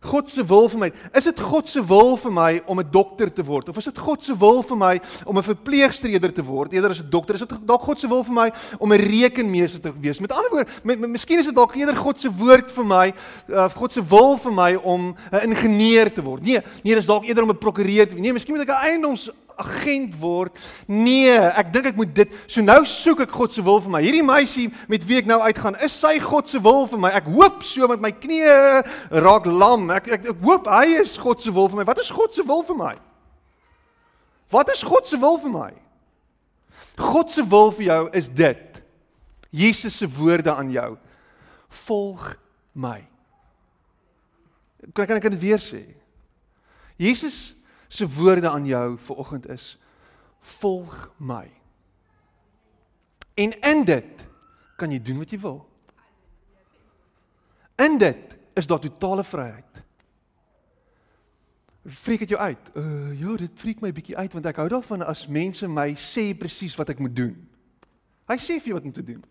God 0.00 0.30
se 0.32 0.40
wil 0.48 0.68
vir 0.72 0.80
my. 0.80 0.88
Is 1.12 1.26
dit 1.28 1.40
God 1.44 1.68
se 1.68 1.80
wil 1.84 2.14
vir 2.16 2.32
my 2.32 2.50
om 2.66 2.80
'n 2.80 2.88
dokter 2.90 3.28
te 3.28 3.44
word 3.44 3.68
of 3.68 3.76
is 3.76 3.84
dit 3.84 3.98
God 3.98 4.24
se 4.24 4.32
wil 4.34 4.62
vir 4.62 4.76
my 4.76 5.00
om 5.26 5.36
'n 5.36 5.42
verpleegster 5.42 6.08
te 6.32 6.42
word 6.42 6.72
eerder 6.72 6.90
as 6.90 7.02
'n 7.02 7.10
dokter? 7.10 7.34
Is 7.34 7.44
dit 7.44 7.66
dalk 7.66 7.82
God 7.82 8.00
se 8.00 8.08
wil 8.08 8.24
vir 8.24 8.32
my 8.32 8.52
om 8.78 8.92
'n 8.92 8.96
rekenmeester 8.96 9.80
te 9.80 9.92
wees? 10.00 10.20
Met 10.20 10.32
ander 10.32 10.50
woorde, 10.50 10.70
met, 10.84 10.98
met, 10.98 11.10
miskien 11.10 11.38
is 11.38 11.44
dit 11.44 11.54
dalk 11.54 11.74
eerder 11.74 11.96
God 11.96 12.20
se 12.20 12.30
woord 12.32 12.70
vir 12.70 12.84
my 12.84 13.12
of 13.48 13.54
uh, 13.54 13.68
God 13.68 13.92
se 13.92 14.02
wil 14.02 14.36
vir 14.36 14.52
my 14.52 14.74
om 14.74 15.14
'n 15.32 15.50
ingenieur 15.50 16.12
te 16.12 16.22
word. 16.22 16.42
Nee, 16.42 16.60
nee, 16.82 16.94
dis 16.94 17.06
dalk 17.06 17.24
eerder 17.24 17.44
om 17.44 17.50
'n 17.50 17.58
prokureur 17.58 18.08
te 18.08 18.14
wees. 18.14 18.22
Nee, 18.22 18.32
miskien 18.32 18.56
moet 18.56 18.68
ek 18.68 18.74
'n 18.74 18.84
eiendoms 18.84 19.30
agent 19.60 20.16
word. 20.20 20.56
Nee, 20.88 21.32
ek 21.32 21.72
dink 21.74 21.90
ek 21.92 21.98
moet 21.98 22.14
dit. 22.16 22.32
So 22.50 22.64
nou 22.64 22.80
soek 22.88 23.24
ek 23.26 23.34
God 23.34 23.54
se 23.54 23.64
wil 23.66 23.80
vir 23.84 23.94
my. 23.94 24.00
Hierdie 24.04 24.24
meisie 24.26 24.68
met 24.90 25.04
wie 25.08 25.20
ek 25.20 25.28
nou 25.30 25.40
uitgaan, 25.44 25.78
is 25.84 25.96
sy 25.96 26.16
God 26.22 26.50
se 26.50 26.60
wil 26.64 26.88
vir 26.90 27.02
my. 27.04 27.12
Ek 27.20 27.28
hoop 27.30 27.60
so 27.66 27.88
met 27.90 28.02
my 28.02 28.12
knieë 28.14 29.20
raak 29.24 29.48
lam. 29.50 29.88
Ek, 29.94 30.10
ek 30.16 30.32
ek 30.32 30.42
hoop 30.46 30.70
hy 30.70 30.96
is 31.02 31.18
God 31.20 31.42
se 31.44 31.52
wil 31.54 31.70
vir 31.70 31.82
my. 31.82 31.86
Wat 31.88 32.02
is 32.02 32.10
God 32.14 32.34
se 32.36 32.46
wil 32.46 32.64
vir 32.66 32.80
my? 32.80 32.96
Wat 34.50 34.72
is 34.72 34.82
God 34.82 35.06
se 35.06 35.20
wil 35.20 35.38
vir 35.38 35.54
my? 35.54 35.70
God 37.00 37.30
se 37.32 37.44
wil 37.46 37.70
vir 37.76 37.86
jou 37.86 38.02
is 38.18 38.28
dit. 38.28 38.82
Jesus 39.50 39.96
se 39.96 40.08
woorde 40.08 40.52
aan 40.54 40.70
jou. 40.74 40.90
Volg 41.86 42.34
my. 42.72 42.98
Kan 44.96 45.18
ek 45.18 45.28
dit 45.30 45.40
weer 45.40 45.62
sê? 45.62 45.84
Jesus 47.00 47.52
se 47.90 48.06
woorde 48.06 48.50
aan 48.50 48.66
jou 48.66 48.98
vir 48.98 49.16
oggend 49.16 49.48
is: 49.50 49.78
Volg 50.38 51.10
my. 51.16 51.50
En 53.34 53.60
in 53.60 53.84
dit 53.84 54.26
kan 54.76 54.92
jy 54.92 55.00
doen 55.02 55.18
wat 55.18 55.30
jy 55.30 55.40
wil. 55.42 55.58
In 57.80 57.98
dit 57.98 58.36
is 58.54 58.66
daar 58.66 58.80
totale 58.80 59.24
vryheid. 59.24 59.82
Freek 61.84 62.18
dit 62.18 62.28
jou 62.28 62.40
uit? 62.40 62.70
Uh 62.76 63.20
ja, 63.20 63.36
dit 63.36 63.50
freek 63.54 63.80
my 63.80 63.92
bietjie 63.92 64.16
uit 64.16 64.32
want 64.36 64.46
ek 64.46 64.60
hou 64.60 64.68
daarvan 64.68 65.02
as 65.02 65.26
mense 65.26 65.68
my 65.68 65.94
sê 65.96 66.30
presies 66.36 66.76
wat 66.76 66.92
ek 66.92 67.00
moet 67.00 67.16
doen. 67.16 67.34
Hy 68.30 68.36
sê 68.38 68.60
vir 68.60 68.70
jou 68.70 68.78
wat 68.78 68.86
om 68.86 68.94
te 68.94 69.04
doen. 69.04 69.22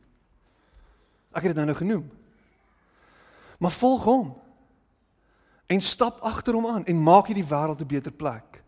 Ek 1.29 1.45
het 1.45 1.53
dit 1.53 1.61
nou 1.61 1.69
nou 1.69 1.77
genoem. 1.77 2.07
Maar 3.59 3.75
volg 3.77 4.03
hom 4.03 4.33
en 5.69 5.81
stap 5.81 6.17
agter 6.25 6.57
hom 6.57 6.65
aan 6.65 6.85
en 6.89 7.03
maak 7.03 7.29
hierdie 7.29 7.45
wêreld 7.45 7.81
'n 7.81 7.87
beter 7.87 8.11
plek. 8.11 8.63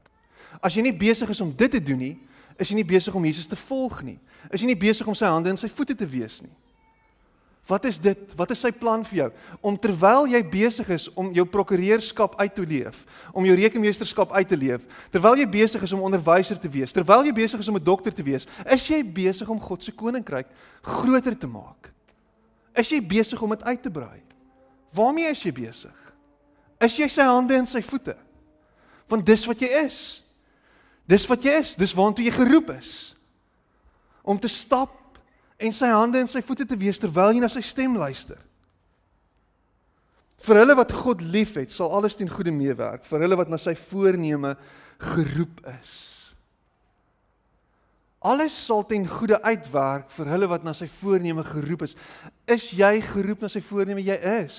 As 0.62 0.76
jy 0.76 0.82
nie 0.82 0.98
besig 0.98 1.30
is 1.30 1.42
om 1.42 1.54
dit 1.56 1.72
te 1.72 1.82
doen 1.82 1.98
nie, 1.98 2.20
is 2.58 2.70
jy 2.70 2.76
nie 2.76 2.86
besig 2.86 3.16
om 3.16 3.26
Jesus 3.26 3.48
te 3.48 3.56
volg 3.56 4.04
nie. 4.04 4.20
Is 4.52 4.62
jy 4.62 4.68
nie 4.68 4.78
besig 4.78 5.08
om 5.08 5.16
sy 5.16 5.26
hande 5.26 5.50
en 5.50 5.58
sy 5.58 5.68
voete 5.68 5.96
te 5.96 6.08
wees 6.08 6.42
nie. 6.42 6.54
Wat 7.68 7.86
is 7.86 8.00
dit? 8.02 8.34
Wat 8.36 8.52
is 8.52 8.60
sy 8.60 8.72
plan 8.72 9.04
vir 9.06 9.18
jou? 9.18 9.30
Om 9.62 9.78
terwyl 9.78 10.26
jy 10.28 10.42
besig 10.50 10.90
is 10.90 11.08
om 11.14 11.30
jou 11.34 11.46
prokureurskap 11.46 12.36
uit 12.40 12.56
te 12.56 12.66
leef, 12.66 13.06
om 13.34 13.46
jou 13.46 13.56
rekenmeesterskap 13.56 14.32
uit 14.32 14.48
te 14.48 14.58
leef, 14.58 14.82
terwyl 15.14 15.38
jy 15.40 15.48
besig 15.50 15.86
is 15.86 15.94
om 15.94 16.02
onderwyser 16.02 16.60
te 16.60 16.70
wees, 16.70 16.92
terwyl 16.92 17.24
jy 17.24 17.34
besig 17.34 17.60
is 17.60 17.68
om 17.68 17.78
'n 17.78 17.84
dokter 17.84 18.14
te 18.14 18.24
wees, 18.24 18.48
is 18.66 18.88
jy 18.88 19.04
besig 19.04 19.50
om 19.50 19.60
God 19.60 19.84
se 19.84 19.92
koninkryk 19.92 20.48
groter 20.82 21.38
te 21.38 21.48
maak. 21.48 21.94
Is 22.76 22.90
jy 22.90 23.02
besig 23.02 23.42
om 23.42 23.50
dit 23.50 23.64
uit 23.64 23.82
te 23.82 23.92
brei? 23.92 24.22
Waarmee 24.94 25.30
is 25.30 25.44
jy 25.44 25.52
besig? 25.52 26.11
Is 26.82 26.98
jy 26.98 27.08
sy 27.12 27.26
hande 27.28 27.56
en 27.58 27.68
sy 27.70 27.84
voete? 27.86 28.16
Want 29.12 29.26
dis 29.28 29.46
wat 29.50 29.62
jy 29.62 29.70
is. 29.84 30.00
Dis 31.10 31.28
wat 31.30 31.44
jy 31.46 31.58
is, 31.62 31.76
dis 31.78 31.94
waartoe 31.98 32.26
jy 32.26 32.34
geroep 32.34 32.72
is. 32.78 32.92
Om 34.24 34.40
te 34.42 34.50
stap 34.52 34.96
en 35.62 35.76
sy 35.76 35.90
hande 35.92 36.22
en 36.22 36.30
sy 36.30 36.42
voete 36.46 36.66
te 36.66 36.78
wees 36.80 37.02
terwyl 37.02 37.36
jy 37.36 37.44
na 37.44 37.50
sy 37.52 37.64
stem 37.66 37.98
luister. 38.00 38.40
Vir 40.42 40.58
hulle 40.64 40.74
wat 40.78 40.94
God 41.04 41.22
liefhet, 41.22 41.70
sal 41.70 41.92
alles 41.94 42.18
ten 42.18 42.30
goeie 42.30 42.54
meewerk, 42.54 43.06
vir 43.06 43.28
hulle 43.28 43.38
wat 43.38 43.52
na 43.52 43.60
sy 43.62 43.76
voorneme 43.78 44.56
geroep 45.02 45.62
is. 45.76 45.94
Alles 48.26 48.56
sal 48.68 48.84
ten 48.86 49.06
goeie 49.10 49.38
uitwerk 49.42 50.10
vir 50.14 50.32
hulle 50.34 50.50
wat 50.50 50.66
na 50.66 50.74
sy 50.78 50.88
voorneme 51.00 51.46
geroep 51.46 51.86
is. 51.88 51.96
Is 52.50 52.70
jy 52.78 52.96
geroep 53.06 53.42
na 53.42 53.50
sy 53.50 53.62
voorneme? 53.66 54.02
Jy 54.06 54.18
is. 54.46 54.58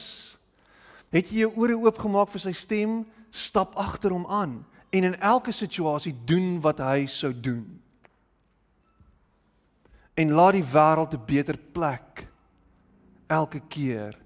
Het 1.13 1.29
jy 1.29 1.45
jou 1.45 1.53
ore 1.61 1.77
oopgemaak 1.77 2.31
vir 2.33 2.41
sy 2.47 2.55
stem? 2.57 3.03
Stap 3.33 3.77
agter 3.81 4.15
hom 4.15 4.25
aan 4.27 4.63
en 4.93 5.09
in 5.09 5.17
elke 5.21 5.53
situasie 5.57 6.13
doen 6.29 6.59
wat 6.65 6.81
hy 6.85 7.07
sou 7.09 7.33
doen. 7.33 7.65
En 10.17 10.35
laat 10.37 10.59
die 10.59 10.65
wêreld 10.65 11.15
'n 11.15 11.25
beter 11.27 11.57
plek 11.57 12.27
elke 13.27 13.61
keer 13.69 14.19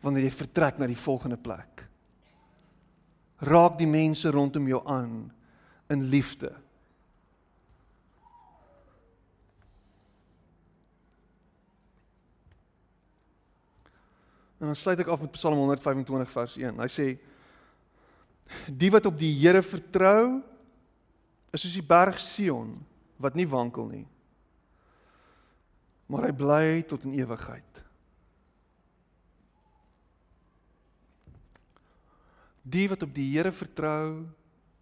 wanneer 0.00 0.24
jy 0.24 0.30
vertrek 0.30 0.78
na 0.78 0.86
die 0.86 0.96
volgende 0.96 1.36
plek. 1.36 1.86
Raak 3.38 3.78
die 3.78 3.86
mense 3.86 4.30
rondom 4.30 4.68
jou 4.68 4.80
aan 4.86 5.32
in 5.88 6.02
liefde. 6.02 6.52
En 14.60 14.68
dan 14.68 14.76
sluit 14.76 15.00
ek 15.00 15.08
af 15.08 15.22
met 15.24 15.32
Psalm 15.32 15.56
125 15.56 16.30
vers 16.30 16.56
1. 16.60 16.80
Hy 16.84 16.88
sê 16.92 17.06
Die 18.66 18.90
wat 18.92 19.06
op 19.06 19.16
die 19.18 19.30
Here 19.38 19.62
vertrou 19.62 20.40
is 21.54 21.62
soos 21.64 21.76
die 21.78 21.86
berg 21.86 22.18
Sion 22.20 22.74
wat 23.20 23.36
nie 23.38 23.46
wankel 23.48 23.86
nie. 23.90 24.06
Maar 26.10 26.28
hy 26.28 26.34
bly 26.34 26.66
tot 26.90 27.06
in 27.06 27.14
ewigheid. 27.20 27.82
Die 32.66 32.86
wat 32.90 33.06
op 33.06 33.14
die 33.14 33.28
Here 33.32 33.52
vertrou 33.54 34.26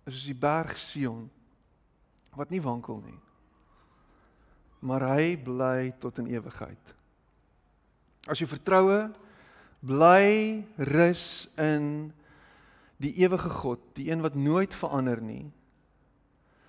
is 0.09 0.17
soos 0.17 0.29
die 0.31 0.39
berg 0.39 0.75
Sion 0.81 1.29
wat 2.35 2.51
nie 2.51 2.63
wankel 2.63 3.01
nie. 3.05 3.19
Maar 4.81 5.09
hy 5.15 5.33
bly 5.43 5.93
tot 6.01 6.21
in 6.23 6.31
ewigheid. 6.31 6.95
As 8.31 8.39
jy 8.39 8.47
vertroue 8.49 9.09
bly 9.81 10.65
rus 10.77 11.49
in 11.57 12.13
die 12.99 13.13
ewige 13.23 13.51
God, 13.51 13.83
die 13.95 14.11
een 14.11 14.23
wat 14.25 14.35
nooit 14.35 14.75
verander 14.75 15.21
nie, 15.23 15.47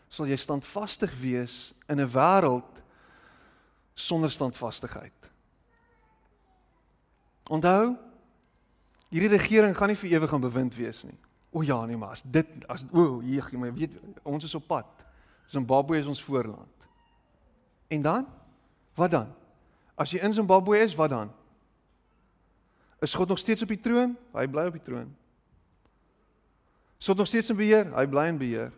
sal 0.10 0.30
jy 0.30 0.38
standvastig 0.38 1.14
wees 1.22 1.74
in 1.90 2.00
'n 2.00 2.10
wêreld 2.10 2.82
sonder 3.94 4.32
standvastigheid. 4.32 5.30
Onthou, 7.50 7.98
hierdie 9.10 9.38
regering 9.38 9.78
gaan 9.78 9.88
nie 9.88 9.98
vir 9.98 10.10
ewig 10.10 10.34
aan 10.34 10.42
bewind 10.42 10.76
wees 10.76 11.04
nie. 11.04 11.18
O 11.52 11.62
ja, 11.62 11.86
nee, 11.86 11.98
maar 11.98 12.10
as 12.10 12.22
dit 12.22 12.48
as 12.70 12.86
o, 12.94 13.20
hier, 13.20 13.46
jy 13.52 13.72
weet 13.74 13.98
ons 14.24 14.44
is 14.44 14.56
op 14.56 14.68
pad. 14.68 14.86
Zimbabwe 15.48 15.98
is 15.98 16.08
ons 16.08 16.24
voorland. 16.24 16.88
En 17.88 18.02
dan? 18.02 18.28
Wat 18.94 19.12
dan? 19.12 19.34
As 19.96 20.12
jy 20.12 20.22
in 20.22 20.34
Zimbabwe 20.34 20.78
is, 20.80 20.96
wat 20.96 21.10
dan? 21.10 21.32
Is 23.02 23.14
God 23.16 23.28
nog 23.28 23.40
steeds 23.40 23.64
op 23.64 23.72
die 23.72 23.80
troon? 23.80 24.16
Hy 24.36 24.46
bly 24.52 24.68
op 24.68 24.76
die 24.76 24.84
troon. 24.84 25.08
Sou 27.00 27.16
nog 27.16 27.30
steeds 27.32 27.50
in 27.50 27.56
beheer, 27.60 27.88
hy 27.96 28.04
bly 28.12 28.26
in 28.34 28.40
beheer. 28.40 28.72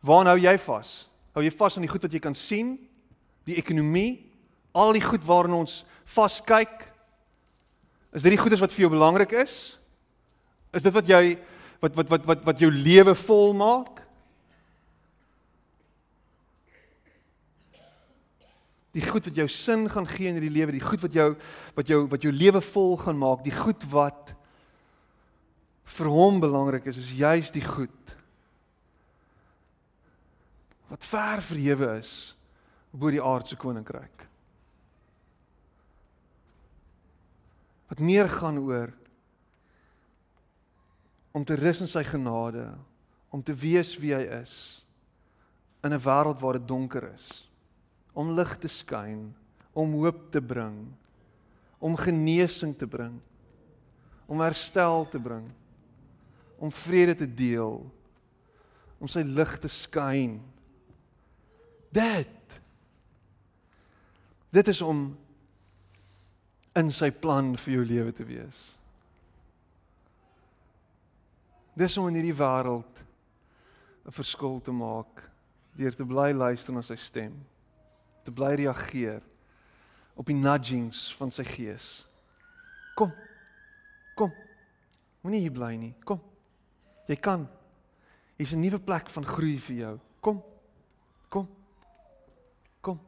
Waar 0.00 0.30
hou 0.30 0.38
jy 0.38 0.54
vas? 0.62 0.92
Hou 1.34 1.42
jy 1.44 1.50
vas 1.58 1.76
aan 1.76 1.86
die 1.86 1.90
goed 1.90 2.06
wat 2.06 2.14
jy 2.14 2.22
kan 2.22 2.36
sien? 2.38 2.76
Die 3.48 3.58
ekonomie, 3.58 4.22
al 4.70 4.94
die 4.94 5.02
goed 5.02 5.26
waarna 5.26 5.58
ons 5.58 5.80
vas 6.14 6.38
kyk? 6.46 6.86
Is 8.14 8.22
dit 8.22 8.34
die 8.34 8.40
goedes 8.40 8.62
wat 8.62 8.72
vir 8.74 8.86
jou 8.86 8.92
belangrik 8.94 9.34
is? 9.42 9.56
Is 10.74 10.86
dit 10.86 10.94
wat 10.94 11.10
jy 11.10 11.24
wat 11.82 11.98
wat 11.98 12.14
wat 12.14 12.30
wat 12.30 12.46
wat 12.46 12.62
jou 12.62 12.70
lewe 12.70 13.14
vol 13.26 13.54
maak? 13.58 13.99
Die 18.96 19.04
goed 19.06 19.24
wat 19.28 19.36
jou 19.38 19.46
sin 19.48 19.86
gaan 19.90 20.06
gee 20.06 20.28
in 20.28 20.38
hierdie 20.38 20.54
lewe, 20.54 20.74
die 20.74 20.82
goed 20.82 21.02
wat 21.04 21.14
jou 21.14 21.30
wat 21.76 21.90
jou 21.90 22.00
wat 22.10 22.22
jou 22.26 22.32
lewe 22.34 22.60
vol 22.72 22.96
gaan 22.98 23.18
maak, 23.18 23.44
die 23.46 23.54
goed 23.54 23.84
wat 23.92 24.34
vir 25.90 26.10
hom 26.10 26.40
belangrik 26.42 26.86
is, 26.90 26.98
is 26.98 27.12
juis 27.18 27.50
die 27.54 27.64
goed 27.64 28.16
wat 30.90 31.06
ver 31.06 31.42
verhewe 31.46 31.92
is 32.00 32.34
bo 32.90 33.12
die 33.14 33.22
aardse 33.22 33.54
koninkryk. 33.54 34.26
Wat 37.90 38.02
meer 38.02 38.26
gaan 38.30 38.58
oor 38.58 38.90
om 41.30 41.46
te 41.46 41.54
rus 41.54 41.82
in 41.84 41.90
sy 41.90 42.02
genade, 42.06 42.66
om 43.30 43.42
te 43.42 43.54
wees 43.54 43.94
wie 44.02 44.10
hy 44.14 44.24
is 44.40 44.82
in 45.86 45.94
'n 45.94 46.02
wêreld 46.02 46.42
waar 46.42 46.58
dit 46.58 46.66
donker 46.66 47.06
is, 47.14 47.46
om 48.20 48.34
lig 48.36 48.52
te 48.60 48.68
skyn, 48.68 49.30
om 49.72 49.96
hoop 50.02 50.26
te 50.34 50.42
bring, 50.44 50.82
om 51.80 51.96
genesing 51.96 52.74
te 52.76 52.88
bring, 52.90 53.16
om 54.28 54.42
herstel 54.44 55.06
te 55.10 55.20
bring 55.22 55.48
om 56.60 56.72
vrede 56.72 57.14
te 57.14 57.34
deel, 57.34 57.80
om 59.00 59.08
sy 59.08 59.22
lig 59.24 59.54
te 59.62 59.68
skyn. 59.72 60.36
Dit 61.90 62.36
Dit 64.50 64.66
is 64.66 64.80
om 64.82 65.04
in 66.74 66.88
sy 66.90 67.06
plan 67.14 67.52
vir 67.54 67.76
jou 67.76 67.84
lewe 67.86 68.10
te 68.10 68.24
wees. 68.26 68.64
Dis 71.78 71.94
om 72.02 72.08
in 72.10 72.18
hierdie 72.18 72.34
wêreld 72.34 72.98
'n 74.02 74.10
verskil 74.10 74.58
te 74.58 74.74
maak 74.74 75.22
deur 75.78 75.94
te 75.94 76.04
bly 76.04 76.32
luister 76.34 76.74
na 76.74 76.82
sy 76.82 76.96
stem. 76.96 77.46
Te 78.22 78.32
bly 78.32 78.54
reageer 78.54 79.22
op 80.14 80.26
die 80.28 80.36
nudgings 80.36 81.08
van 81.16 81.32
sy 81.32 81.44
gees. 81.48 81.90
Kom. 82.94 83.12
Kom. 84.18 84.32
Moenie 85.24 85.40
hier 85.40 85.54
bly 85.54 85.74
nie. 85.80 85.94
Kom. 86.04 86.20
Jy 87.08 87.16
kan. 87.16 87.48
Hier's 88.36 88.52
'n 88.52 88.60
nuwe 88.60 88.80
plek 88.80 89.10
van 89.10 89.24
groei 89.24 89.58
vir 89.58 89.76
jou. 89.76 89.98
Kom. 90.20 90.42
Kom. 91.28 91.48
Kom. 92.80 93.00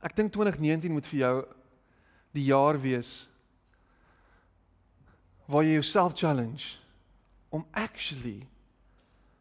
Ek 0.00 0.16
dink 0.16 0.32
2019 0.32 0.92
moet 0.92 1.06
vir 1.06 1.18
jou 1.18 1.46
die 2.32 2.44
jaar 2.44 2.80
wees 2.80 3.28
waar 5.46 5.62
jy 5.62 5.72
jouself 5.72 6.12
challenge 6.14 6.78
om 7.48 7.64
actually 7.70 8.48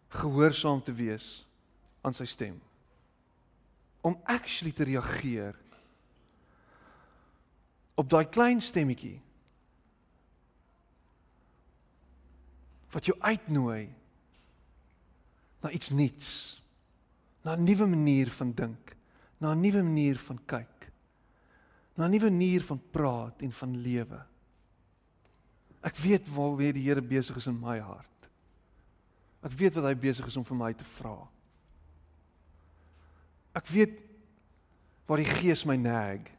gehoorsaam 0.07 0.81
te 0.83 0.93
wees 0.93 1.45
aan 2.01 2.13
sy 2.13 2.25
stem. 2.25 2.61
Om 4.03 4.17
actually 4.27 4.73
te 4.75 4.83
reageer 4.83 5.55
op 7.95 8.09
daai 8.09 8.25
klein 8.29 8.61
stemmetjie 8.61 9.19
wat 12.93 13.07
jou 13.09 13.15
uitnooi 13.21 13.89
na 15.63 15.71
iets 15.71 15.89
nuuts, 15.95 16.29
na 17.43 17.55
'n 17.55 17.63
nuwe 17.63 17.87
manier 17.87 18.29
van 18.29 18.51
dink, 18.51 18.95
na 19.39 19.53
'n 19.53 19.61
nuwe 19.61 19.83
manier 19.83 20.17
van 20.17 20.39
kyk, 20.45 20.91
na 21.95 22.05
'n 22.05 22.11
nuwe 22.11 22.29
manier 22.29 22.61
van 22.61 22.81
praat 22.91 23.41
en 23.41 23.51
van 23.51 23.77
lewe. 23.77 24.25
Ek 25.81 25.95
weet 25.95 26.27
waarmee 26.27 26.73
die 26.73 26.83
Here 26.83 27.01
besig 27.01 27.35
is 27.35 27.47
in 27.47 27.59
my 27.59 27.79
hart. 27.79 28.29
Ek 29.43 29.51
weet 29.51 29.73
wat 29.73 29.83
hy 29.83 29.95
besig 29.95 30.25
is 30.25 30.37
om 30.37 30.45
vir 30.45 30.57
my 30.57 30.73
te 30.73 30.85
vra. 30.85 31.27
Ek 33.53 33.67
weet 33.69 33.99
waar 35.05 35.21
die 35.21 35.29
Gees 35.29 35.65
my 35.69 35.75
nag. 35.77 36.31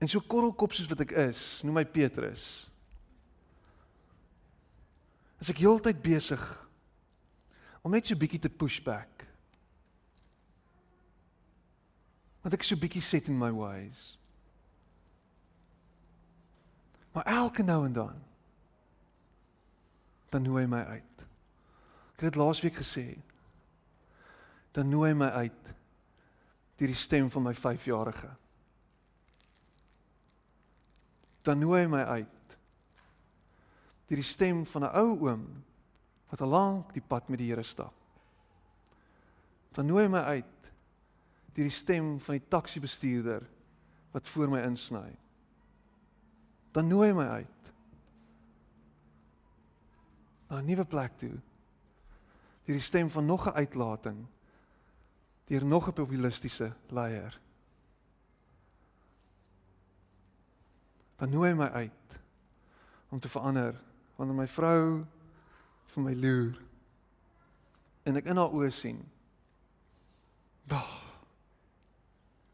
En 0.00 0.08
so 0.08 0.22
korrelkop 0.24 0.72
soos 0.72 0.88
wat 0.88 1.02
ek 1.04 1.12
is, 1.28 1.60
noem 1.66 1.82
my 1.82 1.84
Petrus. 1.84 2.44
As 5.40 5.50
ek 5.52 5.60
heeltyd 5.60 6.00
besig 6.04 6.40
om 7.84 7.92
net 7.92 8.08
so 8.08 8.16
bietjie 8.16 8.40
te 8.40 8.52
push 8.52 8.80
back. 8.84 9.26
Want 12.40 12.56
ek 12.56 12.64
so 12.64 12.80
bietjie 12.80 13.04
set 13.04 13.28
in 13.28 13.36
my 13.40 13.50
ways. 13.52 14.14
Maar 17.12 17.28
elke 17.28 17.64
nou 17.66 17.84
en 17.86 17.92
dan 17.92 18.26
dan 20.30 20.44
nooi 20.46 20.62
hy 20.62 20.68
my 20.70 20.80
uit. 20.94 21.22
Ek 22.14 22.22
het 22.22 22.28
dit 22.28 22.36
laasweek 22.38 22.76
gesê. 22.78 23.08
Dan 24.72 24.88
nooi 24.88 25.10
hy 25.10 25.16
my 25.18 25.30
uit 25.34 25.72
deur 26.80 26.88
die 26.88 26.96
stem 26.96 27.28
van 27.30 27.44
my 27.44 27.52
5-jarige. 27.52 28.30
Dan 31.44 31.60
nooi 31.60 31.82
hy 31.82 31.88
my 31.90 32.04
uit 32.04 32.36
deur 34.10 34.18
die 34.18 34.26
stem 34.26 34.64
van 34.66 34.84
'n 34.84 34.96
ou 34.98 35.10
oom 35.28 35.44
wat 36.30 36.40
al 36.40 36.48
lank 36.48 36.92
die 36.92 37.02
pad 37.02 37.28
met 37.28 37.38
die 37.38 37.50
Here 37.50 37.62
stap. 37.62 37.94
Dan 39.72 39.86
nooi 39.86 40.04
hy 40.04 40.10
my 40.10 40.22
uit 40.22 40.72
deur 41.54 41.68
die 41.68 41.74
stem 41.74 42.20
van 42.20 42.38
die 42.38 42.48
taxi-bestuurder 42.48 43.46
wat 44.12 44.28
voor 44.28 44.48
my 44.50 44.62
insny. 44.62 45.16
Dan 46.72 46.88
nooi 46.88 47.08
hy 47.08 47.14
my 47.14 47.26
uit 47.26 47.72
na 50.48 50.58
'n 50.58 50.66
nuwe 50.66 50.84
plek 50.84 51.18
toe. 51.18 51.38
Deur 52.64 52.76
die 52.76 52.80
stem 52.80 53.10
van 53.10 53.26
nog 53.26 53.46
'n 53.46 53.54
uitlating 53.54 54.26
deur 55.50 55.66
nog 55.66 55.88
'n 55.88 55.92
populistiese 55.92 56.72
leier. 56.88 57.40
Dan 61.16 61.30
nooi 61.30 61.50
hy 61.50 61.56
my 61.56 61.68
uit 61.68 62.20
om 63.08 63.20
te 63.20 63.28
verander 63.28 63.80
wanneer 64.16 64.36
my 64.36 64.46
vrou 64.46 65.06
vir 65.86 66.02
my 66.02 66.14
loer 66.14 66.62
en 68.02 68.16
ek 68.16 68.24
in 68.24 68.36
haar 68.36 68.54
oë 68.54 68.70
sien. 68.70 69.10
Bah. 70.62 71.02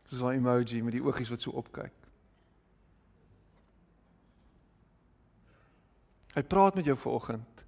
Dis 0.08 0.20
'n 0.20 0.30
emoji 0.32 0.82
met 0.82 0.92
die 0.92 1.04
oogies 1.04 1.28
wat 1.28 1.40
so 1.40 1.50
opkyk. 1.50 1.92
Hy 6.34 6.42
praat 6.42 6.74
met 6.74 6.84
jou 6.84 6.96
vanoggend 6.96 7.64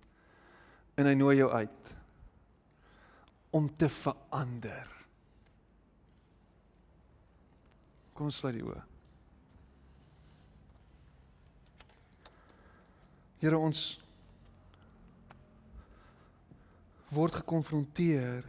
en 0.94 1.06
hy 1.06 1.14
nooi 1.14 1.36
jou 1.36 1.50
uit 1.50 1.94
om 3.50 3.74
te 3.74 3.88
verander. 3.88 4.97
Kom 8.18 8.32
ons 8.32 8.38
sluit 8.42 8.56
die 8.56 8.64
oë. 8.66 8.80
Here 13.38 13.60
ons 13.62 13.82
word 17.14 17.38
gekonfronteer 17.38 18.48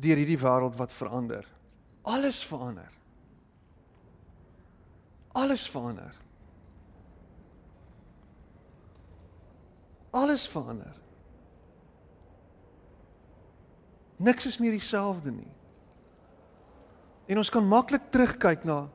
deur 0.00 0.22
hierdie 0.22 0.40
wêreld 0.40 0.80
wat 0.80 0.96
verander. 0.96 1.44
Alles 2.08 2.40
verander. 2.48 2.88
Alles 5.36 5.68
verander. 5.68 6.16
Alles 10.16 10.48
verander. 10.48 10.96
Niks 14.16 14.48
is 14.48 14.62
meer 14.64 14.80
dieselfde 14.80 15.36
nie. 15.42 15.59
En 17.30 17.38
ons 17.38 17.50
kan 17.52 17.66
maklik 17.66 18.08
terugkyk 18.10 18.64
na 18.66 18.88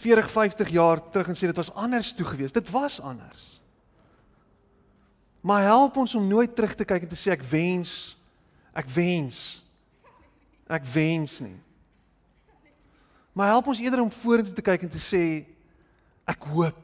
40, 0.00 0.30
50 0.32 0.70
jaar 0.72 1.02
terug 1.12 1.28
en 1.30 1.36
sê 1.38 1.50
dit 1.50 1.60
was 1.60 1.72
anders 1.78 2.14
toe 2.16 2.26
gewees. 2.26 2.54
Dit 2.54 2.70
was 2.72 2.96
anders. 3.00 3.42
Maar 5.44 5.68
help 5.68 5.98
ons 6.00 6.14
om 6.14 6.26
nooit 6.26 6.54
terug 6.54 6.74
te 6.74 6.86
kyk 6.88 7.04
en 7.04 7.12
te 7.12 7.18
sê 7.18 7.34
ek 7.34 7.44
wens 7.50 8.16
ek 8.72 8.88
wens 8.88 9.60
ek 10.72 10.86
wens 10.94 11.36
nie. 11.44 11.58
Maar 13.36 13.52
help 13.52 13.68
ons 13.68 13.80
eerder 13.82 14.00
om 14.00 14.12
vorentoe 14.12 14.54
te 14.56 14.64
kyk 14.64 14.86
en 14.86 14.92
te 14.92 15.02
sê 15.02 15.24
ek 16.24 16.48
hoop 16.54 16.80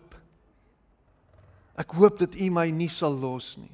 Ek 1.79 1.95
hoop 1.95 2.19
dat 2.19 2.35
U 2.35 2.49
my 2.51 2.67
nie 2.75 2.91
sal 2.91 3.15
los 3.15 3.53
nie. 3.59 3.71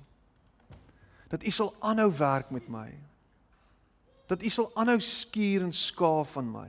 Dat 1.32 1.44
U 1.44 1.52
sal 1.54 1.72
aanhou 1.80 2.10
werk 2.18 2.50
met 2.52 2.66
my. 2.68 2.90
Dat 4.26 4.42
U 4.42 4.50
sal 4.50 4.70
aanhou 4.74 5.00
skuur 5.00 5.66
en 5.66 5.72
skaaf 5.72 6.32
van 6.36 6.50
my. 6.50 6.68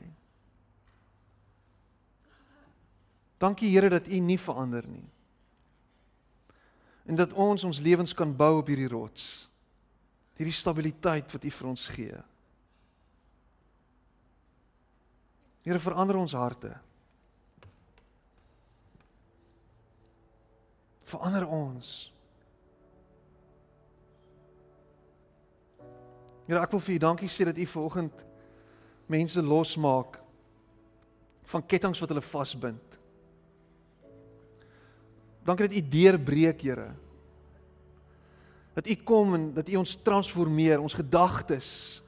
Dankie 3.38 3.72
Here 3.72 3.90
dat 3.90 4.08
U 4.08 4.20
nie 4.20 4.40
verander 4.40 4.88
nie. 4.88 5.06
En 7.06 7.16
dat 7.16 7.34
ons 7.34 7.64
ons 7.64 7.80
lewens 7.80 8.14
kan 8.14 8.32
bou 8.36 8.58
op 8.60 8.72
hierdie 8.72 8.90
rots. 8.90 9.50
Hierdie 10.36 10.56
stabiliteit 10.56 11.32
wat 11.32 11.46
U 11.46 11.52
vir 11.60 11.70
ons 11.70 11.88
gee. 11.88 12.24
Here 15.66 15.80
verander 15.80 16.18
ons 16.20 16.34
harte. 16.34 16.76
verander 21.06 21.48
ons. 21.48 22.12
Here, 26.46 26.62
ek 26.62 26.76
wil 26.76 26.84
vir 26.86 26.96
U 26.96 27.00
dankie 27.08 27.30
sê 27.32 27.48
dat 27.48 27.58
U 27.58 27.66
vanoggend 27.66 28.22
mense 29.10 29.42
losmaak 29.42 30.20
van 31.50 31.66
kettinge 31.66 32.02
wat 32.02 32.14
hulle 32.14 32.26
vasbind. 32.26 33.00
Dankie 35.46 35.68
dat 35.68 35.78
U 35.78 35.84
deurbreek, 35.98 36.62
Here. 36.62 36.88
Dat 38.78 38.90
U 38.90 38.96
kom 39.08 39.36
en 39.38 39.52
dat 39.58 39.70
U 39.70 39.82
ons 39.82 39.98
transformeer, 40.06 40.82
ons 40.82 40.98
gedagtes 40.98 42.02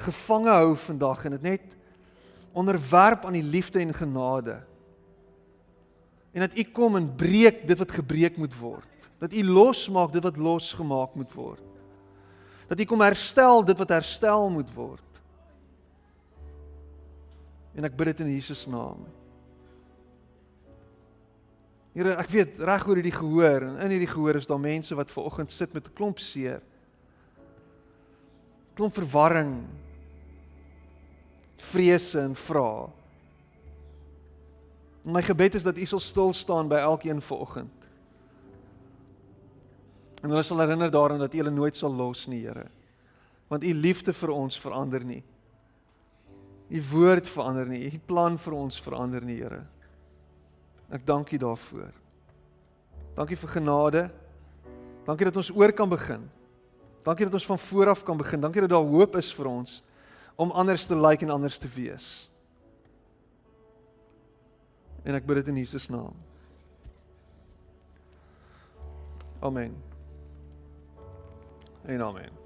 gevange 0.00 0.48
hou 0.48 0.74
vandag 0.80 1.26
en 1.28 1.36
dit 1.36 1.42
net 1.44 1.64
onderwerp 2.56 3.26
aan 3.28 3.36
die 3.36 3.44
liefde 3.44 3.82
en 3.82 3.92
genade 3.94 4.56
en 6.32 6.40
dat 6.40 6.56
u 6.56 6.62
kom 6.62 6.96
en 6.96 7.14
breek 7.14 7.66
dit 7.66 7.78
wat 7.78 7.90
gebreek 7.90 8.36
moet 8.36 8.54
word. 8.58 8.86
Dat 9.18 9.34
u 9.34 9.44
losmaak 9.44 10.12
dit 10.12 10.22
wat 10.22 10.36
losgemaak 10.36 11.14
moet 11.14 11.32
word. 11.34 11.64
Dat 12.70 12.80
u 12.80 12.84
kom 12.86 13.00
herstel 13.02 13.64
dit 13.66 13.78
wat 13.78 13.88
herstel 13.88 14.50
moet 14.50 14.68
word. 14.74 15.22
En 17.74 17.86
ek 17.86 17.96
bid 17.98 18.12
dit 18.12 18.22
in 18.22 18.30
Jesus 18.36 18.62
naam. 18.70 19.02
Here, 21.96 22.14
ek 22.22 22.30
weet 22.30 22.60
reg 22.62 22.86
oor 22.86 23.00
hierdie 23.00 23.16
gehoor 23.16 23.66
en 23.66 23.80
in 23.82 23.96
hierdie 23.96 24.12
gehoor 24.12 24.38
is 24.38 24.46
daar 24.46 24.62
mense 24.62 24.94
wat 24.94 25.10
ver 25.10 25.26
oggend 25.26 25.50
sit 25.50 25.74
met 25.74 25.88
'n 25.88 25.96
klomp 25.98 26.22
seer. 26.22 26.62
Klomp 28.78 28.94
verwarring. 28.94 29.66
Vrese 31.58 32.20
en 32.20 32.34
vrae. 32.34 32.86
My 35.02 35.22
gebed 35.22 35.54
is 35.54 35.66
dat 35.66 35.78
U 35.78 35.86
sal 35.86 36.00
stil 36.00 36.32
staan 36.32 36.68
by 36.68 36.78
elkeen 36.78 37.22
vanoggend. 37.22 37.79
En 40.20 40.28
hulle 40.28 40.44
sal 40.44 40.60
herinner 40.60 40.90
daaraan 40.92 41.22
dat 41.22 41.34
U 41.34 41.40
hulle 41.40 41.54
nooit 41.54 41.76
sal 41.76 41.94
los 41.96 42.26
nie, 42.28 42.42
Here. 42.44 42.66
Want 43.48 43.64
U 43.64 43.72
liefde 43.74 44.12
vir 44.12 44.32
ons 44.34 44.58
verander 44.60 45.04
nie. 45.04 45.22
U 46.70 46.82
woord 46.92 47.28
verander 47.28 47.66
nie. 47.66 47.86
U 47.88 48.00
plan 48.06 48.36
vir 48.38 48.56
ons 48.56 48.80
verander 48.80 49.24
nie, 49.24 49.40
Here. 49.40 49.64
Ek 50.90 51.06
dank 51.06 51.32
U 51.32 51.40
daarvoor. 51.40 51.94
Dankie 53.16 53.38
vir 53.40 53.54
genade. 53.56 54.04
Dankie 55.06 55.26
dat 55.30 55.40
ons 55.40 55.50
oor 55.56 55.72
kan 55.72 55.88
begin. 55.90 56.28
Dankie 57.02 57.26
dat 57.26 57.34
ons 57.34 57.46
van 57.46 57.58
voor 57.58 57.88
af 57.88 58.04
kan 58.04 58.16
begin. 58.16 58.40
Dankie 58.40 58.60
dat 58.60 58.70
daar 58.70 58.84
hoop 58.84 59.16
is 59.16 59.32
vir 59.34 59.48
ons 59.50 59.80
om 60.40 60.52
anders 60.56 60.86
te 60.88 60.96
lyk 60.96 61.20
like 61.20 61.24
en 61.24 61.30
anders 61.34 61.58
te 61.58 61.68
wees. 61.68 62.30
En 65.04 65.16
ek 65.16 65.26
bid 65.28 65.42
dit 65.42 65.52
in 65.52 65.60
Jesus 65.60 65.88
naam. 65.92 66.16
Amen. 69.40 69.89
En 71.84 72.02
amen. 72.02 72.39